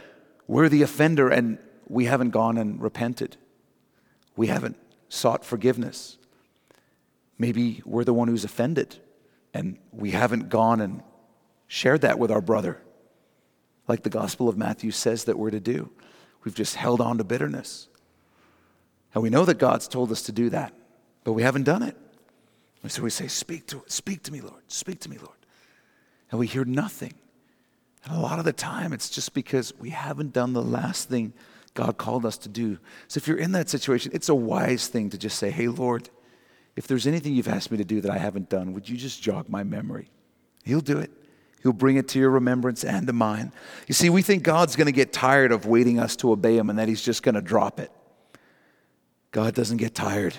We're 0.47 0.67
the 0.67 0.81
offender, 0.81 1.29
and 1.29 1.57
we 1.87 2.05
haven't 2.05 2.31
gone 2.31 2.57
and 2.57 2.81
repented. 2.81 3.37
We 4.35 4.47
haven't 4.47 4.77
sought 5.07 5.45
forgiveness. 5.45 6.17
Maybe 7.37 7.81
we're 7.85 8.03
the 8.03 8.13
one 8.13 8.27
who's 8.27 8.43
offended, 8.43 8.97
and 9.53 9.77
we 9.91 10.11
haven't 10.11 10.49
gone 10.49 10.81
and 10.81 11.01
shared 11.67 12.01
that 12.01 12.19
with 12.19 12.29
our 12.29 12.41
brother, 12.41 12.81
like 13.87 14.03
the 14.03 14.09
Gospel 14.09 14.49
of 14.49 14.57
Matthew 14.57 14.91
says 14.91 15.23
that 15.23 15.39
we're 15.39 15.51
to 15.51 15.59
do. 15.59 15.89
We've 16.43 16.53
just 16.53 16.75
held 16.75 16.99
on 16.99 17.17
to 17.19 17.23
bitterness. 17.23 17.87
And 19.13 19.21
we 19.21 19.29
know 19.29 19.45
that 19.45 19.59
God's 19.59 19.87
told 19.87 20.11
us 20.11 20.23
to 20.23 20.31
do 20.31 20.49
that, 20.49 20.73
but 21.23 21.33
we 21.33 21.43
haven't 21.43 21.63
done 21.63 21.83
it. 21.83 21.95
And 22.81 22.91
so 22.91 23.01
we 23.01 23.09
say, 23.09 23.27
Speak 23.27 23.67
to, 23.67 23.83
speak 23.87 24.23
to 24.23 24.31
me, 24.31 24.41
Lord. 24.41 24.61
Speak 24.67 24.99
to 25.01 25.09
me, 25.09 25.17
Lord. 25.17 25.37
And 26.31 26.39
we 26.39 26.47
hear 26.47 26.65
nothing. 26.65 27.13
And 28.03 28.15
a 28.15 28.19
lot 28.19 28.39
of 28.39 28.45
the 28.45 28.53
time, 28.53 28.91
it's 28.91 29.09
just 29.09 29.33
because 29.33 29.73
we 29.79 29.91
haven't 29.91 30.33
done 30.33 30.53
the 30.53 30.61
last 30.61 31.09
thing 31.09 31.33
God 31.73 31.97
called 31.97 32.25
us 32.25 32.37
to 32.39 32.49
do. 32.49 32.77
So 33.07 33.17
if 33.17 33.27
you're 33.27 33.37
in 33.37 33.53
that 33.53 33.69
situation, 33.69 34.11
it's 34.13 34.29
a 34.29 34.35
wise 34.35 34.87
thing 34.87 35.09
to 35.11 35.17
just 35.17 35.37
say, 35.37 35.51
Hey, 35.51 35.67
Lord, 35.67 36.09
if 36.75 36.87
there's 36.87 37.07
anything 37.07 37.33
you've 37.33 37.47
asked 37.47 37.71
me 37.71 37.77
to 37.77 37.85
do 37.85 38.01
that 38.01 38.11
I 38.11 38.17
haven't 38.17 38.49
done, 38.49 38.73
would 38.73 38.89
you 38.89 38.97
just 38.97 39.21
jog 39.21 39.47
my 39.47 39.63
memory? 39.63 40.09
He'll 40.63 40.81
do 40.81 40.97
it. 40.97 41.11
He'll 41.61 41.71
bring 41.71 41.95
it 41.95 42.09
to 42.09 42.19
your 42.19 42.31
remembrance 42.31 42.83
and 42.83 43.07
to 43.07 43.13
mine. 43.13 43.53
You 43.87 43.93
see, 43.93 44.09
we 44.09 44.21
think 44.21 44.43
God's 44.43 44.75
going 44.75 44.87
to 44.87 44.91
get 44.91 45.13
tired 45.13 45.53
of 45.53 45.65
waiting 45.65 45.97
us 45.97 46.15
to 46.17 46.31
obey 46.31 46.57
Him 46.57 46.69
and 46.69 46.77
that 46.77 46.89
He's 46.89 47.01
just 47.01 47.23
going 47.23 47.35
to 47.35 47.41
drop 47.41 47.79
it. 47.79 47.91
God 49.33 49.55
doesn't 49.55 49.77
get 49.77 49.95
tired, 49.95 50.35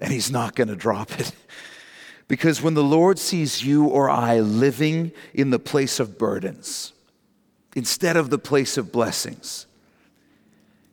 and 0.00 0.12
He's 0.12 0.30
not 0.30 0.54
going 0.56 0.68
to 0.68 0.76
drop 0.76 1.18
it. 1.18 1.32
because 2.28 2.60
when 2.60 2.74
the 2.74 2.84
Lord 2.84 3.18
sees 3.18 3.64
you 3.64 3.86
or 3.86 4.10
I 4.10 4.40
living 4.40 5.12
in 5.32 5.50
the 5.50 5.58
place 5.58 6.00
of 6.00 6.18
burdens 6.18 6.92
instead 7.74 8.16
of 8.16 8.28
the 8.28 8.38
place 8.38 8.76
of 8.76 8.92
blessings, 8.92 9.66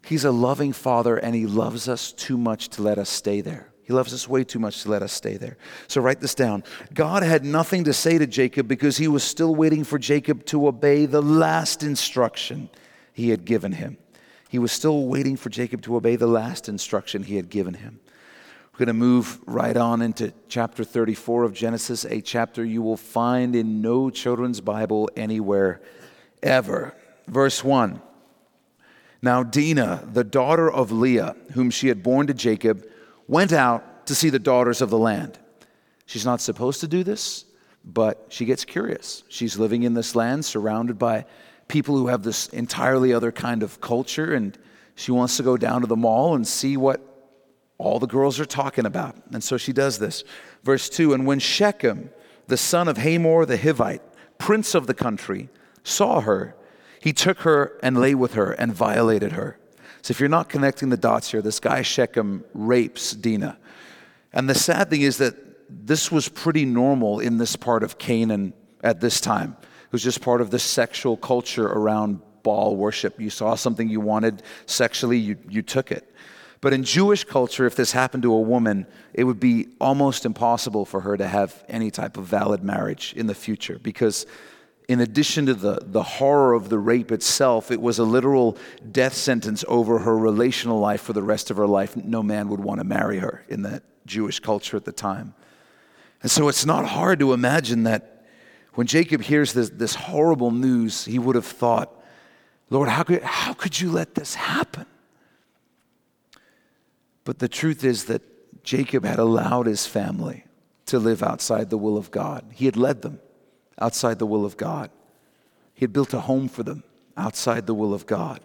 He's 0.05 0.23
a 0.23 0.31
loving 0.31 0.71
Father 0.71 1.17
and 1.17 1.33
He 1.33 1.47
loves 1.47 1.89
us 1.89 2.11
too 2.11 2.37
much 2.37 2.69
to 2.69 2.83
let 2.83 2.99
us 2.99 3.09
stay 3.09 3.41
there. 3.41 3.69
He 3.81 3.93
loves 3.93 4.13
us 4.13 4.27
way 4.27 4.43
too 4.43 4.59
much 4.59 4.83
to 4.83 4.89
let 4.89 5.01
us 5.01 5.11
stay 5.11 5.37
there. 5.37 5.57
So 5.87 6.01
write 6.01 6.19
this 6.19 6.35
down. 6.35 6.63
God 6.93 7.23
had 7.23 7.43
nothing 7.43 7.83
to 7.85 7.93
say 7.93 8.19
to 8.19 8.27
Jacob 8.27 8.67
because 8.67 8.97
he 8.97 9.07
was 9.07 9.23
still 9.23 9.53
waiting 9.55 9.83
for 9.83 9.97
Jacob 9.97 10.45
to 10.45 10.67
obey 10.67 11.07
the 11.07 11.21
last 11.21 11.81
instruction 11.81 12.69
he 13.13 13.29
had 13.29 13.45
given 13.45 13.71
him. 13.71 13.97
He 14.55 14.59
was 14.59 14.71
still 14.71 15.07
waiting 15.07 15.35
for 15.35 15.49
Jacob 15.49 15.81
to 15.81 15.97
obey 15.97 16.15
the 16.15 16.27
last 16.27 16.69
instruction 16.69 17.23
he 17.23 17.35
had 17.35 17.49
given 17.49 17.73
him. 17.73 17.99
We're 18.71 18.85
going 18.85 18.87
to 18.87 18.93
move 18.93 19.45
right 19.45 19.75
on 19.75 20.01
into 20.01 20.31
chapter 20.47 20.85
34 20.85 21.43
of 21.43 21.53
Genesis, 21.53 22.05
a 22.05 22.21
chapter 22.21 22.63
you 22.63 22.81
will 22.81 22.95
find 22.95 23.53
in 23.53 23.81
no 23.81 24.09
children's 24.09 24.61
Bible 24.61 25.09
anywhere 25.17 25.81
ever. 26.41 26.95
Verse 27.27 27.65
1 27.65 28.01
Now 29.21 29.43
Dinah, 29.43 30.07
the 30.13 30.23
daughter 30.23 30.71
of 30.71 30.89
Leah, 30.89 31.35
whom 31.51 31.69
she 31.69 31.89
had 31.89 32.01
borne 32.01 32.27
to 32.27 32.33
Jacob, 32.33 32.87
went 33.27 33.51
out 33.51 34.07
to 34.07 34.15
see 34.15 34.29
the 34.29 34.39
daughters 34.39 34.79
of 34.79 34.89
the 34.89 34.97
land. 34.97 35.37
She's 36.05 36.23
not 36.23 36.39
supposed 36.39 36.79
to 36.79 36.87
do 36.87 37.03
this, 37.03 37.43
but 37.83 38.27
she 38.29 38.45
gets 38.45 38.63
curious. 38.63 39.23
She's 39.27 39.59
living 39.59 39.83
in 39.83 39.95
this 39.95 40.15
land 40.15 40.45
surrounded 40.45 40.97
by 40.97 41.25
people 41.67 41.97
who 41.97 42.07
have 42.07 42.23
this 42.23 42.47
entirely 42.47 43.13
other 43.13 43.31
kind 43.31 43.63
of 43.63 43.81
culture, 43.81 44.33
and 44.33 44.57
she 44.95 45.11
wants 45.11 45.37
to 45.37 45.43
go 45.43 45.57
down 45.57 45.81
to 45.81 45.87
the 45.87 45.95
mall 45.95 46.35
and 46.35 46.47
see 46.47 46.77
what 46.77 47.01
all 47.77 47.99
the 47.99 48.07
girls 48.07 48.39
are 48.39 48.45
talking 48.45 48.85
about. 48.85 49.15
And 49.31 49.43
so 49.43 49.57
she 49.57 49.73
does 49.73 49.99
this. 49.99 50.23
Verse 50.63 50.89
2 50.89 51.13
And 51.13 51.25
when 51.25 51.39
Shechem, 51.39 52.09
the 52.47 52.57
son 52.57 52.87
of 52.87 52.97
Hamor 52.97 53.45
the 53.45 53.57
Hivite, 53.57 54.01
prince 54.37 54.75
of 54.75 54.87
the 54.87 54.93
country, 54.93 55.49
saw 55.83 56.21
her, 56.21 56.55
he 56.99 57.13
took 57.13 57.39
her 57.39 57.77
and 57.83 57.99
lay 57.99 58.15
with 58.15 58.33
her 58.33 58.51
and 58.53 58.73
violated 58.73 59.33
her. 59.33 59.59
So 60.01 60.11
if 60.11 60.19
you're 60.19 60.29
not 60.29 60.49
connecting 60.49 60.89
the 60.89 60.97
dots 60.97 61.31
here, 61.31 61.41
this 61.41 61.59
guy 61.59 61.81
Shechem 61.81 62.43
rapes 62.53 63.11
Dinah. 63.11 63.57
And 64.33 64.49
the 64.49 64.55
sad 64.55 64.89
thing 64.89 65.01
is 65.01 65.17
that 65.17 65.35
this 65.69 66.11
was 66.11 66.29
pretty 66.29 66.65
normal 66.65 67.19
in 67.19 67.37
this 67.37 67.55
part 67.55 67.83
of 67.83 67.97
Canaan 67.97 68.53
at 68.83 69.01
this 69.01 69.19
time 69.19 69.57
was 69.91 70.03
just 70.03 70.21
part 70.21 70.41
of 70.41 70.51
the 70.51 70.59
sexual 70.59 71.17
culture 71.17 71.67
around 71.67 72.21
Baal 72.43 72.75
worship. 72.75 73.19
You 73.19 73.29
saw 73.29 73.55
something 73.55 73.89
you 73.89 73.99
wanted 73.99 74.43
sexually, 74.65 75.17
you, 75.17 75.37
you 75.49 75.61
took 75.61 75.91
it. 75.91 76.11
But 76.61 76.73
in 76.73 76.83
Jewish 76.83 77.23
culture, 77.25 77.65
if 77.65 77.75
this 77.75 77.91
happened 77.91 78.23
to 78.23 78.33
a 78.33 78.39
woman, 78.39 78.87
it 79.13 79.23
would 79.23 79.39
be 79.39 79.67
almost 79.79 80.25
impossible 80.25 80.85
for 80.85 81.01
her 81.01 81.17
to 81.17 81.27
have 81.27 81.63
any 81.67 81.91
type 81.91 82.17
of 82.17 82.25
valid 82.25 82.63
marriage 82.63 83.13
in 83.15 83.27
the 83.27 83.35
future 83.35 83.77
because, 83.77 84.25
in 84.87 85.01
addition 85.01 85.45
to 85.47 85.53
the, 85.53 85.79
the 85.83 86.01
horror 86.01 86.53
of 86.53 86.69
the 86.69 86.79
rape 86.79 87.11
itself, 87.11 87.71
it 87.71 87.81
was 87.81 87.99
a 87.99 88.03
literal 88.03 88.57
death 88.91 89.13
sentence 89.13 89.65
over 89.67 89.99
her 89.99 90.17
relational 90.17 90.79
life 90.79 91.01
for 91.01 91.13
the 91.13 91.23
rest 91.23 91.51
of 91.51 91.57
her 91.57 91.67
life. 91.67 91.95
No 91.95 92.23
man 92.23 92.49
would 92.49 92.61
want 92.61 92.79
to 92.79 92.85
marry 92.85 93.19
her 93.19 93.45
in 93.47 93.61
that 93.63 93.83
Jewish 94.05 94.39
culture 94.39 94.77
at 94.77 94.85
the 94.85 94.91
time. 94.91 95.35
And 96.21 96.31
so 96.31 96.47
it's 96.47 96.65
not 96.65 96.85
hard 96.85 97.19
to 97.19 97.33
imagine 97.33 97.83
that 97.83 98.14
when 98.75 98.87
Jacob 98.87 99.21
hears 99.21 99.53
this, 99.53 99.69
this 99.69 99.95
horrible 99.95 100.51
news, 100.51 101.05
he 101.05 101.17
would 101.17 101.35
have 101.35 101.45
thought, 101.45 101.91
Lord, 102.69 102.89
how 102.89 103.03
could, 103.03 103.23
how 103.23 103.53
could 103.53 103.79
you 103.79 103.91
let 103.91 104.15
this 104.15 104.35
happen? 104.35 104.85
But 107.23 107.39
the 107.39 107.47
truth 107.47 107.83
is 107.83 108.05
that 108.05 108.21
Jacob 108.63 109.05
had 109.05 109.19
allowed 109.19 109.65
his 109.65 109.85
family 109.87 110.43
to 110.87 110.99
live 110.99 111.23
outside 111.23 111.69
the 111.69 111.77
will 111.77 111.97
of 111.97 112.11
God. 112.11 112.45
He 112.53 112.65
had 112.65 112.77
led 112.77 113.01
them 113.01 113.19
outside 113.79 114.19
the 114.19 114.25
will 114.25 114.45
of 114.45 114.57
God. 114.57 114.89
He 115.73 115.83
had 115.83 115.93
built 115.93 116.13
a 116.13 116.21
home 116.21 116.47
for 116.47 116.63
them 116.63 116.83
outside 117.17 117.67
the 117.67 117.73
will 117.73 117.93
of 117.93 118.05
God. 118.05 118.41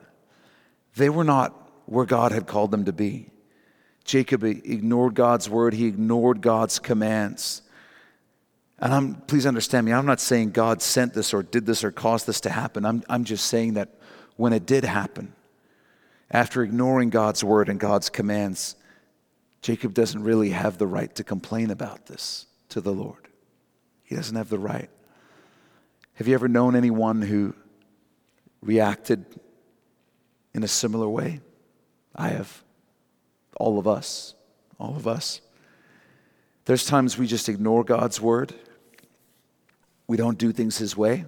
They 0.97 1.11
were 1.11 1.25
not 1.25 1.55
where 1.87 2.07
God 2.07 2.33
had 2.33 2.47
called 2.47 2.71
them 2.71 2.85
to 2.85 2.93
be. 2.93 3.31
Jacob 4.05 4.45
ignored 4.45 5.15
God's 5.15 5.49
word, 5.49 5.75
he 5.75 5.87
ignored 5.87 6.41
God's 6.41 6.79
commands. 6.79 7.63
And 8.81 8.95
I'm, 8.95 9.15
please 9.27 9.45
understand 9.45 9.85
me, 9.85 9.93
I'm 9.93 10.07
not 10.07 10.21
saying 10.21 10.53
God 10.53 10.81
sent 10.81 11.13
this 11.13 11.35
or 11.35 11.43
did 11.43 11.67
this 11.67 11.85
or 11.85 11.93
caused 11.93 12.27
this 12.27 12.41
to 12.43 12.51
happen. 12.51 12.87
I'm, 12.87 13.03
I'm 13.09 13.25
just 13.25 13.47
saying 13.47 13.75
that 13.75 13.95
when 14.37 14.55
it 14.55 14.65
did 14.65 14.85
happen, 14.85 15.35
after 16.31 16.63
ignoring 16.63 17.11
God's 17.11 17.45
word 17.45 17.69
and 17.69 17.79
God's 17.79 18.09
commands, 18.09 18.77
Jacob 19.61 19.93
doesn't 19.93 20.23
really 20.23 20.51
have 20.51 20.79
the 20.79 20.87
right 20.87 21.15
to 21.17 21.25
complain 21.25 21.71
about 21.71 22.07
this 22.07 22.47
to 22.71 22.81
the 22.81 22.93
Lord. 22.93 23.29
He 24.05 24.17
doesn't 24.17 24.37
have 24.37 24.49
the 24.49 24.59
right. 24.59 24.89
Have 26.15 26.27
you 26.27 26.35
ever 26.35 26.49
known 26.49 26.75
anyone 26.75 27.21
who 27.21 27.55
reacted 28.63 29.25
in 30.55 30.63
a 30.63 30.69
similar 30.69 31.09
way? 31.09 31.41
I 32.17 32.29
have. 32.29 32.63
All 33.57 33.79
of 33.79 33.87
us. 33.87 34.35
All 34.79 34.97
of 34.97 35.07
us. 35.07 35.43
There's 36.65 36.87
times 36.87 37.19
we 37.19 37.27
just 37.27 37.49
ignore 37.49 37.85
God's 37.85 38.21
word. 38.21 38.55
We 40.11 40.17
don't 40.17 40.39
do 40.39 40.51
things 40.51 40.77
His 40.77 40.97
way. 40.97 41.25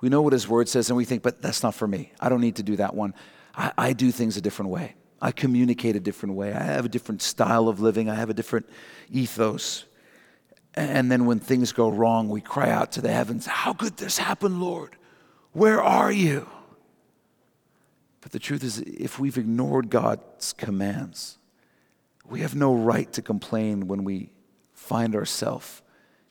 We 0.00 0.08
know 0.08 0.22
what 0.22 0.32
His 0.32 0.48
word 0.48 0.66
says 0.66 0.88
and 0.88 0.96
we 0.96 1.04
think, 1.04 1.22
but 1.22 1.42
that's 1.42 1.62
not 1.62 1.74
for 1.74 1.86
me. 1.86 2.10
I 2.18 2.30
don't 2.30 2.40
need 2.40 2.56
to 2.56 2.62
do 2.62 2.76
that 2.76 2.94
one. 2.94 3.12
I, 3.54 3.70
I 3.76 3.92
do 3.92 4.10
things 4.10 4.38
a 4.38 4.40
different 4.40 4.70
way. 4.70 4.94
I 5.20 5.30
communicate 5.30 5.94
a 5.94 6.00
different 6.00 6.34
way. 6.34 6.54
I 6.54 6.62
have 6.62 6.86
a 6.86 6.88
different 6.88 7.20
style 7.20 7.68
of 7.68 7.80
living. 7.80 8.08
I 8.08 8.14
have 8.14 8.30
a 8.30 8.32
different 8.32 8.66
ethos. 9.10 9.84
And 10.72 11.12
then 11.12 11.26
when 11.26 11.38
things 11.38 11.72
go 11.72 11.90
wrong, 11.90 12.30
we 12.30 12.40
cry 12.40 12.70
out 12.70 12.92
to 12.92 13.02
the 13.02 13.12
heavens, 13.12 13.44
How 13.44 13.74
could 13.74 13.98
this 13.98 14.16
happen, 14.16 14.58
Lord? 14.58 14.96
Where 15.52 15.82
are 15.82 16.10
you? 16.10 16.48
But 18.22 18.32
the 18.32 18.38
truth 18.38 18.64
is, 18.64 18.78
if 18.78 19.18
we've 19.18 19.36
ignored 19.36 19.90
God's 19.90 20.54
commands, 20.54 21.36
we 22.24 22.40
have 22.40 22.54
no 22.54 22.74
right 22.74 23.12
to 23.12 23.20
complain 23.20 23.86
when 23.86 24.02
we 24.02 24.30
find 24.72 25.14
ourselves 25.14 25.82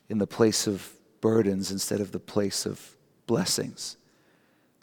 in 0.09 0.17
the 0.17 0.25
place 0.25 0.65
of 0.65 0.96
burdens 1.21 1.71
instead 1.71 2.01
of 2.01 2.11
the 2.11 2.19
place 2.19 2.65
of 2.65 2.95
blessings. 3.25 3.97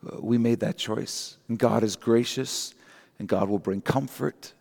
Uh, 0.06 0.20
we 0.20 0.38
made 0.38 0.60
that 0.60 0.76
choice. 0.76 1.38
And 1.48 1.58
God 1.58 1.82
is 1.82 1.96
gracious, 1.96 2.74
and 3.18 3.28
God 3.28 3.48
will 3.48 3.58
bring 3.58 3.80
comfort, 3.80 4.52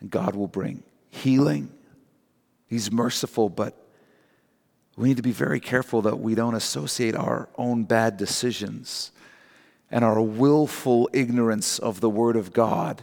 and 0.00 0.10
God 0.10 0.34
will 0.34 0.48
bring 0.48 0.82
healing. 1.10 1.70
He's 2.66 2.90
merciful, 2.90 3.48
but 3.48 3.76
we 4.96 5.08
need 5.08 5.16
to 5.16 5.22
be 5.22 5.32
very 5.32 5.60
careful 5.60 6.02
that 6.02 6.20
we 6.20 6.34
don't 6.34 6.54
associate 6.54 7.16
our 7.16 7.48
own 7.56 7.84
bad 7.84 8.16
decisions 8.16 9.12
and 9.90 10.04
our 10.04 10.20
willful 10.20 11.08
ignorance 11.12 11.78
of 11.78 12.00
the 12.00 12.10
Word 12.10 12.36
of 12.36 12.52
God. 12.52 13.02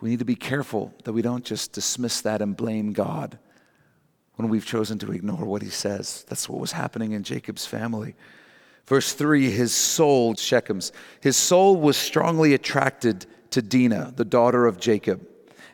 We 0.00 0.10
need 0.10 0.18
to 0.18 0.24
be 0.24 0.34
careful 0.34 0.92
that 1.04 1.12
we 1.12 1.22
don't 1.22 1.44
just 1.44 1.72
dismiss 1.72 2.20
that 2.22 2.42
and 2.42 2.56
blame 2.56 2.92
God 2.92 3.38
when 4.36 4.48
we've 4.48 4.66
chosen 4.66 4.98
to 4.98 5.12
ignore 5.12 5.44
what 5.44 5.62
He 5.62 5.70
says. 5.70 6.24
That's 6.28 6.48
what 6.48 6.60
was 6.60 6.72
happening 6.72 7.12
in 7.12 7.22
Jacob's 7.22 7.66
family. 7.66 8.14
Verse 8.86 9.12
3 9.12 9.50
His 9.50 9.74
soul, 9.74 10.34
Shechem's, 10.34 10.92
his 11.20 11.36
soul 11.36 11.76
was 11.76 11.96
strongly 11.96 12.54
attracted 12.54 13.26
to 13.50 13.62
Dinah, 13.62 14.14
the 14.16 14.24
daughter 14.24 14.66
of 14.66 14.78
Jacob. 14.80 15.26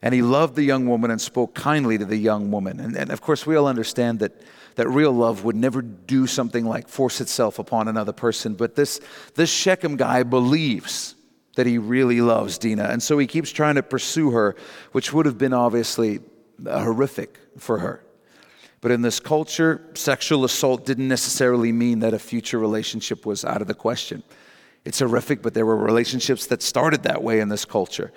And 0.03 0.15
he 0.15 0.23
loved 0.23 0.57
the 0.57 0.63
young 0.63 0.87
woman 0.87 1.11
and 1.11 1.21
spoke 1.21 1.55
kindly 1.55 1.99
to 1.99 2.07
the 2.07 2.17
young 2.17 2.51
woman. 2.51 2.81
And, 2.81 2.97
and 2.97 3.11
of 3.11 3.21
course, 3.21 3.47
we 3.47 3.57
all 3.57 3.67
understand 3.67 4.21
that 4.21 4.33
that 4.77 4.89
real 4.89 5.13
love 5.13 5.45
would 5.45 5.57
never 5.57 5.83
do 5.83 6.27
something 6.27 6.65
like 6.65 6.89
force 6.89 7.21
itself 7.21 7.59
upon 7.59 7.89
another 7.89 8.13
person. 8.13 8.55
But 8.55 8.77
this, 8.77 9.01
this 9.35 9.51
Shechem 9.51 9.97
guy 9.97 10.23
believes 10.23 11.17
that 11.57 11.67
he 11.67 11.77
really 11.77 12.21
loves 12.21 12.57
Dinah. 12.57 12.85
And 12.85 13.03
so 13.03 13.19
he 13.19 13.27
keeps 13.27 13.51
trying 13.51 13.75
to 13.75 13.83
pursue 13.83 14.31
her, 14.31 14.57
which 14.93 15.13
would 15.13 15.27
have 15.27 15.37
been 15.37 15.53
obviously 15.53 16.21
uh, 16.67 16.83
horrific 16.83 17.39
for 17.59 17.79
her. 17.81 18.05
But 18.81 18.91
in 18.93 19.03
this 19.03 19.21
culture, 19.21 19.83
sexual 19.95 20.45
assault 20.45 20.87
didn't 20.87 21.09
necessarily 21.09 21.71
mean 21.71 21.99
that 22.01 22.15
a 22.15 22.19
future 22.19 22.59
relationship 22.59 23.27
was 23.27 23.45
out 23.45 23.61
of 23.61 23.69
the 23.69 23.75
question. 23.75 24.23
It's 24.85 25.01
horrific, 25.01 25.43
but 25.43 25.53
there 25.53 25.67
were 25.67 25.77
relationships 25.77 26.47
that 26.47 26.63
started 26.63 27.03
that 27.03 27.23
way 27.23 27.41
in 27.41 27.51
this 27.51 27.67
culture. 27.67 28.13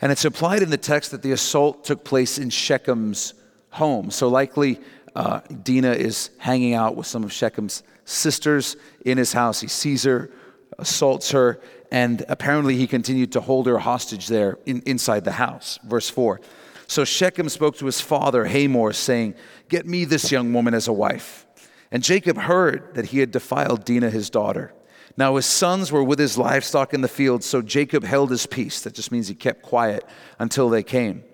And 0.00 0.10
it's 0.10 0.24
implied 0.24 0.62
in 0.62 0.70
the 0.70 0.78
text 0.78 1.10
that 1.10 1.22
the 1.22 1.32
assault 1.32 1.84
took 1.84 2.04
place 2.04 2.38
in 2.38 2.48
Shechem's 2.48 3.34
home. 3.70 4.10
So 4.10 4.28
likely 4.28 4.80
uh, 5.14 5.40
Dinah 5.62 5.92
is 5.92 6.30
hanging 6.38 6.74
out 6.74 6.96
with 6.96 7.06
some 7.06 7.22
of 7.22 7.30
Shechem's 7.30 7.82
sisters 8.04 8.76
in 9.04 9.18
his 9.18 9.32
house. 9.32 9.60
He 9.60 9.68
sees 9.68 10.04
her, 10.04 10.30
assaults 10.78 11.30
her, 11.30 11.60
and 11.92 12.24
apparently 12.28 12.76
he 12.76 12.86
continued 12.86 13.32
to 13.32 13.40
hold 13.40 13.66
her 13.66 13.78
hostage 13.78 14.26
there 14.26 14.58
in, 14.66 14.82
inside 14.86 15.24
the 15.24 15.32
house. 15.32 15.78
Verse 15.84 16.08
4. 16.08 16.40
So 16.86 17.04
Shechem 17.04 17.48
spoke 17.48 17.76
to 17.78 17.86
his 17.86 18.00
father 18.00 18.44
Hamor, 18.44 18.92
saying, 18.92 19.34
Get 19.74 19.86
me 19.86 20.04
this 20.04 20.30
young 20.30 20.52
woman 20.52 20.72
as 20.72 20.86
a 20.86 20.92
wife. 20.92 21.48
And 21.90 22.00
Jacob 22.00 22.38
heard 22.38 22.94
that 22.94 23.06
he 23.06 23.18
had 23.18 23.32
defiled 23.32 23.84
Dinah, 23.84 24.10
his 24.10 24.30
daughter. 24.30 24.72
Now 25.16 25.34
his 25.34 25.46
sons 25.46 25.90
were 25.90 26.04
with 26.04 26.20
his 26.20 26.38
livestock 26.38 26.94
in 26.94 27.00
the 27.00 27.08
field, 27.08 27.42
so 27.42 27.60
Jacob 27.60 28.04
held 28.04 28.30
his 28.30 28.46
peace. 28.46 28.82
That 28.82 28.94
just 28.94 29.10
means 29.10 29.26
he 29.26 29.34
kept 29.34 29.62
quiet 29.62 30.04
until 30.38 30.68
they 30.68 30.84
came. 30.84 31.24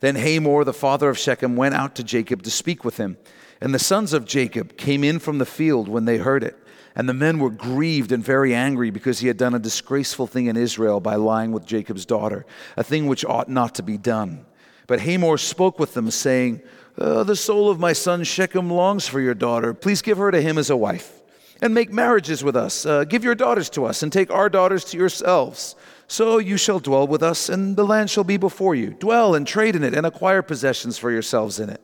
Then 0.00 0.16
Hamor, 0.16 0.64
the 0.64 0.72
father 0.72 1.08
of 1.08 1.16
Shechem, 1.16 1.54
went 1.54 1.76
out 1.76 1.94
to 1.94 2.02
Jacob 2.02 2.42
to 2.42 2.50
speak 2.50 2.84
with 2.84 2.96
him. 2.96 3.16
And 3.60 3.72
the 3.72 3.78
sons 3.78 4.12
of 4.12 4.24
Jacob 4.24 4.76
came 4.76 5.04
in 5.04 5.20
from 5.20 5.38
the 5.38 5.46
field 5.46 5.86
when 5.86 6.04
they 6.04 6.18
heard 6.18 6.42
it. 6.42 6.58
And 6.96 7.08
the 7.08 7.14
men 7.14 7.38
were 7.38 7.48
grieved 7.48 8.10
and 8.10 8.24
very 8.24 8.56
angry 8.56 8.90
because 8.90 9.20
he 9.20 9.28
had 9.28 9.36
done 9.36 9.54
a 9.54 9.60
disgraceful 9.60 10.26
thing 10.26 10.46
in 10.46 10.56
Israel 10.56 10.98
by 10.98 11.14
lying 11.14 11.52
with 11.52 11.64
Jacob's 11.64 12.06
daughter, 12.06 12.44
a 12.76 12.82
thing 12.82 13.06
which 13.06 13.24
ought 13.24 13.48
not 13.48 13.76
to 13.76 13.84
be 13.84 13.98
done. 13.98 14.46
But 14.88 15.00
Hamor 15.00 15.38
spoke 15.38 15.78
with 15.78 15.94
them, 15.94 16.10
saying, 16.10 16.60
uh, 16.98 17.24
The 17.24 17.36
soul 17.36 17.70
of 17.70 17.78
my 17.78 17.92
son 17.92 18.24
Shechem 18.24 18.70
longs 18.70 19.06
for 19.06 19.20
your 19.20 19.34
daughter. 19.34 19.74
Please 19.74 20.02
give 20.02 20.18
her 20.18 20.30
to 20.30 20.40
him 20.40 20.58
as 20.58 20.70
a 20.70 20.76
wife, 20.76 21.22
and 21.60 21.74
make 21.74 21.92
marriages 21.92 22.44
with 22.44 22.56
us. 22.56 22.86
Uh, 22.86 23.04
give 23.04 23.24
your 23.24 23.34
daughters 23.34 23.70
to 23.70 23.84
us, 23.84 24.02
and 24.02 24.12
take 24.12 24.30
our 24.30 24.48
daughters 24.48 24.84
to 24.86 24.96
yourselves. 24.96 25.76
So 26.06 26.38
you 26.38 26.56
shall 26.56 26.80
dwell 26.80 27.06
with 27.06 27.22
us, 27.22 27.48
and 27.48 27.76
the 27.76 27.84
land 27.84 28.10
shall 28.10 28.24
be 28.24 28.36
before 28.36 28.74
you. 28.74 28.90
Dwell 28.90 29.34
and 29.34 29.46
trade 29.46 29.74
in 29.74 29.82
it, 29.82 29.94
and 29.94 30.06
acquire 30.06 30.42
possessions 30.42 30.98
for 30.98 31.10
yourselves 31.10 31.58
in 31.58 31.70
it. 31.70 31.80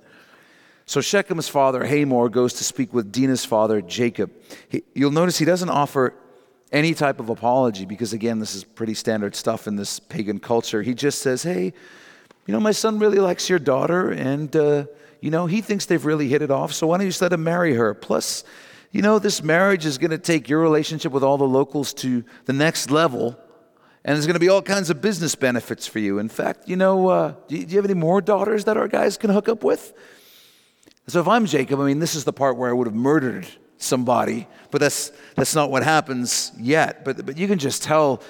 So 0.86 1.00
Shechem's 1.00 1.48
father, 1.48 1.84
Hamor, 1.84 2.28
goes 2.28 2.54
to 2.54 2.64
speak 2.64 2.92
with 2.92 3.12
Dinah's 3.12 3.44
father, 3.44 3.80
Jacob. 3.80 4.32
He, 4.68 4.82
you'll 4.92 5.12
notice 5.12 5.38
he 5.38 5.44
doesn't 5.44 5.68
offer 5.68 6.14
any 6.72 6.94
type 6.94 7.20
of 7.20 7.28
apology 7.28 7.86
because, 7.86 8.12
again, 8.12 8.40
this 8.40 8.54
is 8.54 8.64
pretty 8.64 8.94
standard 8.94 9.34
stuff 9.34 9.66
in 9.66 9.76
this 9.76 10.00
pagan 10.00 10.38
culture. 10.38 10.82
He 10.82 10.94
just 10.94 11.20
says, 11.20 11.42
Hey, 11.42 11.72
you 12.46 12.52
know, 12.52 12.60
my 12.60 12.72
son 12.72 12.98
really 12.98 13.18
likes 13.18 13.48
your 13.48 13.58
daughter, 13.58 14.10
and, 14.10 14.54
uh, 14.56 14.86
you 15.20 15.30
know, 15.30 15.46
he 15.46 15.60
thinks 15.60 15.86
they've 15.86 16.04
really 16.04 16.28
hit 16.28 16.42
it 16.42 16.50
off, 16.50 16.72
so 16.72 16.86
why 16.86 16.96
don't 16.96 17.06
you 17.06 17.10
just 17.10 17.22
let 17.22 17.32
him 17.32 17.44
marry 17.44 17.74
her? 17.74 17.94
Plus, 17.94 18.44
you 18.92 19.02
know, 19.02 19.18
this 19.18 19.42
marriage 19.42 19.86
is 19.86 19.98
going 19.98 20.10
to 20.10 20.18
take 20.18 20.48
your 20.48 20.60
relationship 20.60 21.12
with 21.12 21.22
all 21.22 21.38
the 21.38 21.46
locals 21.46 21.92
to 21.94 22.24
the 22.46 22.52
next 22.52 22.90
level 22.90 23.38
and 24.04 24.16
there's 24.16 24.26
going 24.26 24.34
to 24.34 24.40
be 24.40 24.48
all 24.48 24.62
kinds 24.62 24.88
of 24.88 25.02
business 25.02 25.34
benefits 25.34 25.86
for 25.86 25.98
you. 25.98 26.18
In 26.18 26.28
fact, 26.28 26.68
you 26.68 26.76
know, 26.76 27.08
uh, 27.08 27.34
do, 27.48 27.64
do 27.64 27.70
you 27.70 27.76
have 27.76 27.84
any 27.84 27.94
more 27.94 28.20
daughters 28.20 28.64
that 28.64 28.76
our 28.76 28.88
guys 28.88 29.18
can 29.18 29.30
hook 29.30 29.48
up 29.48 29.62
with? 29.62 29.92
So 31.06 31.20
if 31.20 31.28
I'm 31.28 31.44
Jacob, 31.44 31.80
I 31.80 31.86
mean, 31.86 31.98
this 31.98 32.14
is 32.14 32.24
the 32.24 32.32
part 32.32 32.56
where 32.56 32.70
I 32.70 32.72
would 32.72 32.86
have 32.86 32.96
murdered 32.96 33.46
somebody, 33.76 34.46
but 34.70 34.80
that's, 34.80 35.12
that's 35.34 35.54
not 35.54 35.70
what 35.70 35.82
happens 35.82 36.52
yet. 36.58 37.04
But, 37.04 37.26
but 37.26 37.36
you 37.36 37.46
can 37.46 37.58
just 37.58 37.82
tell, 37.82 38.22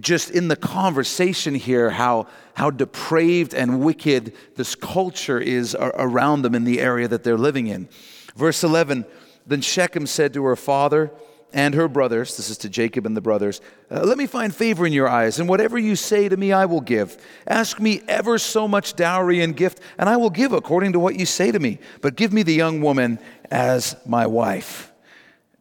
just 0.00 0.30
in 0.30 0.48
the 0.48 0.56
conversation 0.56 1.54
here, 1.54 1.90
how, 1.90 2.26
how 2.54 2.70
depraved 2.70 3.54
and 3.54 3.80
wicked 3.80 4.34
this 4.56 4.74
culture 4.74 5.38
is 5.38 5.76
around 5.78 6.42
them 6.42 6.54
in 6.54 6.64
the 6.64 6.80
area 6.80 7.08
that 7.08 7.24
they're 7.24 7.38
living 7.38 7.66
in. 7.66 7.88
Verse 8.36 8.64
11 8.64 9.04
Then 9.46 9.60
Shechem 9.60 10.06
said 10.06 10.34
to 10.34 10.44
her 10.44 10.56
father, 10.56 11.10
and 11.54 11.74
her 11.74 11.86
brothers, 11.86 12.36
this 12.36 12.50
is 12.50 12.58
to 12.58 12.68
Jacob 12.68 13.06
and 13.06 13.16
the 13.16 13.20
brothers, 13.20 13.60
uh, 13.88 14.02
let 14.02 14.18
me 14.18 14.26
find 14.26 14.52
favor 14.52 14.84
in 14.84 14.92
your 14.92 15.08
eyes, 15.08 15.38
and 15.38 15.48
whatever 15.48 15.78
you 15.78 15.94
say 15.94 16.28
to 16.28 16.36
me, 16.36 16.52
I 16.52 16.64
will 16.64 16.80
give. 16.80 17.16
Ask 17.46 17.78
me 17.78 18.02
ever 18.08 18.38
so 18.38 18.66
much 18.66 18.96
dowry 18.96 19.40
and 19.40 19.56
gift, 19.56 19.80
and 19.96 20.08
I 20.08 20.16
will 20.16 20.30
give 20.30 20.52
according 20.52 20.94
to 20.94 20.98
what 20.98 21.16
you 21.16 21.24
say 21.24 21.52
to 21.52 21.60
me. 21.60 21.78
But 22.00 22.16
give 22.16 22.32
me 22.32 22.42
the 22.42 22.52
young 22.52 22.82
woman 22.82 23.20
as 23.52 23.96
my 24.04 24.26
wife. 24.26 24.92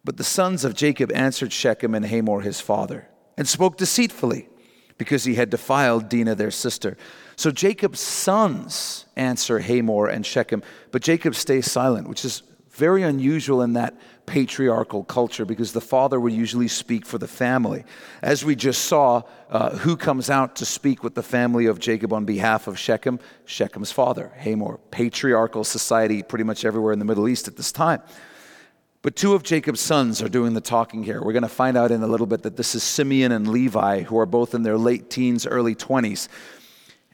But 0.04 0.18
the 0.18 0.24
sons 0.24 0.66
of 0.66 0.74
Jacob 0.74 1.12
answered 1.12 1.54
Shechem 1.54 1.94
and 1.94 2.06
Hamor 2.06 2.42
his 2.42 2.60
father, 2.60 3.08
and 3.38 3.48
spoke 3.48 3.78
deceitfully, 3.78 4.48
because 4.98 5.24
he 5.24 5.36
had 5.36 5.50
defiled 5.50 6.10
Dinah 6.10 6.36
their 6.36 6.52
sister. 6.52 6.98
So 7.36 7.52
Jacob's 7.52 8.00
sons 8.00 9.06
answer 9.16 9.60
Hamor 9.60 10.08
and 10.08 10.26
Shechem, 10.26 10.64
but 10.92 11.02
Jacob 11.02 11.36
stays 11.36 11.70
silent, 11.72 12.08
which 12.08 12.24
is 12.24 12.44
very 12.70 13.04
unusual 13.04 13.62
in 13.62 13.74
that 13.74 13.96
patriarchal 14.26 15.04
culture 15.04 15.46
because 15.46 15.74
the 15.74 15.82
father 15.82 16.20
would 16.20 16.34
usually 16.34 16.68
speak 16.68 17.06
for 17.06 17.18
the 17.18 17.28
family. 17.28 17.84
As 18.22 18.44
we 18.44 18.56
just 18.56 18.86
saw, 18.86 19.24
uh, 19.50 19.78
who 19.78 19.96
comes 19.96 20.30
out 20.30 20.56
to 20.58 20.66
speak 20.66 21.04
with 21.04 21.14
the 21.14 21.24
family 21.24 21.68
of 21.68 21.80
Jacob 21.80 22.14
on 22.14 22.26
behalf 22.26 22.68
of 22.68 22.80
Shechem? 22.80 23.20
Shechem's 23.46 23.92
father, 23.92 24.32
Hamor. 24.38 24.80
Patriarchal 24.90 25.64
society 25.64 26.24
pretty 26.24 26.46
much 26.46 26.66
everywhere 26.66 26.94
in 26.94 27.00
the 27.00 27.06
Middle 27.06 27.28
East 27.28 27.48
at 27.48 27.58
this 27.58 27.72
time. 27.72 28.02
But 29.04 29.18
two 29.18 29.34
of 29.34 29.44
Jacob's 29.44 29.82
sons 29.82 30.22
are 30.22 30.30
doing 30.30 30.54
the 30.54 30.62
talking 30.62 31.04
here. 31.04 31.22
We're 31.22 31.34
going 31.34 31.44
to 31.44 31.50
find 31.50 31.76
out 31.76 31.92
in 31.92 32.02
a 32.04 32.08
little 32.08 32.26
bit 32.26 32.44
that 32.44 32.56
this 32.56 32.74
is 32.74 32.84
Simeon 32.84 33.34
and 33.34 33.46
Levi, 33.46 34.04
who 34.04 34.18
are 34.18 34.26
both 34.26 34.56
in 34.56 34.64
their 34.64 34.78
late 34.78 35.10
teens, 35.10 35.46
early 35.46 35.76
20s. 35.76 36.30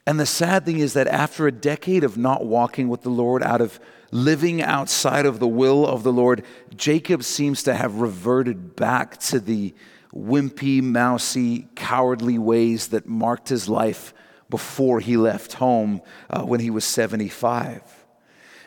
And 0.05 0.19
the 0.19 0.27
sad 0.27 0.65
thing 0.65 0.77
is 0.77 0.93
that 0.93 1.07
after 1.07 1.47
a 1.47 1.51
decade 1.51 2.03
of 2.03 2.15
not 2.15 2.45
walking 2.45 2.89
with 2.89 3.01
the 3.01 3.09
Lord, 3.09 3.41
out 3.41 3.59
of 3.59 3.79
living 4.11 4.61
outside 4.61 5.25
of 5.25 5.39
the 5.39 5.47
will 5.47 5.83
of 5.83 6.03
the 6.03 6.13
Lord, 6.13 6.45
Jacob 6.75 7.23
seems 7.23 7.63
to 7.63 7.73
have 7.73 7.95
reverted 7.95 8.75
back 8.75 9.17
to 9.21 9.39
the 9.39 9.73
wimpy, 10.13 10.83
mousy, 10.83 11.69
cowardly 11.73 12.37
ways 12.37 12.89
that 12.89 13.07
marked 13.07 13.49
his 13.49 13.67
life 13.67 14.13
before 14.47 14.99
he 14.99 15.17
left 15.17 15.53
home 15.53 16.03
uh, 16.29 16.43
when 16.43 16.59
he 16.59 16.69
was 16.69 16.85
75. 16.85 17.98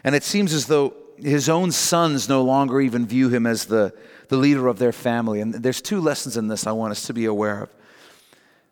And 0.05 0.15
it 0.15 0.25
seems 0.25 0.53
as 0.53 0.67
though 0.67 0.95
his 1.17 1.49
own 1.49 1.71
sons 1.71 2.29
no 2.29 2.43
longer 2.43 2.81
even 2.81 3.07
view 3.07 3.29
him 3.29 3.47
as 3.47 3.67
the, 3.67 3.95
the 4.29 4.37
leader 4.37 4.67
of 4.69 4.79
their 4.79 4.93
family. 4.93 5.41
And 5.41 5.55
there's 5.55 5.81
two 5.81 6.01
lessons 6.01 6.37
in 6.37 6.49
this 6.49 6.67
I 6.67 6.73
want 6.73 6.91
us 6.91 7.07
to 7.07 7.15
be 7.15 7.27
aware 7.27 7.63
of. 7.63 7.75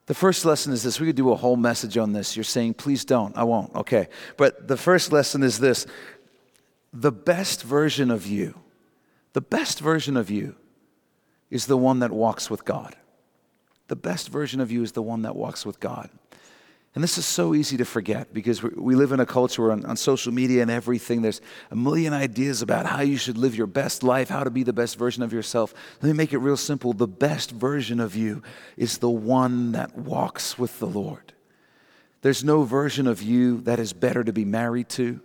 The 0.07 0.15
first 0.15 0.45
lesson 0.45 0.73
is 0.73 0.83
this. 0.83 0.99
We 0.99 1.07
could 1.07 1.17
do 1.17 1.31
a 1.31 1.37
whole 1.37 1.57
message 1.57 1.97
on 1.97 2.13
this. 2.13 2.37
You're 2.37 2.43
saying, 2.43 2.75
please 2.75 3.05
don't. 3.05 3.37
I 3.37 3.45
won't. 3.45 3.73
Okay. 3.77 4.09
But 4.37 4.67
the 4.67 4.77
first 4.77 5.13
lesson 5.13 5.43
is 5.43 5.61
this 5.61 5.87
the 6.93 7.13
best 7.13 7.63
version 7.63 8.11
of 8.11 8.27
you, 8.27 8.59
the 9.33 9.41
best 9.41 9.79
version 9.79 10.17
of 10.17 10.29
you 10.29 10.57
is 11.51 11.67
the 11.67 11.77
one 11.77 12.01
that 12.01 12.11
walks 12.11 12.51
with 12.51 12.65
God. 12.65 12.97
The 13.87 13.97
best 13.97 14.29
version 14.29 14.61
of 14.61 14.71
you 14.73 14.83
is 14.83 14.93
the 14.93 15.03
one 15.03 15.23
that 15.23 15.37
walks 15.37 15.65
with 15.65 15.79
God. 15.79 16.11
And 16.95 17.05
this 17.05 17.19
is 17.19 17.25
so 17.25 17.55
easy 17.55 17.77
to 17.77 17.85
forget 17.85 18.35
because 18.35 18.65
we 18.65 18.97
live 18.97 19.13
in 19.13 19.21
a 19.21 19.27
culture 19.27 19.63
where 19.63 19.73
on, 19.73 19.85
on, 19.85 19.97
social 19.97 20.33
media 20.33 20.61
and 20.63 20.71
everything, 20.71 21.23
there's 21.23 21.41
a 21.71 21.77
million 21.77 22.13
ideas 22.13 22.63
about 22.63 22.85
how 22.85 23.01
you 23.01 23.17
should 23.17 23.39
live 23.39 23.55
your 23.55 23.69
best 23.69 24.03
life, 24.03 24.29
how 24.29 24.43
to 24.43 24.51
be 24.51 24.65
the 24.65 24.73
best 24.73 24.99
version 24.99 25.23
of 25.23 25.33
yourself. 25.33 25.73
Let 26.03 26.09
me 26.09 26.15
make 26.15 26.33
it 26.33 26.39
real 26.39 26.57
simple. 26.57 26.93
The 26.93 27.07
best 27.07 27.53
version 27.53 28.01
of 28.01 28.17
you 28.17 28.43
is 28.77 28.99
the 28.99 29.11
one 29.11 29.71
that 29.73 29.97
walks 29.97 30.59
with 30.59 30.81
the 30.81 30.87
Lord. 30.87 31.33
There's 32.23 32.43
no 32.43 32.65
version 32.65 33.07
of 33.07 33.23
you 33.23 33.61
that 33.63 33.79
is 33.79 33.93
better 33.93 34.25
to 34.25 34.33
be 34.33 34.45
married 34.45 34.89
to. 34.91 35.21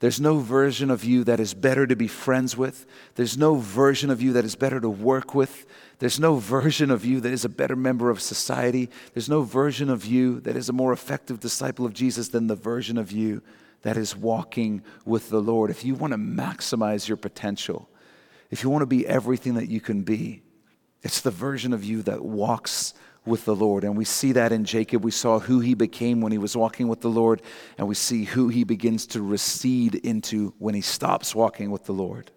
There's 0.00 0.20
no 0.20 0.38
version 0.38 0.90
of 0.90 1.04
you 1.04 1.24
that 1.24 1.40
is 1.40 1.54
better 1.54 1.86
to 1.86 1.96
be 1.96 2.08
friends 2.08 2.56
with. 2.56 2.86
There's 3.14 3.38
no 3.38 3.56
version 3.56 4.10
of 4.10 4.20
you 4.20 4.32
that 4.34 4.44
is 4.44 4.54
better 4.54 4.80
to 4.80 4.90
work 4.90 5.34
with. 5.34 5.66
There's 5.98 6.20
no 6.20 6.36
version 6.36 6.90
of 6.90 7.04
you 7.04 7.20
that 7.20 7.32
is 7.32 7.44
a 7.44 7.48
better 7.48 7.76
member 7.76 8.10
of 8.10 8.20
society. 8.20 8.90
There's 9.14 9.28
no 9.28 9.42
version 9.42 9.88
of 9.88 10.04
you 10.04 10.40
that 10.40 10.56
is 10.56 10.68
a 10.68 10.74
more 10.74 10.92
effective 10.92 11.40
disciple 11.40 11.86
of 11.86 11.94
Jesus 11.94 12.28
than 12.28 12.46
the 12.46 12.54
version 12.54 12.98
of 12.98 13.10
you 13.10 13.42
that 13.82 13.96
is 13.96 14.16
walking 14.16 14.82
with 15.04 15.30
the 15.30 15.40
Lord. 15.40 15.70
If 15.70 15.84
you 15.84 15.94
want 15.94 16.12
to 16.12 16.18
maximize 16.18 17.08
your 17.08 17.16
potential, 17.16 17.88
if 18.50 18.62
you 18.62 18.70
want 18.70 18.82
to 18.82 18.86
be 18.86 19.06
everything 19.06 19.54
that 19.54 19.68
you 19.68 19.80
can 19.80 20.02
be, 20.02 20.42
it's 21.02 21.20
the 21.20 21.30
version 21.30 21.72
of 21.72 21.84
you 21.84 22.02
that 22.02 22.24
walks 22.24 22.94
with 23.26 23.44
the 23.44 23.54
Lord. 23.54 23.84
And 23.84 23.96
we 23.96 24.04
see 24.04 24.32
that 24.32 24.52
in 24.52 24.64
Jacob. 24.64 25.04
We 25.04 25.10
saw 25.10 25.38
who 25.38 25.60
he 25.60 25.74
became 25.74 26.20
when 26.20 26.32
he 26.32 26.38
was 26.38 26.56
walking 26.56 26.88
with 26.88 27.00
the 27.00 27.10
Lord, 27.10 27.42
and 27.76 27.88
we 27.88 27.94
see 27.94 28.24
who 28.24 28.48
he 28.48 28.64
begins 28.64 29.06
to 29.08 29.20
recede 29.20 29.96
into 29.96 30.54
when 30.58 30.74
he 30.74 30.80
stops 30.80 31.34
walking 31.34 31.70
with 31.70 31.84
the 31.84 31.92
Lord. 31.92 32.30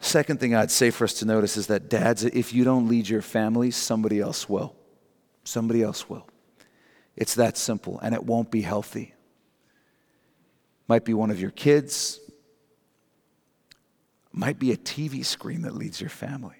Second 0.00 0.40
thing 0.40 0.54
I'd 0.54 0.70
say 0.70 0.90
for 0.90 1.04
us 1.04 1.14
to 1.14 1.26
notice 1.26 1.56
is 1.56 1.66
that, 1.66 1.90
dads, 1.90 2.24
if 2.24 2.54
you 2.54 2.64
don't 2.64 2.88
lead 2.88 3.08
your 3.08 3.22
family, 3.22 3.70
somebody 3.70 4.20
else 4.20 4.48
will. 4.48 4.74
Somebody 5.44 5.82
else 5.82 6.08
will. 6.08 6.26
It's 7.16 7.34
that 7.34 7.58
simple, 7.58 7.98
and 8.00 8.14
it 8.14 8.24
won't 8.24 8.50
be 8.50 8.62
healthy. 8.62 9.14
Might 10.88 11.04
be 11.04 11.12
one 11.12 11.30
of 11.30 11.40
your 11.40 11.50
kids, 11.50 12.18
might 14.32 14.58
be 14.58 14.72
a 14.72 14.76
TV 14.76 15.24
screen 15.24 15.62
that 15.62 15.74
leads 15.74 16.00
your 16.00 16.10
family. 16.10 16.59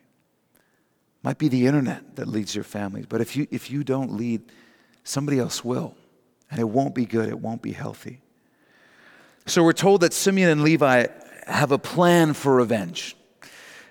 Might 1.22 1.38
be 1.38 1.48
the 1.48 1.66
internet 1.66 2.16
that 2.16 2.28
leads 2.28 2.54
your 2.54 2.64
family. 2.64 3.04
But 3.08 3.20
if 3.20 3.36
you, 3.36 3.46
if 3.50 3.70
you 3.70 3.84
don't 3.84 4.12
lead, 4.12 4.42
somebody 5.04 5.38
else 5.38 5.64
will. 5.64 5.94
And 6.50 6.58
it 6.58 6.68
won't 6.68 6.94
be 6.94 7.04
good, 7.04 7.28
it 7.28 7.38
won't 7.38 7.62
be 7.62 7.72
healthy. 7.72 8.20
So 9.46 9.62
we're 9.62 9.72
told 9.72 10.00
that 10.00 10.12
Simeon 10.12 10.50
and 10.50 10.62
Levi 10.62 11.06
have 11.46 11.72
a 11.72 11.78
plan 11.78 12.34
for 12.34 12.54
revenge. 12.54 13.16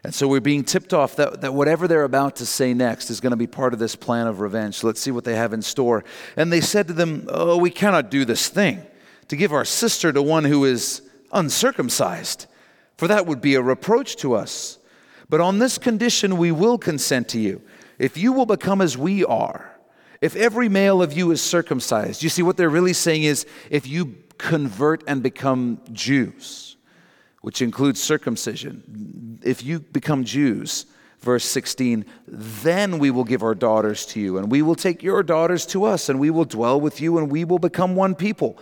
And 0.04 0.14
so 0.14 0.28
we're 0.28 0.40
being 0.40 0.64
tipped 0.64 0.94
off 0.94 1.18
that, 1.18 1.42
that 1.42 1.54
whatever 1.54 1.88
they're 1.88 2.04
about 2.04 2.38
to 2.38 2.46
say 2.46 2.74
next 2.74 3.10
is 3.10 3.20
going 3.20 3.32
to 3.32 3.38
be 3.38 3.48
part 3.48 3.74
of 3.74 3.80
this 3.80 3.96
plan 3.96 4.28
of 4.28 4.40
revenge. 4.40 4.76
So 4.76 4.88
let's 4.88 5.02
see 5.02 5.12
what 5.12 5.26
they 5.26 5.36
have 5.36 5.52
in 5.52 5.62
store. 5.62 6.06
And 6.38 6.52
they 6.52 6.62
said 6.62 6.88
to 6.88 6.94
them, 6.94 7.26
Oh, 7.30 7.58
we 7.58 7.70
cannot 7.70 8.10
do 8.10 8.24
this 8.24 8.48
thing 8.48 8.82
to 9.28 9.36
give 9.36 9.52
our 9.52 9.66
sister 9.66 10.12
to 10.14 10.22
one 10.22 10.46
who 10.46 10.64
is 10.66 11.02
uncircumcised, 11.34 12.48
for 12.98 13.08
that 13.08 13.26
would 13.26 13.42
be 13.42 13.56
a 13.56 13.62
reproach 13.62 14.16
to 14.18 14.34
us. 14.34 14.79
But 15.30 15.42
on 15.42 15.60
this 15.60 15.78
condition, 15.78 16.38
we 16.38 16.52
will 16.52 16.78
consent 16.78 17.30
to 17.30 17.40
you. 17.40 17.62
If 18.00 18.18
you 18.18 18.34
will 18.34 18.46
become 18.46 18.82
as 18.82 18.98
we 18.98 19.24
are, 19.24 19.80
if 20.22 20.36
every 20.36 20.68
male 20.68 21.02
of 21.02 21.14
you 21.14 21.32
is 21.32 21.42
circumcised, 21.42 22.24
you 22.24 22.30
see 22.30 22.42
what 22.42 22.58
they're 22.58 22.70
really 22.70 22.94
saying 22.94 23.24
is 23.24 23.46
if 23.70 23.88
you 23.88 24.18
convert 24.38 25.04
and 25.08 25.22
become 25.22 25.82
Jews, 25.92 26.78
which 27.42 27.62
includes 27.62 28.02
circumcision, 28.02 29.40
if 29.44 29.64
you 29.64 29.80
become 29.80 30.24
Jews, 30.24 30.88
verse 31.20 31.46
16, 31.46 32.06
then 32.28 33.00
we 33.00 33.12
will 33.12 33.24
give 33.24 33.44
our 33.44 33.56
daughters 33.56 34.06
to 34.08 34.20
you, 34.20 34.38
and 34.38 34.52
we 34.52 34.62
will 34.62 34.76
take 34.76 35.04
your 35.04 35.22
daughters 35.24 35.66
to 35.68 35.84
us, 35.84 36.10
and 36.10 36.20
we 36.20 36.30
will 36.30 36.46
dwell 36.46 36.80
with 36.82 37.00
you, 37.00 37.18
and 37.18 37.32
we 37.32 37.46
will 37.46 37.60
become 37.60 37.96
one 37.96 38.16
people. 38.16 38.58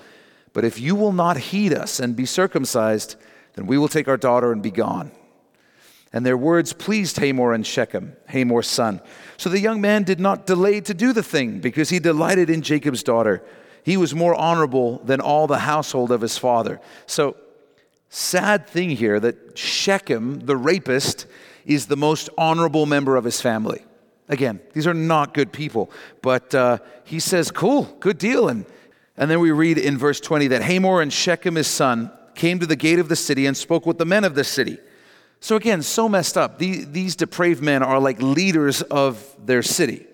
But 0.53 0.65
if 0.65 0.79
you 0.79 0.95
will 0.95 1.13
not 1.13 1.37
heed 1.37 1.73
us 1.73 1.99
and 1.99 2.15
be 2.15 2.25
circumcised, 2.25 3.15
then 3.53 3.67
we 3.67 3.77
will 3.77 3.87
take 3.87 4.07
our 4.07 4.17
daughter 4.17 4.51
and 4.51 4.61
be 4.61 4.71
gone. 4.71 5.11
And 6.13 6.25
their 6.25 6.37
words 6.37 6.73
pleased 6.73 7.17
Hamor 7.17 7.53
and 7.53 7.65
Shechem, 7.65 8.15
Hamor's 8.27 8.67
son. 8.67 9.01
So 9.35 9.49
the 9.49 9.59
young 9.59 9.81
man 9.81 10.03
did 10.03 10.19
not 10.19 10.45
delay 10.45 10.81
to 10.81 10.93
do 10.93 11.13
the 11.13 11.23
thing 11.23 11.59
because 11.59 11.89
he 11.89 11.99
delighted 11.99 12.49
in 12.49 12.61
Jacob's 12.61 13.03
daughter. 13.03 13.43
He 13.83 13.97
was 13.97 14.15
more 14.15 14.35
honorable 14.35 14.99
than 14.99 15.21
all 15.21 15.47
the 15.47 15.59
household 15.59 16.11
of 16.11 16.21
his 16.21 16.37
father. 16.37 16.81
So, 17.05 17.35
sad 18.09 18.67
thing 18.67 18.89
here 18.89 19.19
that 19.19 19.57
Shechem, 19.57 20.41
the 20.41 20.57
rapist, 20.57 21.25
is 21.65 21.87
the 21.87 21.97
most 21.97 22.29
honorable 22.37 22.85
member 22.85 23.15
of 23.15 23.23
his 23.23 23.39
family. 23.41 23.83
Again, 24.29 24.59
these 24.73 24.87
are 24.87 24.93
not 24.93 25.33
good 25.33 25.53
people, 25.53 25.89
but 26.21 26.53
uh, 26.53 26.79
he 27.05 27.19
says, 27.19 27.51
Cool, 27.51 27.83
good 27.99 28.17
deal. 28.17 28.49
And, 28.49 28.65
and 29.15 29.31
then 29.31 29.39
we 29.39 29.51
read 29.51 29.77
in 29.77 29.97
verse 29.97 30.19
20 30.19 30.47
that 30.47 30.63
Hamor 30.63 31.01
and 31.01 31.11
Shechem, 31.11 31.55
his 31.55 31.67
son, 31.67 32.11
came 32.35 32.59
to 32.59 32.65
the 32.65 32.75
gate 32.75 32.99
of 32.99 33.09
the 33.09 33.15
city 33.15 33.45
and 33.45 33.55
spoke 33.55 33.85
with 33.85 33.97
the 33.97 34.05
men 34.05 34.23
of 34.23 34.35
the 34.35 34.43
city. 34.43 34.79
So, 35.39 35.55
again, 35.55 35.81
so 35.81 36.09
messed 36.09 36.37
up. 36.37 36.57
These, 36.57 36.91
these 36.91 37.15
depraved 37.15 37.61
men 37.61 37.83
are 37.83 37.99
like 37.99 38.21
leaders 38.21 38.81
of 38.81 39.35
their 39.37 39.61
city. 39.61 40.07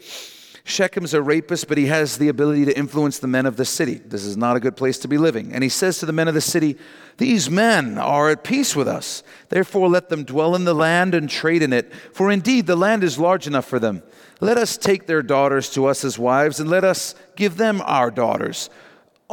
Shechem's 0.66 1.14
a 1.14 1.22
rapist, 1.22 1.68
but 1.68 1.78
he 1.78 1.88
has 1.88 2.18
the 2.18 2.30
ability 2.30 2.66
to 2.66 2.78
influence 2.78 3.20
the 3.20 3.28
men 3.28 3.46
of 3.46 3.58
the 3.58 3.66
city. 3.66 3.96
This 3.96 4.24
is 4.24 4.38
not 4.38 4.56
a 4.56 4.62
good 4.62 4.78
place 4.78 4.98
to 5.00 5.10
be 5.10 5.18
living. 5.18 5.52
And 5.52 5.62
he 5.62 5.70
says 5.70 5.98
to 6.00 6.06
the 6.06 6.14
men 6.14 6.30
of 6.30 6.34
the 6.34 6.42
city, 6.42 6.78
These 7.18 7.50
men 7.50 7.98
are 7.98 8.30
at 8.30 8.46
peace 8.46 8.74
with 8.74 8.88
us. 8.88 9.24
Therefore, 9.50 9.90
let 9.90 10.08
them 10.08 10.24
dwell 10.24 10.56
in 10.56 10.64
the 10.64 10.74
land 10.74 11.16
and 11.16 11.30
trade 11.30 11.64
in 11.64 11.74
it. 11.74 11.94
For 12.14 12.32
indeed, 12.32 12.66
the 12.66 12.78
land 12.78 13.04
is 13.04 13.20
large 13.20 13.46
enough 13.46 13.66
for 13.66 13.78
them. 13.78 14.04
Let 14.40 14.58
us 14.58 14.78
take 14.78 15.06
their 15.06 15.22
daughters 15.22 15.70
to 15.72 15.86
us 15.86 16.06
as 16.06 16.18
wives, 16.18 16.62
and 16.62 16.70
let 16.70 16.86
us 16.86 17.14
give 17.36 17.58
them 17.58 17.82
our 17.86 18.10
daughters. 18.10 18.70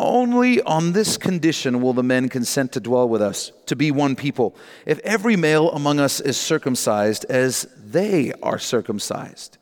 Only 0.02 0.62
on 0.62 0.92
this 0.92 1.18
condition 1.18 1.82
will 1.82 1.92
the 1.92 2.02
men 2.02 2.30
consent 2.30 2.72
to 2.72 2.80
dwell 2.80 3.06
with 3.06 3.20
us, 3.20 3.52
to 3.66 3.76
be 3.76 3.90
one 3.90 4.16
people, 4.16 4.56
if 4.86 4.98
every 5.00 5.36
male 5.36 5.70
among 5.72 6.00
us 6.00 6.22
is 6.22 6.38
circumcised 6.38 7.26
as 7.26 7.68
they 7.76 8.32
are 8.42 8.58
circumcised. 8.58 9.58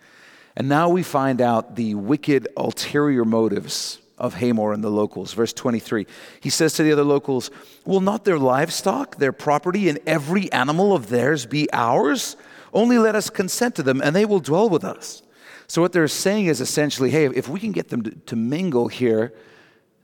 And 0.55 0.69
now 0.69 0.91
we 0.91 1.03
find 1.03 1.41
out 1.41 1.75
the 1.75 1.97
wicked 1.97 2.47
ulterior 2.57 3.25
motives 3.25 3.99
of 4.17 4.35
Hamor 4.35 4.73
and 4.73 4.85
the 4.85 4.91
locals. 4.91 5.33
Verse 5.33 5.53
23. 5.53 6.07
He 6.39 6.51
says 6.51 6.75
to 6.75 6.85
the 6.85 6.93
other 6.93 7.03
locals, 7.03 7.51
Will 7.85 8.01
not 8.01 8.25
their 8.25 8.39
livestock, 8.39 9.17
their 9.17 9.33
property, 9.33 9.89
and 9.89 9.99
every 10.07 10.53
animal 10.53 10.95
of 10.95 11.09
theirs 11.09 11.47
be 11.47 11.69
ours? 11.73 12.37
Only 12.73 12.99
let 12.99 13.17
us 13.17 13.29
consent 13.29 13.75
to 13.75 13.83
them, 13.83 14.01
and 14.01 14.15
they 14.15 14.25
will 14.25 14.39
dwell 14.39 14.69
with 14.69 14.85
us. 14.85 15.21
So, 15.67 15.83
what 15.83 15.93
they're 15.93 16.07
saying 16.07 16.47
is 16.47 16.61
essentially, 16.61 17.11
hey, 17.11 17.27
if 17.27 17.49
we 17.49 17.59
can 17.59 17.73
get 17.73 17.89
them 17.89 18.03
to, 18.03 18.11
to 18.11 18.37
mingle 18.37 18.87
here, 18.87 19.33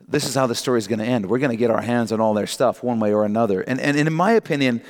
this 0.09 0.26
is 0.26 0.34
how 0.34 0.46
the 0.46 0.55
story 0.55 0.78
is 0.78 0.86
going 0.86 0.98
to 0.98 1.05
end. 1.05 1.26
We're 1.26 1.38
going 1.38 1.50
to 1.50 1.57
get 1.57 1.70
our 1.70 1.80
hands 1.80 2.12
on 2.12 2.20
all 2.20 2.34
their 2.34 2.46
stuff 2.46 2.82
one 2.82 3.00
way 3.00 3.12
or 3.12 3.24
another. 3.24 3.62
And, 3.62 3.80
and, 3.80 3.96
in 3.96 4.12
my 4.12 4.32
opinion, 4.32 4.82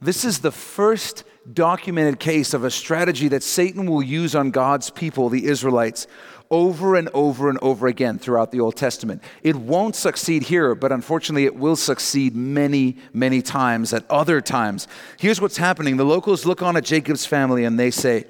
this 0.00 0.24
is 0.24 0.40
the 0.40 0.50
first 0.50 1.24
documented 1.52 2.18
case 2.18 2.52
of 2.54 2.64
a 2.64 2.70
strategy 2.70 3.28
that 3.28 3.42
Satan 3.42 3.86
will 3.86 4.02
use 4.02 4.34
on 4.34 4.50
God's 4.50 4.90
people, 4.90 5.28
the 5.28 5.46
Israelites, 5.46 6.06
over 6.50 6.94
and 6.94 7.08
over 7.12 7.48
and 7.48 7.58
over 7.60 7.86
again 7.86 8.18
throughout 8.18 8.52
the 8.52 8.60
Old 8.60 8.76
Testament. 8.76 9.22
It 9.42 9.56
won't 9.56 9.96
succeed 9.96 10.44
here, 10.44 10.74
but 10.74 10.92
unfortunately, 10.92 11.44
it 11.44 11.56
will 11.56 11.76
succeed 11.76 12.36
many, 12.36 12.98
many 13.12 13.42
times 13.42 13.92
at 13.92 14.08
other 14.10 14.40
times. 14.40 14.86
Here's 15.18 15.40
what's 15.40 15.56
happening 15.56 15.96
the 15.96 16.04
locals 16.04 16.46
look 16.46 16.62
on 16.62 16.76
at 16.76 16.84
Jacob's 16.84 17.26
family 17.26 17.64
and 17.64 17.78
they 17.78 17.90
say, 17.90 18.26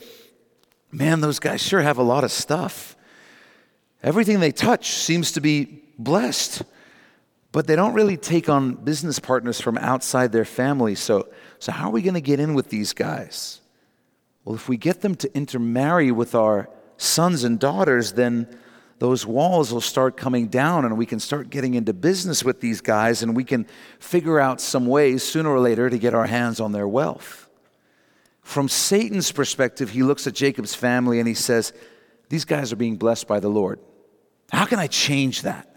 Man, 0.93 1.21
those 1.21 1.39
guys 1.39 1.61
sure 1.61 1.83
have 1.83 1.99
a 1.99 2.03
lot 2.03 2.25
of 2.25 2.31
stuff. 2.31 2.97
Everything 4.03 4.41
they 4.41 4.53
touch 4.53 4.93
seems 4.93 5.33
to 5.33 5.41
be 5.41 5.83
blessed. 5.99 6.63
But 7.53 7.67
they 7.67 7.77
don't 7.77 7.95
really 7.95 8.17
take 8.17 8.49
on 8.49 8.75
business 8.75 9.19
partners 9.19 9.61
from 9.61 9.79
outside 9.79 10.33
their 10.33 10.45
family. 10.45 10.95
So, 10.95 11.29
so 11.59 11.73
how 11.73 11.89
are 11.89 11.93
we 11.93 12.03
going 12.03 12.15
to 12.15 12.21
get 12.21 12.41
in 12.41 12.55
with 12.55 12.69
these 12.69 12.93
guys? 12.93 13.61
Well, 14.45 14.55
if 14.55 14.69
we 14.69 14.77
get 14.77 15.01
them 15.01 15.15
to 15.17 15.35
intermarry 15.35 16.13
with 16.13 16.35
our 16.35 16.69
sons 16.99 17.45
and 17.45 17.59
daughters, 17.59 18.13
then 18.13 18.47
those 18.99 19.27
walls 19.27 19.73
will 19.73 19.81
start 19.81 20.17
coming 20.17 20.49
down 20.49 20.85
and 20.85 20.97
we 20.97 21.07
can 21.07 21.21
start 21.21 21.51
getting 21.51 21.75
into 21.75 21.93
business 21.93 22.45
with 22.45 22.61
these 22.61 22.81
guys 22.81 23.23
and 23.23 23.37
we 23.37 23.45
can 23.45 23.67
figure 23.99 24.41
out 24.41 24.61
some 24.61 24.87
ways 24.87 25.23
sooner 25.23 25.51
or 25.51 25.61
later 25.61 25.91
to 25.91 25.99
get 25.99 26.15
our 26.15 26.27
hands 26.27 26.61
on 26.61 26.73
their 26.73 26.89
wealth. 26.89 27.49
From 28.43 28.69
Satan's 28.69 29.33
perspective, 29.33 29.91
he 29.91 30.03
looks 30.03 30.27
at 30.27 30.35
Jacob's 30.35 30.75
family 30.75 31.19
and 31.19 31.29
he 31.29 31.35
says, 31.35 31.73
These 32.29 32.45
guys 32.45 32.73
are 32.73 32.77
being 32.77 32.97
blessed 32.97 33.27
by 33.27 33.41
the 33.41 33.49
Lord. 33.49 33.81
How 34.53 34.65
can 34.65 34.79
I 34.79 34.87
change 34.87 35.43
that? 35.43 35.76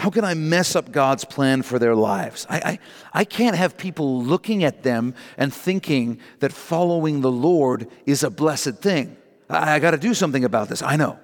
How 0.00 0.08
can 0.08 0.24
I 0.24 0.32
mess 0.32 0.74
up 0.74 0.92
God's 0.92 1.26
plan 1.26 1.60
for 1.60 1.78
their 1.78 1.94
lives? 1.94 2.46
I, 2.48 2.56
I, 2.56 2.78
I 3.12 3.24
can't 3.24 3.54
have 3.54 3.76
people 3.76 4.22
looking 4.22 4.64
at 4.64 4.82
them 4.82 5.14
and 5.36 5.52
thinking 5.52 6.20
that 6.38 6.52
following 6.54 7.20
the 7.20 7.30
Lord 7.30 7.86
is 8.06 8.22
a 8.22 8.30
blessed 8.30 8.76
thing. 8.76 9.18
I, 9.50 9.74
I 9.74 9.78
got 9.78 9.90
to 9.90 9.98
do 9.98 10.14
something 10.14 10.42
about 10.42 10.70
this. 10.70 10.80
I 10.80 10.96
know. 10.96 11.18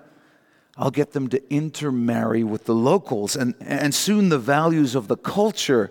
I'll 0.77 0.91
get 0.91 1.13
them 1.13 1.29
to 1.29 1.43
intermarry 1.51 2.45
with 2.45 2.67
the 2.67 2.75
locals, 2.75 3.35
and, 3.35 3.55
and 3.61 3.95
soon 3.95 4.29
the 4.29 4.39
values 4.39 4.95
of 4.95 5.09
the 5.09 5.17
culture 5.17 5.91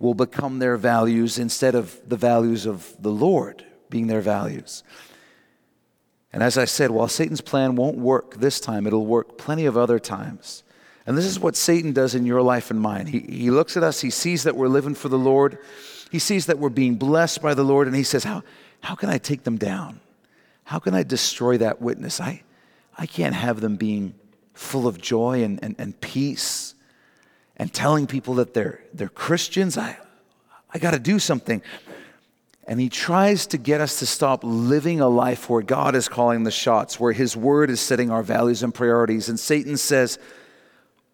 will 0.00 0.14
become 0.14 0.58
their 0.58 0.76
values 0.76 1.38
instead 1.38 1.76
of 1.76 2.00
the 2.08 2.16
values 2.16 2.66
of 2.66 2.96
the 3.00 3.12
Lord 3.12 3.64
being 3.90 4.08
their 4.08 4.20
values. 4.20 4.82
And 6.32 6.42
as 6.42 6.58
I 6.58 6.64
said, 6.64 6.90
while 6.90 7.06
Satan's 7.06 7.40
plan 7.40 7.76
won't 7.76 7.96
work 7.96 8.34
this 8.40 8.58
time, 8.58 8.88
it'll 8.88 9.06
work 9.06 9.38
plenty 9.38 9.66
of 9.66 9.76
other 9.76 10.00
times. 10.00 10.63
And 11.06 11.18
this 11.18 11.26
is 11.26 11.38
what 11.38 11.56
Satan 11.56 11.92
does 11.92 12.14
in 12.14 12.24
your 12.24 12.40
life 12.42 12.70
and 12.70 12.80
mine. 12.80 13.06
He, 13.06 13.20
he 13.20 13.50
looks 13.50 13.76
at 13.76 13.82
us, 13.82 14.00
he 14.00 14.10
sees 14.10 14.44
that 14.44 14.56
we're 14.56 14.68
living 14.68 14.94
for 14.94 15.08
the 15.08 15.18
Lord, 15.18 15.58
he 16.10 16.18
sees 16.18 16.46
that 16.46 16.58
we're 16.58 16.70
being 16.70 16.96
blessed 16.96 17.42
by 17.42 17.54
the 17.54 17.64
Lord, 17.64 17.86
and 17.86 17.96
he 17.96 18.02
says, 18.04 18.24
How, 18.24 18.42
how 18.80 18.94
can 18.94 19.10
I 19.10 19.18
take 19.18 19.44
them 19.44 19.56
down? 19.56 20.00
How 20.64 20.78
can 20.78 20.94
I 20.94 21.02
destroy 21.02 21.58
that 21.58 21.80
witness? 21.82 22.20
I, 22.20 22.42
I 22.96 23.06
can't 23.06 23.34
have 23.34 23.60
them 23.60 23.76
being 23.76 24.14
full 24.54 24.86
of 24.86 25.00
joy 25.00 25.42
and, 25.42 25.62
and, 25.62 25.74
and 25.78 26.00
peace 26.00 26.74
and 27.56 27.72
telling 27.72 28.06
people 28.06 28.34
that 28.34 28.54
they're, 28.54 28.82
they're 28.92 29.08
Christians. 29.08 29.76
I, 29.76 29.98
I 30.72 30.78
got 30.78 30.92
to 30.92 30.98
do 30.98 31.18
something. 31.18 31.62
And 32.66 32.80
he 32.80 32.88
tries 32.88 33.46
to 33.48 33.58
get 33.58 33.80
us 33.80 33.98
to 33.98 34.06
stop 34.06 34.40
living 34.42 35.00
a 35.00 35.08
life 35.08 35.50
where 35.50 35.60
God 35.60 35.94
is 35.94 36.08
calling 36.08 36.44
the 36.44 36.50
shots, 36.50 36.98
where 36.98 37.12
his 37.12 37.36
word 37.36 37.68
is 37.68 37.78
setting 37.78 38.10
our 38.10 38.22
values 38.22 38.62
and 38.62 38.74
priorities. 38.74 39.28
And 39.28 39.38
Satan 39.38 39.76
says, 39.76 40.18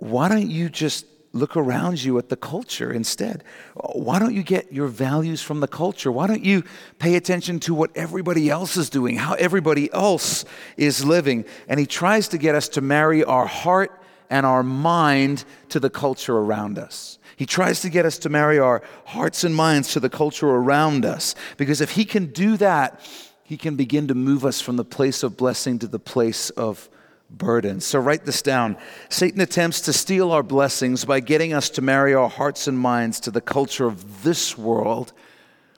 Why 0.01 0.29
don't 0.29 0.51
you 0.51 0.71
just 0.71 1.05
look 1.33 1.57
around 1.57 2.03
you 2.03 2.19
at 2.19 2.31
the 2.31 2.37
culture 2.37 2.91
instead? 2.91 3.45
Why 3.75 4.19
don't 4.19 4.35
you 4.35 4.43
get 4.43 4.73
your 4.73 4.89
values 4.89 5.43
from 5.43 5.61
the 5.61 5.69
culture? 5.69 6.11
Why 6.11 6.27
don't 6.27 6.45
you 6.45 6.65
pay 6.99 7.17
attention 7.17 7.61
to 7.61 7.75
what 7.75 7.95
everybody 7.95 8.49
else 8.49 8.79
is 8.79 8.89
doing, 8.89 9.17
how 9.17 9.35
everybody 9.35 9.93
else 9.93 10.47
is 10.79 11.05
living? 11.05 11.45
And 11.69 11.79
he 11.79 11.87
tries 11.87 12.29
to 12.29 12.39
get 12.39 12.55
us 12.55 12.69
to 12.71 12.81
marry 12.81 13.23
our 13.23 13.47
heart 13.47 14.03
and 14.31 14.47
our 14.47 14.63
mind 14.63 15.45
to 15.69 15.79
the 15.79 15.91
culture 15.91 16.37
around 16.37 16.79
us. 16.79 17.19
He 17.37 17.45
tries 17.45 17.83
to 17.83 17.91
get 17.91 18.07
us 18.07 18.19
to 18.19 18.31
marry 18.31 18.59
our 18.59 18.83
hearts 19.05 19.45
and 19.45 19.55
minds 19.55 19.93
to 19.93 20.01
the 20.01 20.11
culture 20.11 20.49
around 20.49 21.05
us. 21.05 21.35
Because 21.59 21.81
if 21.81 21.93
he 21.93 22.07
can 22.07 22.27
do 22.27 22.57
that, 22.57 23.01
he 23.45 23.59
can 23.59 23.77
begin 23.77 24.09
to 24.09 24.15
move 24.15 24.47
us 24.47 24.61
from 24.63 24.77
the 24.77 24.85
place 24.85 25.23
of 25.23 25.37
blessing 25.37 25.79
to 25.81 25.87
the 25.87 25.99
place 25.99 26.51
of 26.51 26.89
burden. 27.31 27.81
So 27.81 27.99
write 27.99 28.25
this 28.25 28.43
down. 28.43 28.77
Satan 29.09 29.41
attempts 29.41 29.81
to 29.83 29.93
steal 29.93 30.33
our 30.33 30.43
blessings 30.43 31.05
by 31.05 31.21
getting 31.21 31.53
us 31.53 31.71
to 31.71 31.83
marry 31.83 32.15
our 32.15 32.29
hearts 32.29 32.67
and 32.67 32.79
minds 32.79 33.21
to 33.21 33.31
the 33.31 33.41
culture 33.41 33.87
of 33.87 34.23
this 34.23 34.59
world 34.59 35.13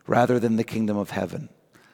rather 0.07 0.39
than 0.39 0.57
the 0.57 0.65
kingdom 0.65 0.97
of 0.97 1.11
heaven. 1.11 1.49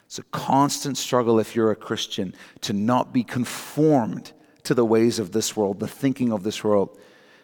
It's 0.06 0.18
a 0.18 0.22
constant 0.24 0.96
struggle 0.96 1.38
if 1.38 1.54
you're 1.54 1.70
a 1.70 1.76
Christian 1.76 2.34
to 2.62 2.72
not 2.72 3.12
be 3.12 3.22
conformed 3.22 4.32
to 4.64 4.74
the 4.74 4.84
ways 4.84 5.18
of 5.18 5.32
this 5.32 5.54
world, 5.54 5.80
the 5.80 5.88
thinking 5.88 6.32
of 6.32 6.42
this 6.42 6.64
world, 6.64 6.98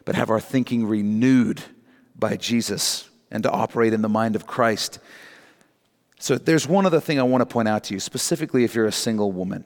but 0.04 0.14
have 0.14 0.30
our 0.30 0.40
thinking 0.40 0.86
renewed 0.86 1.62
by 2.16 2.36
Jesus 2.36 3.08
and 3.30 3.42
to 3.42 3.50
operate 3.50 3.92
in 3.92 4.02
the 4.02 4.08
mind 4.08 4.36
of 4.36 4.46
Christ. 4.46 4.98
So 6.18 6.38
there's 6.38 6.66
one 6.66 6.86
other 6.86 7.00
thing 7.00 7.18
I 7.18 7.24
want 7.24 7.42
to 7.42 7.46
point 7.46 7.68
out 7.68 7.84
to 7.84 7.94
you, 7.94 8.00
specifically 8.00 8.64
if 8.64 8.74
you're 8.74 8.86
a 8.86 8.92
single 8.92 9.32
woman. 9.32 9.64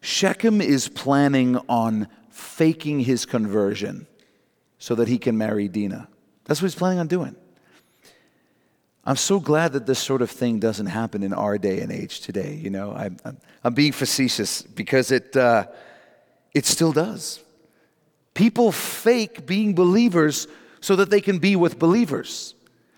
Shechem 0.00 0.60
is 0.60 0.88
planning 0.88 1.56
on 1.68 2.08
faking 2.30 3.00
his 3.00 3.26
conversion 3.26 4.06
so 4.78 4.94
that 4.94 5.08
he 5.08 5.18
can 5.18 5.36
marry 5.36 5.68
Dinah. 5.68 6.08
That's 6.44 6.62
what 6.62 6.70
he's 6.70 6.78
planning 6.78 6.98
on 6.98 7.06
doing. 7.06 7.36
I'm 9.04 9.16
so 9.16 9.40
glad 9.40 9.72
that 9.72 9.86
this 9.86 9.98
sort 9.98 10.22
of 10.22 10.30
thing 10.30 10.58
doesn't 10.58 10.86
happen 10.86 11.22
in 11.22 11.32
our 11.32 11.58
day 11.58 11.80
and 11.80 11.90
age 11.90 12.20
today. 12.20 12.54
You 12.54 12.70
know, 12.70 12.92
I'm, 12.92 13.16
I'm, 13.24 13.38
I'm 13.64 13.74
being 13.74 13.92
facetious 13.92 14.62
because 14.62 15.10
it, 15.10 15.36
uh, 15.36 15.66
it 16.54 16.66
still 16.66 16.92
does. 16.92 17.40
People 18.34 18.72
fake 18.72 19.46
being 19.46 19.74
believers 19.74 20.48
so 20.80 20.96
that 20.96 21.10
they 21.10 21.20
can 21.20 21.38
be 21.38 21.56
with 21.56 21.78
believers. 21.78 22.54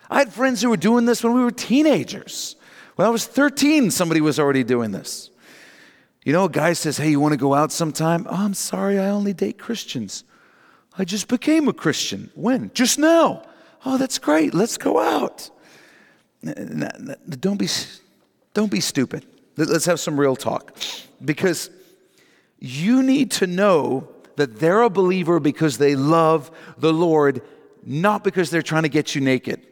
I 0.09 0.19
had 0.19 0.33
friends 0.33 0.61
who 0.61 0.69
were 0.69 0.77
doing 0.77 1.05
this 1.05 1.23
when 1.23 1.33
we 1.33 1.43
were 1.43 1.51
teenagers. 1.51 2.55
When 2.95 3.07
I 3.07 3.09
was 3.09 3.25
13, 3.25 3.89
somebody 3.89 4.21
was 4.21 4.39
already 4.39 4.63
doing 4.63 4.91
this. 4.91 5.31
You 6.25 6.33
know, 6.33 6.45
a 6.45 6.49
guy 6.49 6.73
says, 6.73 6.97
Hey, 6.97 7.09
you 7.09 7.19
want 7.19 7.33
to 7.33 7.37
go 7.37 7.53
out 7.53 7.71
sometime? 7.71 8.25
Oh, 8.29 8.35
I'm 8.35 8.53
sorry, 8.53 8.99
I 8.99 9.09
only 9.09 9.33
date 9.33 9.57
Christians. 9.57 10.23
I 10.97 11.05
just 11.05 11.27
became 11.27 11.67
a 11.67 11.73
Christian. 11.73 12.31
When? 12.35 12.71
Just 12.73 12.99
now. 12.99 13.43
Oh, 13.85 13.97
that's 13.97 14.19
great. 14.19 14.53
Let's 14.53 14.77
go 14.77 14.99
out. 14.99 15.49
Don't 16.43 17.57
be, 17.57 17.67
don't 18.53 18.71
be 18.71 18.79
stupid. 18.79 19.25
Let's 19.57 19.85
have 19.85 19.99
some 19.99 20.19
real 20.19 20.35
talk. 20.35 20.77
Because 21.23 21.69
you 22.59 23.01
need 23.03 23.31
to 23.31 23.47
know 23.47 24.07
that 24.35 24.59
they're 24.59 24.81
a 24.81 24.89
believer 24.89 25.39
because 25.39 25.77
they 25.77 25.95
love 25.95 26.51
the 26.77 26.93
Lord 26.93 27.41
not 27.85 28.23
because 28.23 28.49
they're 28.49 28.61
trying 28.61 28.83
to 28.83 28.89
get 28.89 29.13
you 29.15 29.21
naked. 29.21 29.65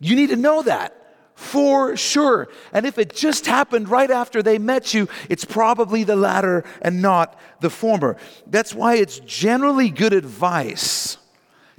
You 0.00 0.14
need 0.14 0.30
to 0.30 0.36
know 0.36 0.62
that 0.62 0.94
for 1.38 1.96
sure. 1.96 2.48
And 2.72 2.84
if 2.84 2.98
it 2.98 3.14
just 3.14 3.46
happened 3.46 3.88
right 3.88 4.10
after 4.10 4.42
they 4.42 4.58
met 4.58 4.92
you, 4.92 5.08
it's 5.28 5.44
probably 5.44 6.02
the 6.02 6.16
latter 6.16 6.64
and 6.82 7.00
not 7.00 7.38
the 7.60 7.70
former. 7.70 8.16
That's 8.48 8.74
why 8.74 8.96
it's 8.96 9.20
generally 9.20 9.88
good 9.88 10.12
advice 10.12 11.16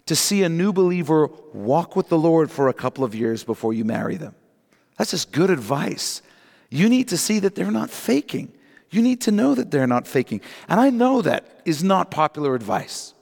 to 0.05 0.15
see 0.15 0.43
a 0.43 0.49
new 0.49 0.71
believer 0.71 1.27
walk 1.53 1.97
with 1.97 2.07
the 2.07 2.17
Lord 2.17 2.49
for 2.49 2.69
a 2.69 2.73
couple 2.73 3.03
of 3.03 3.13
years 3.13 3.43
before 3.43 3.73
you 3.73 3.83
marry 3.83 4.15
them. 4.15 4.33
That's 4.97 5.11
just 5.11 5.33
good 5.33 5.49
advice. 5.49 6.21
You 6.69 6.87
need 6.87 7.09
to 7.09 7.17
see 7.17 7.39
that 7.39 7.55
they're 7.55 7.69
not 7.69 7.89
faking. 7.89 8.53
You 8.91 9.01
need 9.01 9.19
to 9.21 9.31
know 9.31 9.55
that 9.55 9.71
they're 9.71 9.87
not 9.87 10.07
faking. 10.07 10.39
And 10.69 10.79
I 10.79 10.89
know 10.89 11.21
that 11.21 11.61
is 11.65 11.83
not 11.83 12.11
popular 12.11 12.55
advice. 12.55 13.13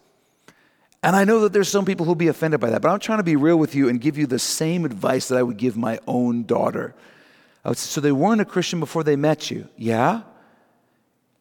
And 1.08 1.16
I 1.16 1.24
know 1.24 1.40
that 1.40 1.54
there's 1.54 1.70
some 1.70 1.86
people 1.86 2.06
who'll 2.06 2.16
be 2.16 2.28
offended 2.28 2.60
by 2.60 2.70
that, 2.70 2.82
but 2.82 2.90
I'm 2.90 3.00
trying 3.00 3.20
to 3.20 3.24
be 3.24 3.38
real 3.38 3.56
with 3.56 3.74
you 3.74 3.88
and 3.88 4.02
give 4.02 4.18
you 4.18 4.28
the 4.28 4.40
same 4.40 4.84
advice 4.84 5.30
that 5.30 5.38
I 5.38 5.42
would 5.42 5.56
give 5.56 5.78
my 5.78 6.02
own 6.06 6.44
daughter. 6.44 6.94
Say, 7.66 7.76
so 7.76 8.02
they 8.02 8.12
weren't 8.12 8.42
a 8.42 8.46
Christian 8.46 8.82
before 8.82 9.06
they 9.06 9.16
met 9.16 9.50
you, 9.50 9.70
yeah? 9.78 10.24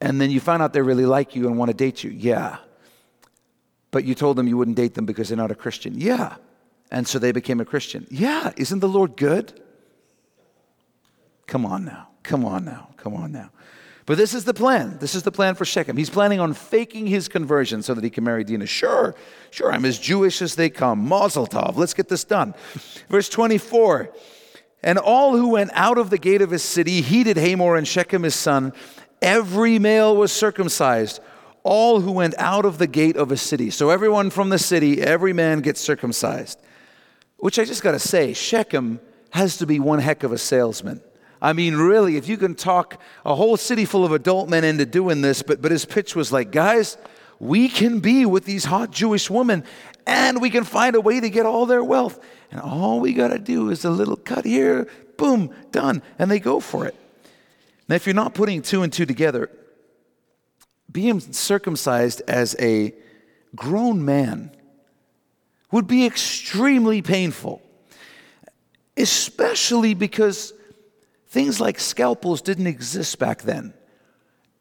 And 0.01 0.21
then 0.21 0.31
you 0.31 0.39
found 0.39 0.62
out 0.62 0.73
they 0.73 0.83
really 0.83 1.05
like 1.05 1.35
you 1.35 1.49
and 1.49 1.59
want 1.59 1.73
to 1.73 1.77
date 1.77 2.05
you, 2.05 2.12
yeah. 2.12 2.59
But 3.91 4.05
you 4.05 4.14
told 4.14 4.37
them 4.37 4.47
you 4.47 4.57
wouldn't 4.57 4.77
date 4.77 4.95
them 4.95 5.05
because 5.05 5.31
they're 5.31 5.37
not 5.37 5.51
a 5.51 5.57
Christian, 5.57 5.99
yeah. 5.99 6.37
And 6.93 7.09
so 7.09 7.19
they 7.19 7.33
became 7.33 7.61
a 7.61 7.64
Christian, 7.64 8.07
yeah. 8.09 8.53
Isn't 8.57 8.79
the 8.79 8.89
Lord 8.89 9.17
good? 9.17 9.64
Come 11.49 11.67
on 11.67 11.85
now, 11.85 12.11
come 12.23 12.45
on 12.45 12.64
now, 12.64 12.91
come 12.97 13.14
on 13.14 13.33
now. 13.33 13.51
But 14.07 14.19
this 14.19 14.35
is 14.35 14.45
the 14.45 14.55
plan. 14.55 14.99
This 14.99 15.17
is 15.17 15.25
the 15.25 15.33
plan 15.33 15.57
for 15.57 15.65
Shechem. 15.65 15.97
He's 15.97 16.11
planning 16.11 16.39
on 16.39 16.55
faking 16.55 17.09
his 17.09 17.27
conversion 17.27 17.83
so 17.83 17.93
that 17.93 18.05
he 18.05 18.11
can 18.11 18.23
marry 18.23 18.45
Dinah. 18.45 18.67
Sure, 18.67 19.17
sure, 19.51 19.73
I'm 19.73 19.85
as 19.85 19.99
Jewish 19.99 20.41
as 20.41 20.55
they 20.55 20.71
come. 20.71 21.07
Mazel 21.09 21.49
tov. 21.49 21.77
Let's 21.77 21.93
get 21.93 22.09
this 22.09 22.23
done. 22.23 22.55
Verse 23.09 23.29
24. 23.29 24.13
And 24.85 24.99
all 24.99 25.37
who 25.37 25.49
went 25.49 25.73
out 25.75 25.99
of 25.99 26.11
the 26.11 26.19
gate 26.19 26.41
of 26.41 26.51
his 26.51 26.63
city 26.63 27.01
heeded 27.01 27.37
Hamor 27.37 27.75
and 27.75 27.87
Shechem 27.87 28.23
his 28.23 28.37
son. 28.37 28.73
Every 29.21 29.81
male 29.81 30.17
was 30.17 30.31
circumcised. 30.31 31.21
All 31.65 32.01
who 32.01 32.13
went 32.13 32.35
out 32.39 32.65
of 32.65 32.79
the 32.79 32.87
gate 32.87 33.17
of 33.17 33.33
a 33.33 33.37
city. 33.37 33.71
So 33.71 33.91
everyone 33.91 34.31
from 34.31 34.51
the 34.51 34.59
city, 34.59 35.03
every 35.03 35.33
man 35.33 35.63
gets 35.63 35.81
circumcised. 35.81 36.61
Which 37.39 37.59
I 37.59 37.65
just 37.65 37.83
got 37.83 37.93
to 37.93 37.99
say, 37.99 38.35
Shechem 38.35 39.01
has 39.31 39.57
to 39.57 39.67
be 39.67 39.81
one 39.81 39.99
heck 39.99 40.23
of 40.23 40.31
a 40.31 40.39
salesman. 40.39 41.01
I 41.41 41.53
mean, 41.53 41.76
really, 41.76 42.16
if 42.16 42.28
you 42.28 42.37
can 42.37 42.55
talk 42.55 43.01
a 43.24 43.34
whole 43.34 43.57
city 43.57 43.84
full 43.84 44.05
of 44.05 44.12
adult 44.12 44.49
men 44.49 44.64
into 44.64 44.87
doing 44.87 45.20
this, 45.20 45.43
but, 45.43 45.61
but 45.61 45.70
his 45.70 45.84
pitch 45.84 46.16
was 46.16 46.32
like, 46.32 46.51
guys, 46.51 46.97
we 47.39 47.68
can 47.68 48.01
be 48.01 48.24
with 48.24 48.45
these 48.45 48.64
hot 48.64 48.91
Jewish 48.91 49.28
women 49.28 49.64
and 50.07 50.41
we 50.41 50.51
can 50.51 50.64
find 50.64 50.97
a 50.97 51.01
way 51.01 51.20
to 51.20 51.28
get 51.28 51.47
all 51.47 51.66
their 51.66 51.84
wealth. 51.84 52.18
And 52.51 52.61
all 52.61 53.01
we 53.01 53.12
got 53.12 53.28
to 53.28 53.39
do 53.39 53.70
is 53.70 53.84
a 53.84 53.91
little 53.91 54.16
cut 54.16 54.45
here, 54.45 54.89
boom, 55.16 55.51
done. 55.72 56.03
And 56.18 56.30
they 56.30 56.39
go 56.39 56.61
for 56.61 56.87
it. 56.87 56.95
Now, 57.89 57.97
if 57.97 58.07
you're 58.07 58.14
not 58.14 58.34
putting 58.34 58.62
two 58.62 58.82
and 58.82 58.93
two 58.93 59.07
together, 59.07 59.51
being 60.91 61.20
circumcised 61.20 62.22
as 62.26 62.57
a 62.59 62.95
grown 63.55 64.05
man 64.05 64.51
would 65.70 65.87
be 65.87 66.07
extremely 66.07 67.03
painful, 67.03 67.61
especially 68.97 69.95
because 69.95 70.53
Things 71.37 71.61
like 71.61 71.78
scalpels 71.78 72.41
didn't 72.41 72.66
exist 72.66 73.18
back 73.18 73.43
then. 73.43 73.74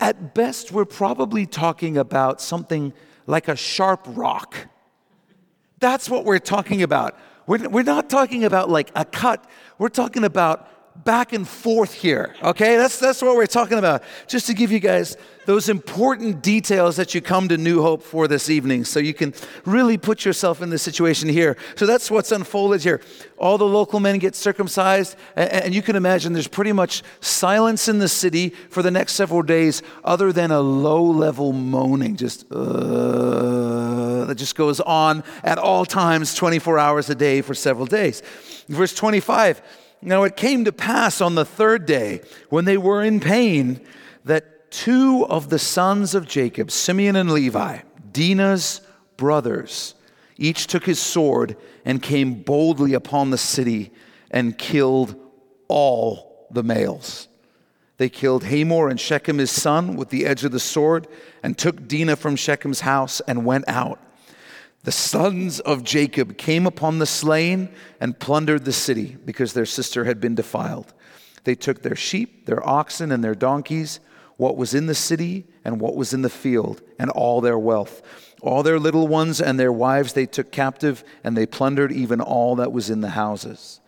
At 0.02 0.34
best, 0.34 0.74
we're 0.74 0.84
probably 0.84 1.46
talking 1.46 1.96
about 1.98 2.42
something 2.42 2.92
like 3.28 3.48
a 3.48 3.56
sharp 3.56 4.02
rock. 4.08 4.58
That's 5.80 6.10
what 6.10 6.26
we're 6.26 6.40
talking 6.40 6.84
about. 6.84 7.18
We're, 7.48 7.70
we're 7.70 7.84
not 7.84 8.10
talking 8.10 8.44
about 8.44 8.70
like 8.70 8.92
a 8.94 9.06
cut, 9.06 9.50
we're 9.78 9.88
talking 9.88 10.26
about 10.26 11.06
back 11.06 11.32
and 11.32 11.48
forth 11.48 11.94
here, 11.94 12.36
okay? 12.44 12.76
That's, 12.76 13.00
that's 13.00 13.22
what 13.22 13.38
we're 13.38 13.48
talking 13.48 13.78
about. 13.78 14.04
Just 14.28 14.48
to 14.48 14.54
give 14.54 14.70
you 14.70 14.80
guys 14.80 15.16
those 15.46 15.70
important 15.70 16.42
details 16.42 16.96
that 16.96 17.14
you 17.14 17.22
come 17.22 17.48
to 17.50 17.58
New 17.58 17.82
Hope 17.82 18.04
for 18.04 18.28
this 18.28 18.50
evening 18.50 18.84
so 18.84 19.00
you 19.00 19.14
can 19.14 19.34
really 19.66 19.98
put 19.98 20.26
yourself 20.26 20.62
in 20.62 20.70
the 20.70 20.78
situation 20.78 21.30
here. 21.30 21.56
So 21.76 21.86
that's 21.86 22.12
what's 22.12 22.32
unfolded 22.32 22.84
here. 22.84 23.02
All 23.38 23.58
the 23.58 23.66
local 23.66 24.00
men 24.00 24.20
get 24.20 24.36
circumcised, 24.36 25.16
and, 25.36 25.74
you 25.76 25.82
can 25.82 25.96
imagine 25.96 26.34
there's 26.34 26.48
pretty 26.48 26.72
much 26.72 27.04
silence 27.20 27.88
in 27.88 28.00
the 28.00 28.08
city 28.08 28.50
for 28.50 28.82
the 28.82 28.92
next 28.92 29.14
several 29.14 29.42
days, 29.42 29.82
other 30.04 30.32
than 30.32 30.52
a 30.52 30.62
low 30.62 31.04
level 31.04 31.52
moaning, 31.54 32.16
just 32.16 32.46
uh, 32.52 34.26
that 34.26 34.36
just 34.36 34.56
goes 34.56 34.80
on 34.80 35.24
at 35.44 35.58
all 35.58 35.86
times, 35.86 36.34
24 36.36 36.80
hours 36.80 37.10
a 37.10 37.16
day 37.16 37.42
for 37.42 37.54
several 37.54 37.86
days. 37.86 38.22
Verse 38.70 38.96
25 38.96 39.62
Now 40.02 40.24
it 40.24 40.36
came 40.36 40.66
to 40.66 40.72
pass 40.72 41.22
on 41.22 41.36
the 41.36 41.46
third 41.46 41.86
day, 41.86 42.22
when 42.50 42.66
they 42.66 42.78
were 42.78 43.04
in 43.04 43.20
pain, 43.20 43.82
that 44.24 44.55
two 44.76 45.26
of 45.28 45.48
the 45.48 45.58
sons 45.58 46.14
of 46.14 46.28
Jacob, 46.28 46.70
Simeon 46.70 47.16
and 47.16 47.32
Levi, 47.32 47.80
Dinah's 48.12 48.82
brothers, 49.16 49.96
each 50.36 50.68
took 50.68 50.86
his 50.86 51.00
sword 51.00 51.56
and 51.86 52.02
came 52.02 52.44
boldly 52.44 52.94
upon 52.94 53.30
the 53.30 53.38
city 53.38 53.92
and 54.30 54.58
killed 54.58 55.16
all 55.70 56.48
the 56.52 56.62
males. 56.62 57.30
They 57.98 58.10
killed 58.10 58.44
Hamor 58.44 58.90
and 58.90 59.00
Shechem 59.00 59.38
his 59.38 59.50
son 59.50 59.96
with 59.96 60.10
the 60.10 60.26
edge 60.26 60.44
of 60.44 60.52
the 60.52 60.60
sword 60.60 61.08
and 61.42 61.58
took 61.58 61.88
Dinah 61.88 62.18
from 62.18 62.36
Shechem's 62.36 62.82
house 62.82 63.22
and 63.22 63.46
went 63.46 63.64
out. 63.70 64.02
The 64.84 64.92
sons 64.92 65.62
of 65.62 65.86
Jacob 65.86 66.38
came 66.38 66.68
upon 66.68 67.00
the 67.00 67.06
slain 67.06 67.70
and 68.02 68.20
plundered 68.20 68.66
the 68.66 68.74
city 68.74 69.16
because 69.24 69.54
their 69.54 69.66
sister 69.66 70.04
had 70.04 70.20
been 70.20 70.36
defiled. 70.36 70.94
They 71.46 71.56
took 71.56 71.82
their 71.82 71.96
sheep, 71.96 72.46
their 72.46 72.68
oxen, 72.68 73.14
and 73.14 73.24
their 73.24 73.36
donkeys 73.36 74.02
what 74.38 74.58
was 74.58 74.74
in 74.74 74.88
the 74.88 74.96
city 74.96 75.46
and 75.64 75.80
what 75.80 75.96
was 75.96 76.14
in 76.14 76.22
the 76.22 76.30
field, 76.30 76.82
and 77.00 77.10
all 77.10 77.42
their 77.42 77.58
wealth. 77.58 78.02
All 78.42 78.64
their 78.64 78.80
little 78.80 79.08
ones 79.08 79.42
and 79.42 79.60
their 79.60 79.72
wives 79.72 80.14
they 80.14 80.26
took 80.26 80.52
captive, 80.52 81.04
and 81.24 81.36
they 81.36 81.46
plundered 81.46 81.92
even 81.92 82.22
all 82.22 82.56
that 82.58 82.72
was 82.72 82.90
in 82.90 83.02
the 83.02 83.10
houses. 83.10 83.80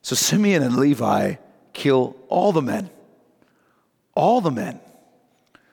So 0.00 0.16
Simeon 0.16 0.62
and 0.62 0.76
Levi 0.76 1.36
kill 1.72 2.16
all 2.28 2.52
the 2.52 2.62
men. 2.62 2.90
All 4.14 4.40
the 4.40 4.50
men. 4.50 4.80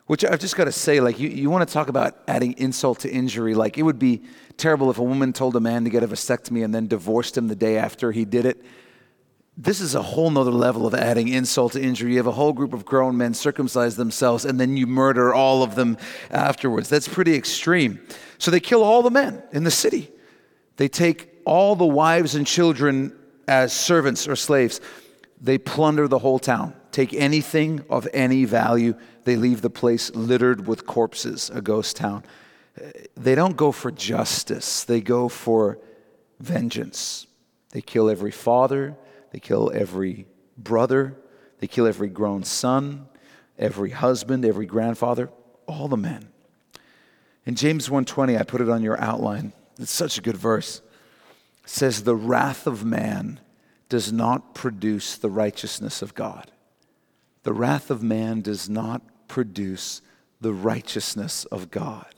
Which 0.06 0.26
I've 0.26 0.40
just 0.40 0.56
got 0.56 0.66
to 0.66 0.72
say, 0.72 1.00
like, 1.02 1.20
you, 1.20 1.30
you 1.30 1.50
want 1.50 1.68
to 1.68 1.74
talk 1.74 1.88
about 1.88 2.18
adding 2.28 2.54
insult 2.58 3.02
to 3.02 3.12
injury. 3.12 3.54
Like, 3.54 3.78
it 3.78 3.84
would 3.84 4.00
be 4.00 4.24
terrible 4.58 4.90
if 4.90 4.98
a 4.98 5.04
woman 5.04 5.34
told 5.34 5.56
a 5.56 5.60
man 5.60 5.84
to 5.84 5.90
get 5.90 6.04
a 6.04 6.08
vasectomy 6.08 6.64
and 6.64 6.74
then 6.74 6.88
divorced 6.88 7.38
him 7.38 7.48
the 7.48 7.56
day 7.56 7.78
after 7.78 8.12
he 8.12 8.26
did 8.26 8.46
it 8.46 8.64
this 9.62 9.82
is 9.82 9.93
a 9.93 10.01
whole 10.01 10.32
nother 10.32 10.51
level 10.51 10.88
of 10.88 10.93
adding 10.93 11.28
insult 11.28 11.74
to 11.74 11.82
injury. 11.82 12.12
You 12.12 12.18
have 12.18 12.28
a 12.28 12.32
whole 12.32 12.53
group 12.53 12.72
of 12.72 12.86
grown 12.86 13.18
men 13.18 13.34
circumcise 13.34 13.97
themselves 13.97 14.45
and 14.45 14.57
then 14.57 14.78
you 14.78 14.88
murder 14.88 15.34
all 15.34 15.64
of 15.64 15.76
them 15.76 15.97
afterwards. 16.32 16.88
That's 16.88 17.10
pretty 17.10 17.36
extreme. 17.36 17.99
So 18.38 18.51
they 18.51 18.62
kill 18.62 18.82
all 18.84 19.01
the 19.01 19.12
men 19.12 19.43
in 19.51 19.66
the 19.66 19.72
city. 19.72 20.12
They 20.78 20.88
take 20.88 21.41
all 21.43 21.76
the 21.76 21.86
wives 21.86 22.36
and 22.36 22.47
children 22.47 23.14
as 23.49 23.74
servants 23.74 24.30
or 24.30 24.38
slaves. 24.38 24.80
They 25.41 25.57
plunder 25.57 26.07
the 26.07 26.20
whole 26.20 26.39
town, 26.39 26.74
take 26.93 27.14
anything 27.14 27.84
of 27.89 28.07
any 28.14 28.45
value. 28.45 28.95
They 29.26 29.36
leave 29.36 29.60
the 29.62 29.70
place 29.70 30.10
littered 30.16 30.68
with 30.68 30.86
corpses, 30.86 31.51
a 31.53 31.62
ghost 31.62 31.97
town. 31.97 32.24
They 33.18 33.36
don't 33.36 33.57
go 33.57 33.74
for 33.74 33.91
justice, 33.91 34.86
they 34.86 35.01
go 35.01 35.28
for 35.28 35.80
vengeance. 36.39 37.28
They 37.72 37.82
kill 37.82 38.10
every 38.10 38.32
father, 38.32 38.95
they 39.32 39.40
kill 39.40 39.72
every 39.74 40.28
brother. 40.58 41.18
They 41.60 41.68
kill 41.68 41.88
every 41.88 42.10
grown 42.10 42.44
son, 42.44 43.08
every 43.58 43.92
husband, 43.92 44.46
every 44.46 44.66
grandfather, 44.66 45.30
all 45.66 45.88
the 45.88 45.98
men. 45.98 46.30
In 47.46 47.56
James 47.56 47.90
1:20, 47.90 48.38
I 48.38 48.44
put 48.44 48.62
it 48.62 48.70
on 48.70 48.84
your 48.84 49.00
outline. 49.00 49.54
It's 49.78 49.92
such 49.92 50.18
a 50.18 50.22
good 50.22 50.38
verse. 50.38 50.82
It 51.64 51.70
says, 51.70 52.04
"The 52.04 52.16
wrath 52.16 52.66
of 52.68 52.86
man 52.86 53.40
does 53.88 54.12
not 54.14 54.54
produce 54.54 55.18
the 55.18 55.30
righteousness 55.30 56.02
of 56.02 56.16
God." 56.16 56.52
The 57.44 57.54
wrath 57.54 57.90
of 57.90 58.04
man 58.04 58.42
does 58.42 58.70
not 58.70 59.02
produce 59.28 60.02
the 60.42 60.54
righteousness 60.54 61.46
of 61.46 61.72
God. 61.72 62.16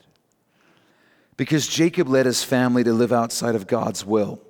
Because 1.36 1.66
Jacob 1.66 2.08
led 2.08 2.26
his 2.26 2.44
family 2.44 2.84
to 2.84 2.92
live 2.92 3.12
outside 3.12 3.54
of 3.54 3.66
God's 3.66 4.04
will 4.04 4.40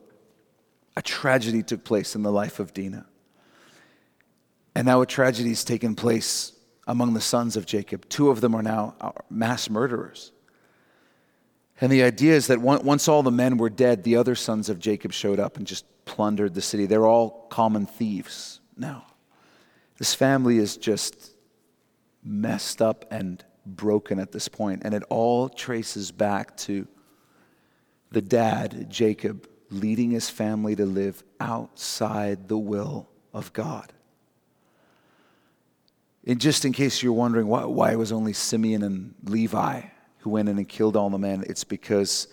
a 0.96 1.02
tragedy 1.02 1.62
took 1.62 1.84
place 1.84 2.14
in 2.14 2.22
the 2.22 2.32
life 2.32 2.60
of 2.60 2.74
Dinah. 2.74 3.06
And 4.74 4.86
now 4.86 5.00
a 5.00 5.06
tragedy 5.06 5.50
has 5.50 5.64
taken 5.64 5.94
place 5.94 6.52
among 6.86 7.14
the 7.14 7.20
sons 7.20 7.56
of 7.56 7.66
Jacob. 7.66 8.08
Two 8.08 8.30
of 8.30 8.40
them 8.40 8.54
are 8.54 8.62
now 8.62 8.94
mass 9.30 9.70
murderers. 9.70 10.32
And 11.80 11.90
the 11.90 12.02
idea 12.02 12.34
is 12.34 12.46
that 12.46 12.60
once 12.60 13.08
all 13.08 13.22
the 13.22 13.30
men 13.30 13.56
were 13.56 13.70
dead, 13.70 14.04
the 14.04 14.16
other 14.16 14.34
sons 14.34 14.68
of 14.68 14.78
Jacob 14.78 15.12
showed 15.12 15.40
up 15.40 15.56
and 15.56 15.66
just 15.66 15.84
plundered 16.04 16.54
the 16.54 16.62
city. 16.62 16.86
They're 16.86 17.06
all 17.06 17.46
common 17.50 17.86
thieves 17.86 18.60
now. 18.76 19.06
This 19.98 20.14
family 20.14 20.58
is 20.58 20.76
just 20.76 21.32
messed 22.24 22.80
up 22.80 23.04
and 23.10 23.44
broken 23.66 24.18
at 24.18 24.32
this 24.32 24.48
point, 24.48 24.82
and 24.84 24.94
it 24.94 25.02
all 25.08 25.48
traces 25.48 26.10
back 26.12 26.56
to 26.58 26.86
the 28.10 28.22
dad, 28.22 28.88
Jacob, 28.90 29.48
leading 29.72 30.10
his 30.10 30.28
family 30.28 30.76
to 30.76 30.86
live 30.86 31.22
outside 31.40 32.48
the 32.48 32.58
will 32.58 33.08
of 33.32 33.52
God. 33.52 33.92
And 36.24 36.40
just 36.40 36.64
in 36.64 36.72
case 36.72 37.02
you're 37.02 37.12
wondering 37.12 37.46
why, 37.46 37.64
why 37.64 37.92
it 37.92 37.98
was 37.98 38.12
only 38.12 38.32
Simeon 38.32 38.82
and 38.82 39.14
Levi 39.24 39.82
who 40.18 40.30
went 40.30 40.48
in 40.48 40.58
and 40.58 40.68
killed 40.68 40.96
all 40.96 41.10
the 41.10 41.18
men, 41.18 41.44
it's 41.48 41.64
because 41.64 42.28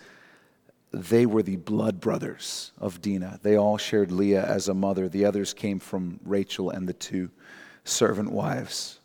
they 0.91 1.25
were 1.25 1.41
the 1.41 1.55
blood 1.55 1.99
brothers 1.99 2.71
of 2.77 3.01
Dinah. 3.01 3.39
They 3.41 3.57
all 3.57 3.77
shared 3.77 4.11
Leah 4.11 4.45
as 4.45 4.67
a 4.67 4.73
mother. 4.73 5.09
The 5.09 5.25
others 5.25 5.53
came 5.53 5.79
from 5.79 6.19
Rachel 6.23 6.69
and 6.69 6.87
the 6.87 6.93
two 6.93 7.29
servant 7.83 8.31
wives. 8.31 8.99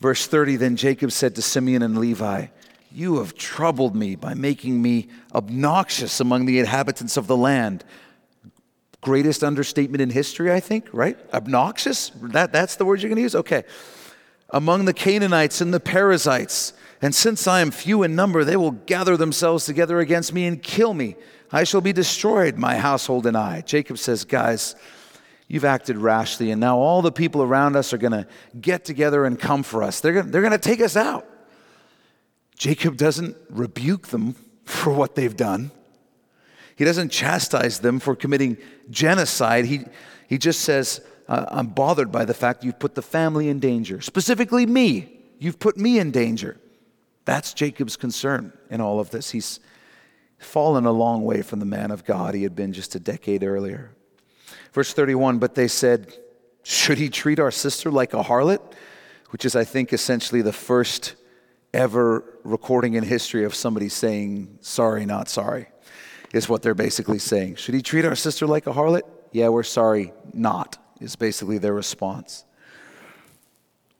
Verse 0.00 0.26
30 0.26 0.56
Then 0.56 0.76
Jacob 0.76 1.12
said 1.12 1.34
to 1.34 1.42
Simeon 1.42 1.82
and 1.82 1.98
Levi, 1.98 2.46
you 2.94 3.18
have 3.18 3.34
troubled 3.34 3.96
me 3.96 4.14
by 4.14 4.34
making 4.34 4.80
me 4.80 5.08
obnoxious 5.34 6.20
among 6.20 6.46
the 6.46 6.60
inhabitants 6.60 7.16
of 7.16 7.26
the 7.26 7.36
land. 7.36 7.84
Greatest 9.00 9.42
understatement 9.42 10.00
in 10.00 10.10
history, 10.10 10.52
I 10.52 10.60
think, 10.60 10.88
right? 10.92 11.18
Obnoxious? 11.32 12.10
That, 12.22 12.52
that's 12.52 12.76
the 12.76 12.84
word 12.84 13.02
you're 13.02 13.08
going 13.08 13.16
to 13.16 13.22
use? 13.22 13.34
Okay. 13.34 13.64
Among 14.50 14.84
the 14.84 14.94
Canaanites 14.94 15.60
and 15.60 15.74
the 15.74 15.80
Perizzites. 15.80 16.72
And 17.02 17.12
since 17.12 17.48
I 17.48 17.60
am 17.60 17.72
few 17.72 18.04
in 18.04 18.14
number, 18.14 18.44
they 18.44 18.56
will 18.56 18.70
gather 18.70 19.16
themselves 19.16 19.66
together 19.66 19.98
against 19.98 20.32
me 20.32 20.46
and 20.46 20.62
kill 20.62 20.94
me. 20.94 21.16
I 21.50 21.64
shall 21.64 21.80
be 21.80 21.92
destroyed, 21.92 22.56
my 22.56 22.76
household 22.76 23.26
and 23.26 23.36
I. 23.36 23.62
Jacob 23.62 23.98
says, 23.98 24.24
Guys, 24.24 24.76
you've 25.48 25.64
acted 25.64 25.96
rashly, 25.96 26.52
and 26.52 26.60
now 26.60 26.78
all 26.78 27.02
the 27.02 27.12
people 27.12 27.42
around 27.42 27.74
us 27.74 27.92
are 27.92 27.98
going 27.98 28.12
to 28.12 28.26
get 28.60 28.84
together 28.84 29.24
and 29.24 29.38
come 29.38 29.64
for 29.64 29.82
us. 29.82 30.00
They're 30.00 30.22
going 30.22 30.50
to 30.52 30.58
take 30.58 30.80
us 30.80 30.96
out. 30.96 31.28
Jacob 32.56 32.96
doesn't 32.96 33.36
rebuke 33.50 34.08
them 34.08 34.34
for 34.64 34.92
what 34.92 35.14
they've 35.14 35.36
done. 35.36 35.70
He 36.76 36.84
doesn't 36.84 37.10
chastise 37.10 37.80
them 37.80 38.00
for 38.00 38.16
committing 38.16 38.56
genocide. 38.90 39.66
He, 39.66 39.84
he 40.28 40.38
just 40.38 40.60
says, 40.60 41.00
I'm 41.28 41.68
bothered 41.68 42.10
by 42.10 42.24
the 42.24 42.34
fact 42.34 42.64
you've 42.64 42.78
put 42.78 42.94
the 42.94 43.02
family 43.02 43.48
in 43.48 43.60
danger, 43.60 44.00
specifically 44.00 44.66
me. 44.66 45.20
You've 45.38 45.58
put 45.58 45.76
me 45.76 45.98
in 45.98 46.10
danger. 46.10 46.58
That's 47.24 47.54
Jacob's 47.54 47.96
concern 47.96 48.52
in 48.70 48.80
all 48.80 49.00
of 49.00 49.10
this. 49.10 49.30
He's 49.30 49.60
fallen 50.38 50.84
a 50.84 50.92
long 50.92 51.24
way 51.24 51.42
from 51.42 51.60
the 51.60 51.66
man 51.66 51.90
of 51.90 52.04
God 52.04 52.34
he 52.34 52.42
had 52.42 52.54
been 52.54 52.72
just 52.72 52.94
a 52.94 53.00
decade 53.00 53.42
earlier. 53.42 53.92
Verse 54.72 54.92
31 54.92 55.38
But 55.38 55.54
they 55.54 55.68
said, 55.68 56.14
Should 56.62 56.98
he 56.98 57.08
treat 57.08 57.38
our 57.38 57.50
sister 57.50 57.90
like 57.90 58.12
a 58.12 58.22
harlot? 58.22 58.60
Which 59.30 59.44
is, 59.44 59.56
I 59.56 59.64
think, 59.64 59.92
essentially 59.92 60.42
the 60.42 60.52
first 60.52 61.14
ever 61.72 62.33
recording 62.44 62.94
in 62.94 63.02
history 63.02 63.44
of 63.44 63.54
somebody 63.54 63.88
saying, 63.88 64.58
sorry, 64.60 65.06
not 65.06 65.28
sorry, 65.28 65.68
is 66.32 66.48
what 66.48 66.62
they're 66.62 66.74
basically 66.74 67.18
saying. 67.18 67.56
Should 67.56 67.74
he 67.74 67.82
treat 67.82 68.04
our 68.04 68.14
sister 68.14 68.46
like 68.46 68.66
a 68.66 68.72
harlot? 68.72 69.02
Yeah, 69.32 69.48
we're 69.48 69.62
sorry, 69.62 70.12
not, 70.32 70.78
is 71.00 71.16
basically 71.16 71.58
their 71.58 71.74
response. 71.74 72.44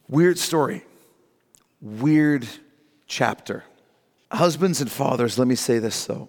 Weird 0.09 0.38
story, 0.38 0.84
weird 1.80 2.47
chapter. 3.07 3.64
Husbands 4.30 4.80
and 4.80 4.90
fathers, 4.90 5.38
let 5.38 5.49
me 5.49 5.55
say 5.55 5.78
this 5.78 6.05
though. 6.05 6.28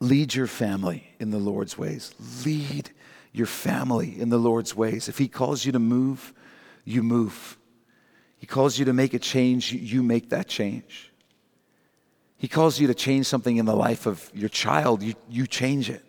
Lead 0.00 0.34
your 0.34 0.46
family 0.46 1.14
in 1.18 1.30
the 1.30 1.38
Lord's 1.38 1.78
ways. 1.78 2.14
Lead 2.44 2.90
your 3.32 3.46
family 3.46 4.18
in 4.18 4.30
the 4.30 4.38
Lord's 4.38 4.74
ways. 4.74 5.08
If 5.08 5.18
He 5.18 5.28
calls 5.28 5.64
you 5.64 5.72
to 5.72 5.78
move, 5.78 6.32
you 6.84 7.02
move. 7.02 7.58
He 8.46 8.48
calls 8.48 8.78
you 8.78 8.84
to 8.84 8.92
make 8.92 9.12
a 9.12 9.18
change, 9.18 9.72
you 9.72 10.04
make 10.04 10.30
that 10.30 10.46
change. 10.46 11.10
He 12.36 12.46
calls 12.46 12.78
you 12.78 12.86
to 12.86 12.94
change 12.94 13.26
something 13.26 13.56
in 13.56 13.66
the 13.66 13.74
life 13.74 14.06
of 14.06 14.30
your 14.32 14.48
child, 14.48 15.02
you, 15.02 15.14
you 15.28 15.48
change 15.48 15.90
it. 15.90 16.04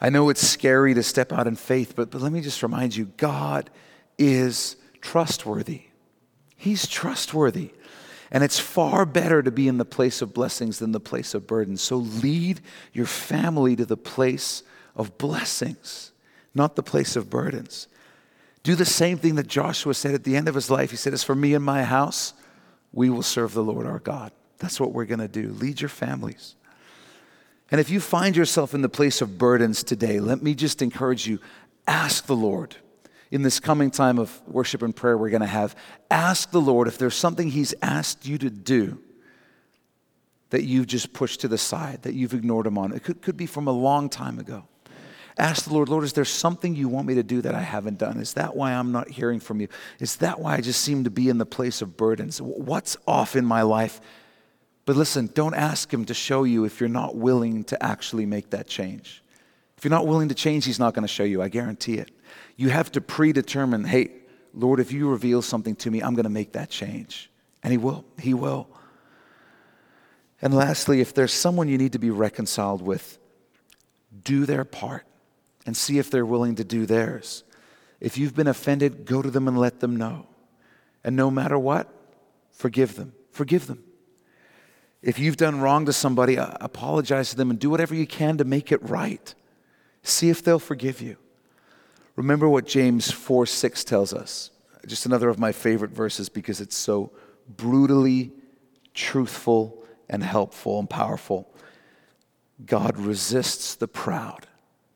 I 0.00 0.10
know 0.10 0.28
it's 0.28 0.46
scary 0.46 0.94
to 0.94 1.02
step 1.02 1.32
out 1.32 1.48
in 1.48 1.56
faith, 1.56 1.94
but, 1.96 2.12
but 2.12 2.20
let 2.20 2.30
me 2.30 2.40
just 2.40 2.62
remind 2.62 2.94
you 2.94 3.06
God 3.16 3.68
is 4.16 4.76
trustworthy. 5.00 5.86
He's 6.54 6.86
trustworthy. 6.86 7.72
And 8.30 8.44
it's 8.44 8.60
far 8.60 9.04
better 9.04 9.42
to 9.42 9.50
be 9.50 9.66
in 9.66 9.78
the 9.78 9.84
place 9.84 10.22
of 10.22 10.32
blessings 10.32 10.78
than 10.78 10.92
the 10.92 11.00
place 11.00 11.34
of 11.34 11.48
burdens. 11.48 11.82
So 11.82 11.96
lead 11.96 12.60
your 12.92 13.06
family 13.06 13.74
to 13.74 13.84
the 13.84 13.96
place 13.96 14.62
of 14.94 15.18
blessings, 15.18 16.12
not 16.54 16.76
the 16.76 16.84
place 16.84 17.16
of 17.16 17.28
burdens. 17.28 17.88
Do 18.62 18.74
the 18.74 18.84
same 18.84 19.18
thing 19.18 19.34
that 19.36 19.48
Joshua 19.48 19.94
said 19.94 20.14
at 20.14 20.24
the 20.24 20.36
end 20.36 20.48
of 20.48 20.54
his 20.54 20.70
life. 20.70 20.90
He 20.90 20.96
said, 20.96 21.12
As 21.12 21.24
for 21.24 21.34
me 21.34 21.54
and 21.54 21.64
my 21.64 21.82
house, 21.82 22.34
we 22.92 23.10
will 23.10 23.22
serve 23.22 23.54
the 23.54 23.62
Lord 23.62 23.86
our 23.86 23.98
God. 23.98 24.32
That's 24.58 24.78
what 24.78 24.92
we're 24.92 25.06
going 25.06 25.20
to 25.20 25.28
do. 25.28 25.48
Lead 25.48 25.80
your 25.80 25.88
families. 25.88 26.54
And 27.70 27.80
if 27.80 27.90
you 27.90 28.00
find 28.00 28.36
yourself 28.36 28.74
in 28.74 28.82
the 28.82 28.88
place 28.88 29.20
of 29.20 29.38
burdens 29.38 29.82
today, 29.82 30.20
let 30.20 30.42
me 30.42 30.54
just 30.54 30.82
encourage 30.82 31.26
you 31.26 31.40
ask 31.88 32.26
the 32.26 32.36
Lord 32.36 32.76
in 33.32 33.42
this 33.42 33.58
coming 33.58 33.90
time 33.90 34.18
of 34.18 34.40
worship 34.46 34.82
and 34.82 34.94
prayer 34.94 35.16
we're 35.16 35.30
going 35.30 35.40
to 35.40 35.46
have, 35.46 35.74
ask 36.10 36.50
the 36.50 36.60
Lord 36.60 36.86
if 36.86 36.98
there's 36.98 37.16
something 37.16 37.48
He's 37.48 37.74
asked 37.80 38.26
you 38.26 38.36
to 38.38 38.50
do 38.50 38.98
that 40.50 40.64
you've 40.64 40.86
just 40.86 41.14
pushed 41.14 41.40
to 41.40 41.48
the 41.48 41.56
side, 41.56 42.02
that 42.02 42.12
you've 42.12 42.34
ignored 42.34 42.66
Him 42.66 42.76
on. 42.76 42.92
It 42.92 43.02
could, 43.02 43.22
could 43.22 43.38
be 43.38 43.46
from 43.46 43.66
a 43.66 43.72
long 43.72 44.10
time 44.10 44.38
ago. 44.38 44.64
Ask 45.38 45.64
the 45.64 45.72
Lord, 45.72 45.88
Lord, 45.88 46.04
is 46.04 46.12
there 46.12 46.24
something 46.24 46.74
you 46.74 46.88
want 46.88 47.06
me 47.06 47.14
to 47.14 47.22
do 47.22 47.40
that 47.40 47.54
I 47.54 47.62
haven't 47.62 47.98
done? 47.98 48.18
Is 48.18 48.34
that 48.34 48.54
why 48.54 48.72
I'm 48.72 48.92
not 48.92 49.08
hearing 49.08 49.40
from 49.40 49.60
you? 49.60 49.68
Is 49.98 50.16
that 50.16 50.40
why 50.40 50.56
I 50.56 50.60
just 50.60 50.82
seem 50.82 51.04
to 51.04 51.10
be 51.10 51.28
in 51.28 51.38
the 51.38 51.46
place 51.46 51.80
of 51.80 51.96
burdens? 51.96 52.40
What's 52.40 52.96
off 53.06 53.34
in 53.34 53.44
my 53.44 53.62
life? 53.62 54.00
But 54.84 54.96
listen, 54.96 55.30
don't 55.32 55.54
ask 55.54 55.92
Him 55.92 56.04
to 56.06 56.14
show 56.14 56.44
you 56.44 56.64
if 56.64 56.80
you're 56.80 56.88
not 56.88 57.16
willing 57.16 57.64
to 57.64 57.82
actually 57.82 58.26
make 58.26 58.50
that 58.50 58.66
change. 58.66 59.22
If 59.78 59.84
you're 59.84 59.90
not 59.90 60.06
willing 60.06 60.28
to 60.28 60.34
change, 60.34 60.66
He's 60.66 60.78
not 60.78 60.92
going 60.92 61.02
to 61.02 61.12
show 61.12 61.24
you, 61.24 61.40
I 61.40 61.48
guarantee 61.48 61.98
it. 61.98 62.10
You 62.56 62.68
have 62.68 62.92
to 62.92 63.00
predetermine, 63.00 63.84
hey, 63.84 64.10
Lord, 64.52 64.80
if 64.80 64.92
you 64.92 65.08
reveal 65.08 65.40
something 65.40 65.76
to 65.76 65.90
me, 65.90 66.02
I'm 66.02 66.14
going 66.14 66.24
to 66.24 66.30
make 66.30 66.52
that 66.52 66.68
change. 66.68 67.30
And 67.62 67.72
He 67.72 67.78
will. 67.78 68.04
He 68.18 68.34
will. 68.34 68.68
And 70.42 70.52
lastly, 70.52 71.00
if 71.00 71.14
there's 71.14 71.32
someone 71.32 71.68
you 71.68 71.78
need 71.78 71.92
to 71.92 72.00
be 72.00 72.10
reconciled 72.10 72.82
with, 72.82 73.18
do 74.24 74.44
their 74.44 74.64
part 74.64 75.06
and 75.66 75.76
see 75.76 75.98
if 75.98 76.10
they're 76.10 76.26
willing 76.26 76.54
to 76.56 76.64
do 76.64 76.86
theirs. 76.86 77.44
If 78.00 78.18
you've 78.18 78.34
been 78.34 78.48
offended, 78.48 79.04
go 79.04 79.22
to 79.22 79.30
them 79.30 79.46
and 79.46 79.58
let 79.58 79.80
them 79.80 79.96
know. 79.96 80.26
And 81.04 81.14
no 81.14 81.30
matter 81.30 81.58
what, 81.58 81.88
forgive 82.50 82.96
them. 82.96 83.12
Forgive 83.30 83.66
them. 83.66 83.82
If 85.02 85.18
you've 85.18 85.36
done 85.36 85.60
wrong 85.60 85.86
to 85.86 85.92
somebody, 85.92 86.36
apologize 86.36 87.30
to 87.30 87.36
them 87.36 87.50
and 87.50 87.58
do 87.58 87.70
whatever 87.70 87.94
you 87.94 88.06
can 88.06 88.38
to 88.38 88.44
make 88.44 88.70
it 88.70 88.82
right. 88.88 89.34
See 90.02 90.30
if 90.30 90.42
they'll 90.42 90.58
forgive 90.58 91.00
you. 91.00 91.16
Remember 92.14 92.48
what 92.48 92.66
James 92.66 93.10
4 93.10 93.46
6 93.46 93.84
tells 93.84 94.12
us. 94.12 94.50
Just 94.86 95.06
another 95.06 95.28
of 95.28 95.38
my 95.38 95.52
favorite 95.52 95.92
verses 95.92 96.28
because 96.28 96.60
it's 96.60 96.76
so 96.76 97.12
brutally 97.48 98.32
truthful 98.94 99.84
and 100.08 100.22
helpful 100.22 100.78
and 100.78 100.88
powerful. 100.88 101.52
God 102.64 102.98
resists 102.98 103.74
the 103.74 103.88
proud, 103.88 104.46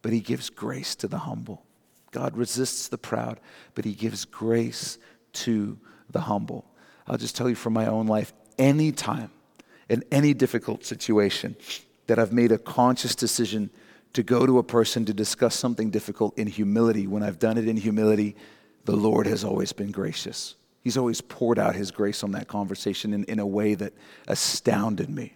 but 0.07 0.13
he 0.13 0.21
gives 0.21 0.51
grace 0.51 0.95
to 0.95 1.09
the 1.09 1.19
humble. 1.19 1.65
God 2.13 2.37
resists 2.37 2.87
the 2.87 2.97
proud, 2.97 3.41
but 3.75 3.85
he 3.85 3.93
gives 3.93 4.25
grace 4.25 4.99
to 5.33 5.77
the 6.13 6.21
humble. 6.21 6.65
I'll 7.09 7.19
just 7.19 7.35
tell 7.35 7.49
you 7.49 7.57
from 7.57 7.73
my 7.73 7.87
own 7.87 8.07
life 8.07 8.33
anytime 8.57 9.33
in 9.89 10.05
any 10.13 10.33
difficult 10.33 10.85
situation 10.85 11.57
that 12.07 12.21
I've 12.21 12.33
made 12.33 12.53
a 12.53 12.59
conscious 12.59 13.17
decision 13.17 13.69
to 14.13 14.23
go 14.23 14.47
to 14.47 14.61
a 14.61 14.63
person 14.63 15.05
to 15.07 15.13
discuss 15.13 15.57
something 15.57 15.91
difficult 15.91 16.39
in 16.39 16.47
humility, 16.47 17.09
when 17.09 17.25
I've 17.25 17.41
done 17.41 17.59
it 17.59 17.67
in 17.67 17.77
humility, 17.77 18.37
the 18.85 18.97
Lord 18.97 19.27
has 19.27 19.43
always 19.43 19.73
been 19.73 19.91
gracious. 19.91 20.55
He's 20.85 20.97
always 20.97 21.21
poured 21.21 21.59
out 21.59 21.75
His 21.75 21.91
grace 21.91 22.23
on 22.23 22.31
that 22.31 22.47
conversation 22.47 23.13
in, 23.13 23.25
in 23.25 23.41
a 23.41 23.47
way 23.47 23.75
that 23.75 23.93
astounded 24.29 25.11
me. 25.11 25.36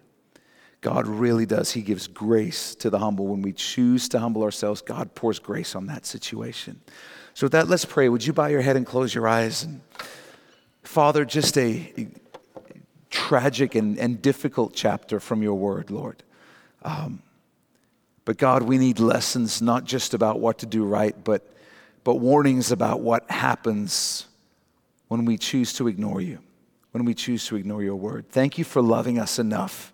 God 0.81 1.07
really 1.07 1.45
does. 1.45 1.73
He 1.73 1.83
gives 1.83 2.07
grace 2.07 2.75
to 2.77 2.89
the 2.89 2.99
humble. 2.99 3.27
When 3.27 3.43
we 3.43 3.53
choose 3.53 4.09
to 4.11 4.19
humble 4.19 4.43
ourselves, 4.43 4.81
God 4.81 5.15
pours 5.15 5.39
grace 5.39 5.75
on 5.75 5.87
that 5.87 6.07
situation. 6.07 6.81
So, 7.35 7.47
with 7.47 7.53
that, 7.53 7.69
let's 7.69 7.85
pray. 7.85 8.09
Would 8.09 8.27
you 8.27 8.33
bow 8.33 8.47
your 8.47 8.63
head 8.63 8.77
and 8.77 8.87
close 8.87 9.15
your 9.15 9.29
eyes? 9.29 9.63
And 9.63 9.83
Father, 10.83 11.25
just 11.25 11.59
a 11.59 12.09
tragic 13.11 13.75
and, 13.75 13.99
and 13.99 14.23
difficult 14.23 14.73
chapter 14.75 15.21
from 15.21 15.43
your 15.43 15.55
word, 15.55 15.91
Lord. 15.91 16.23
Um, 16.83 17.23
but 18.25 18.39
God, 18.39 18.63
we 18.63 18.79
need 18.79 19.01
lessons 19.01 19.61
not 19.61 19.85
just 19.85 20.15
about 20.15 20.41
what 20.41 20.59
to 20.59 20.67
do 20.67 20.85
right, 20.85 21.15
but, 21.25 21.55
but 22.05 22.17
warnings 22.17 22.73
about 22.73 23.01
what 23.01 23.31
happens 23.31 24.27
when 25.09 25.25
we 25.25 25.37
choose 25.37 25.73
to 25.75 25.89
ignore 25.89 26.21
you, 26.21 26.39
when 26.93 27.05
we 27.05 27.15
choose 27.15 27.47
to 27.47 27.57
ignore 27.57 27.83
your 27.83 27.97
word. 27.97 28.29
Thank 28.31 28.57
you 28.57 28.65
for 28.65 28.81
loving 28.81 29.19
us 29.19 29.39
enough 29.39 29.93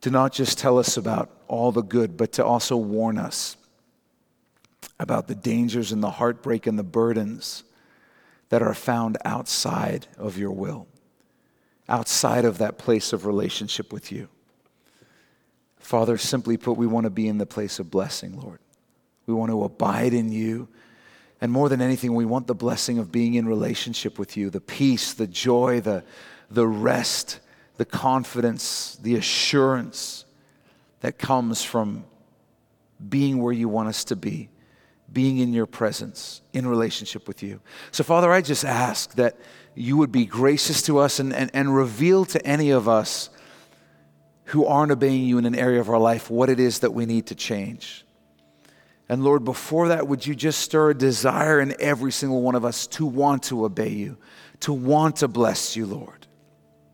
to 0.00 0.10
not 0.10 0.32
just 0.32 0.58
tell 0.58 0.78
us 0.78 0.96
about 0.96 1.30
all 1.48 1.72
the 1.72 1.82
good, 1.82 2.16
but 2.16 2.32
to 2.32 2.44
also 2.44 2.76
warn 2.76 3.18
us 3.18 3.56
about 4.98 5.28
the 5.28 5.34
dangers 5.34 5.92
and 5.92 6.02
the 6.02 6.10
heartbreak 6.10 6.66
and 6.66 6.78
the 6.78 6.84
burdens 6.84 7.64
that 8.50 8.62
are 8.62 8.74
found 8.74 9.16
outside 9.24 10.06
of 10.18 10.36
your 10.36 10.50
will, 10.50 10.86
outside 11.88 12.44
of 12.44 12.58
that 12.58 12.78
place 12.78 13.12
of 13.12 13.26
relationship 13.26 13.92
with 13.92 14.12
you. 14.12 14.28
Father, 15.78 16.18
simply 16.18 16.56
put, 16.56 16.76
we 16.76 16.86
want 16.86 17.04
to 17.04 17.10
be 17.10 17.26
in 17.26 17.38
the 17.38 17.46
place 17.46 17.78
of 17.78 17.90
blessing, 17.90 18.38
Lord. 18.38 18.58
We 19.26 19.34
want 19.34 19.50
to 19.50 19.64
abide 19.64 20.12
in 20.12 20.30
you. 20.30 20.68
And 21.40 21.50
more 21.50 21.68
than 21.68 21.80
anything, 21.80 22.14
we 22.14 22.26
want 22.26 22.46
the 22.46 22.54
blessing 22.54 22.98
of 22.98 23.10
being 23.10 23.34
in 23.34 23.46
relationship 23.46 24.18
with 24.18 24.36
you 24.36 24.50
the 24.50 24.60
peace, 24.60 25.14
the 25.14 25.26
joy, 25.26 25.80
the, 25.80 26.04
the 26.50 26.66
rest, 26.66 27.40
the 27.80 27.86
confidence, 27.86 28.98
the 29.00 29.16
assurance 29.16 30.26
that 31.00 31.16
comes 31.16 31.62
from 31.62 32.04
being 33.08 33.42
where 33.42 33.54
you 33.54 33.70
want 33.70 33.88
us 33.88 34.04
to 34.04 34.14
be, 34.14 34.50
being 35.10 35.38
in 35.38 35.54
your 35.54 35.64
presence, 35.64 36.42
in 36.52 36.66
relationship 36.66 37.26
with 37.26 37.42
you. 37.42 37.58
So, 37.90 38.04
Father, 38.04 38.30
I 38.30 38.42
just 38.42 38.66
ask 38.66 39.14
that 39.14 39.38
you 39.74 39.96
would 39.96 40.12
be 40.12 40.26
gracious 40.26 40.82
to 40.82 40.98
us 40.98 41.20
and, 41.20 41.32
and, 41.32 41.50
and 41.54 41.74
reveal 41.74 42.26
to 42.26 42.46
any 42.46 42.68
of 42.68 42.86
us 42.86 43.30
who 44.44 44.66
aren't 44.66 44.92
obeying 44.92 45.24
you 45.24 45.38
in 45.38 45.46
an 45.46 45.54
area 45.54 45.80
of 45.80 45.88
our 45.88 45.98
life 45.98 46.28
what 46.30 46.50
it 46.50 46.60
is 46.60 46.80
that 46.80 46.92
we 46.92 47.06
need 47.06 47.28
to 47.28 47.34
change. 47.34 48.04
And 49.08 49.24
Lord, 49.24 49.42
before 49.42 49.88
that, 49.88 50.06
would 50.06 50.26
you 50.26 50.34
just 50.34 50.60
stir 50.60 50.90
a 50.90 50.94
desire 50.94 51.58
in 51.58 51.74
every 51.80 52.12
single 52.12 52.42
one 52.42 52.56
of 52.56 52.62
us 52.62 52.86
to 52.88 53.06
want 53.06 53.44
to 53.44 53.64
obey 53.64 53.88
you, 53.88 54.18
to 54.60 54.74
want 54.74 55.16
to 55.16 55.28
bless 55.28 55.76
you, 55.76 55.86
Lord, 55.86 56.19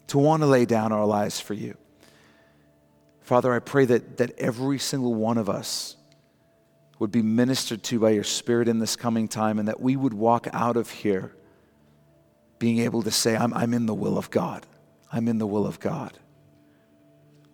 to 0.08 0.18
want 0.18 0.42
to 0.42 0.46
lay 0.46 0.64
down 0.64 0.92
our 0.92 1.06
lives 1.06 1.40
for 1.40 1.54
you. 1.54 1.76
Father, 3.22 3.52
I 3.52 3.58
pray 3.58 3.84
that, 3.86 4.18
that 4.18 4.38
every 4.38 4.78
single 4.78 5.14
one 5.14 5.38
of 5.38 5.48
us 5.48 5.96
would 6.98 7.10
be 7.10 7.22
ministered 7.22 7.82
to 7.84 7.98
by 7.98 8.10
your 8.10 8.24
Spirit 8.24 8.68
in 8.68 8.78
this 8.78 8.96
coming 8.96 9.28
time 9.28 9.58
and 9.58 9.68
that 9.68 9.80
we 9.80 9.96
would 9.96 10.14
walk 10.14 10.46
out 10.52 10.76
of 10.76 10.90
here 10.90 11.34
being 12.58 12.78
able 12.78 13.02
to 13.02 13.10
say, 13.10 13.36
I'm, 13.36 13.52
I'm 13.52 13.74
in 13.74 13.86
the 13.86 13.94
will 13.94 14.16
of 14.16 14.30
God. 14.30 14.66
I'm 15.12 15.28
in 15.28 15.38
the 15.38 15.46
will 15.46 15.66
of 15.66 15.80
God 15.80 16.12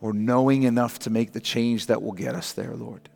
or 0.03 0.13
knowing 0.13 0.65
enough 0.65 0.99
to 0.99 1.11
make 1.11 1.33
the 1.33 1.41
change 1.41 1.87
that 1.87 2.03
will 2.03 2.13
get 2.13 2.35
us 2.35 2.53
there, 2.53 2.75
Lord. 2.75 3.09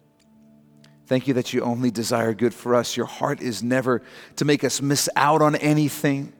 Thank 1.06 1.26
you 1.26 1.34
that 1.34 1.52
you 1.52 1.60
only 1.60 1.90
desire 1.90 2.32
good 2.32 2.54
for 2.54 2.74
us. 2.74 2.96
Your 2.96 3.06
heart 3.06 3.42
is 3.42 3.62
never 3.62 4.02
to 4.36 4.44
make 4.44 4.64
us 4.64 4.80
miss 4.80 5.08
out 5.16 5.42
on 5.42 5.56
anything, 5.56 6.32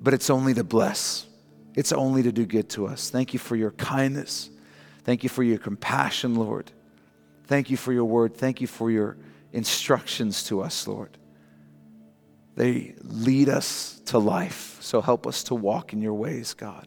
but 0.00 0.14
it's 0.14 0.30
only 0.30 0.54
to 0.54 0.62
bless. 0.62 1.26
It's 1.74 1.92
only 1.92 2.22
to 2.22 2.32
do 2.32 2.44
good 2.44 2.68
to 2.70 2.86
us. 2.86 3.10
Thank 3.10 3.32
you 3.32 3.38
for 3.38 3.56
your 3.56 3.70
kindness. 3.72 4.50
Thank 5.04 5.22
you 5.22 5.28
for 5.28 5.42
your 5.42 5.58
compassion, 5.58 6.34
Lord. 6.34 6.70
Thank 7.46 7.70
you 7.70 7.76
for 7.76 7.92
your 7.92 8.04
word. 8.04 8.36
Thank 8.36 8.60
you 8.60 8.66
for 8.66 8.90
your 8.90 9.16
instructions 9.52 10.44
to 10.44 10.62
us, 10.62 10.86
Lord. 10.86 11.16
They 12.54 12.94
lead 13.02 13.48
us 13.48 14.00
to 14.06 14.18
life. 14.18 14.78
So 14.80 15.00
help 15.00 15.26
us 15.26 15.42
to 15.44 15.54
walk 15.54 15.92
in 15.92 16.02
your 16.02 16.14
ways, 16.14 16.54
God. 16.54 16.86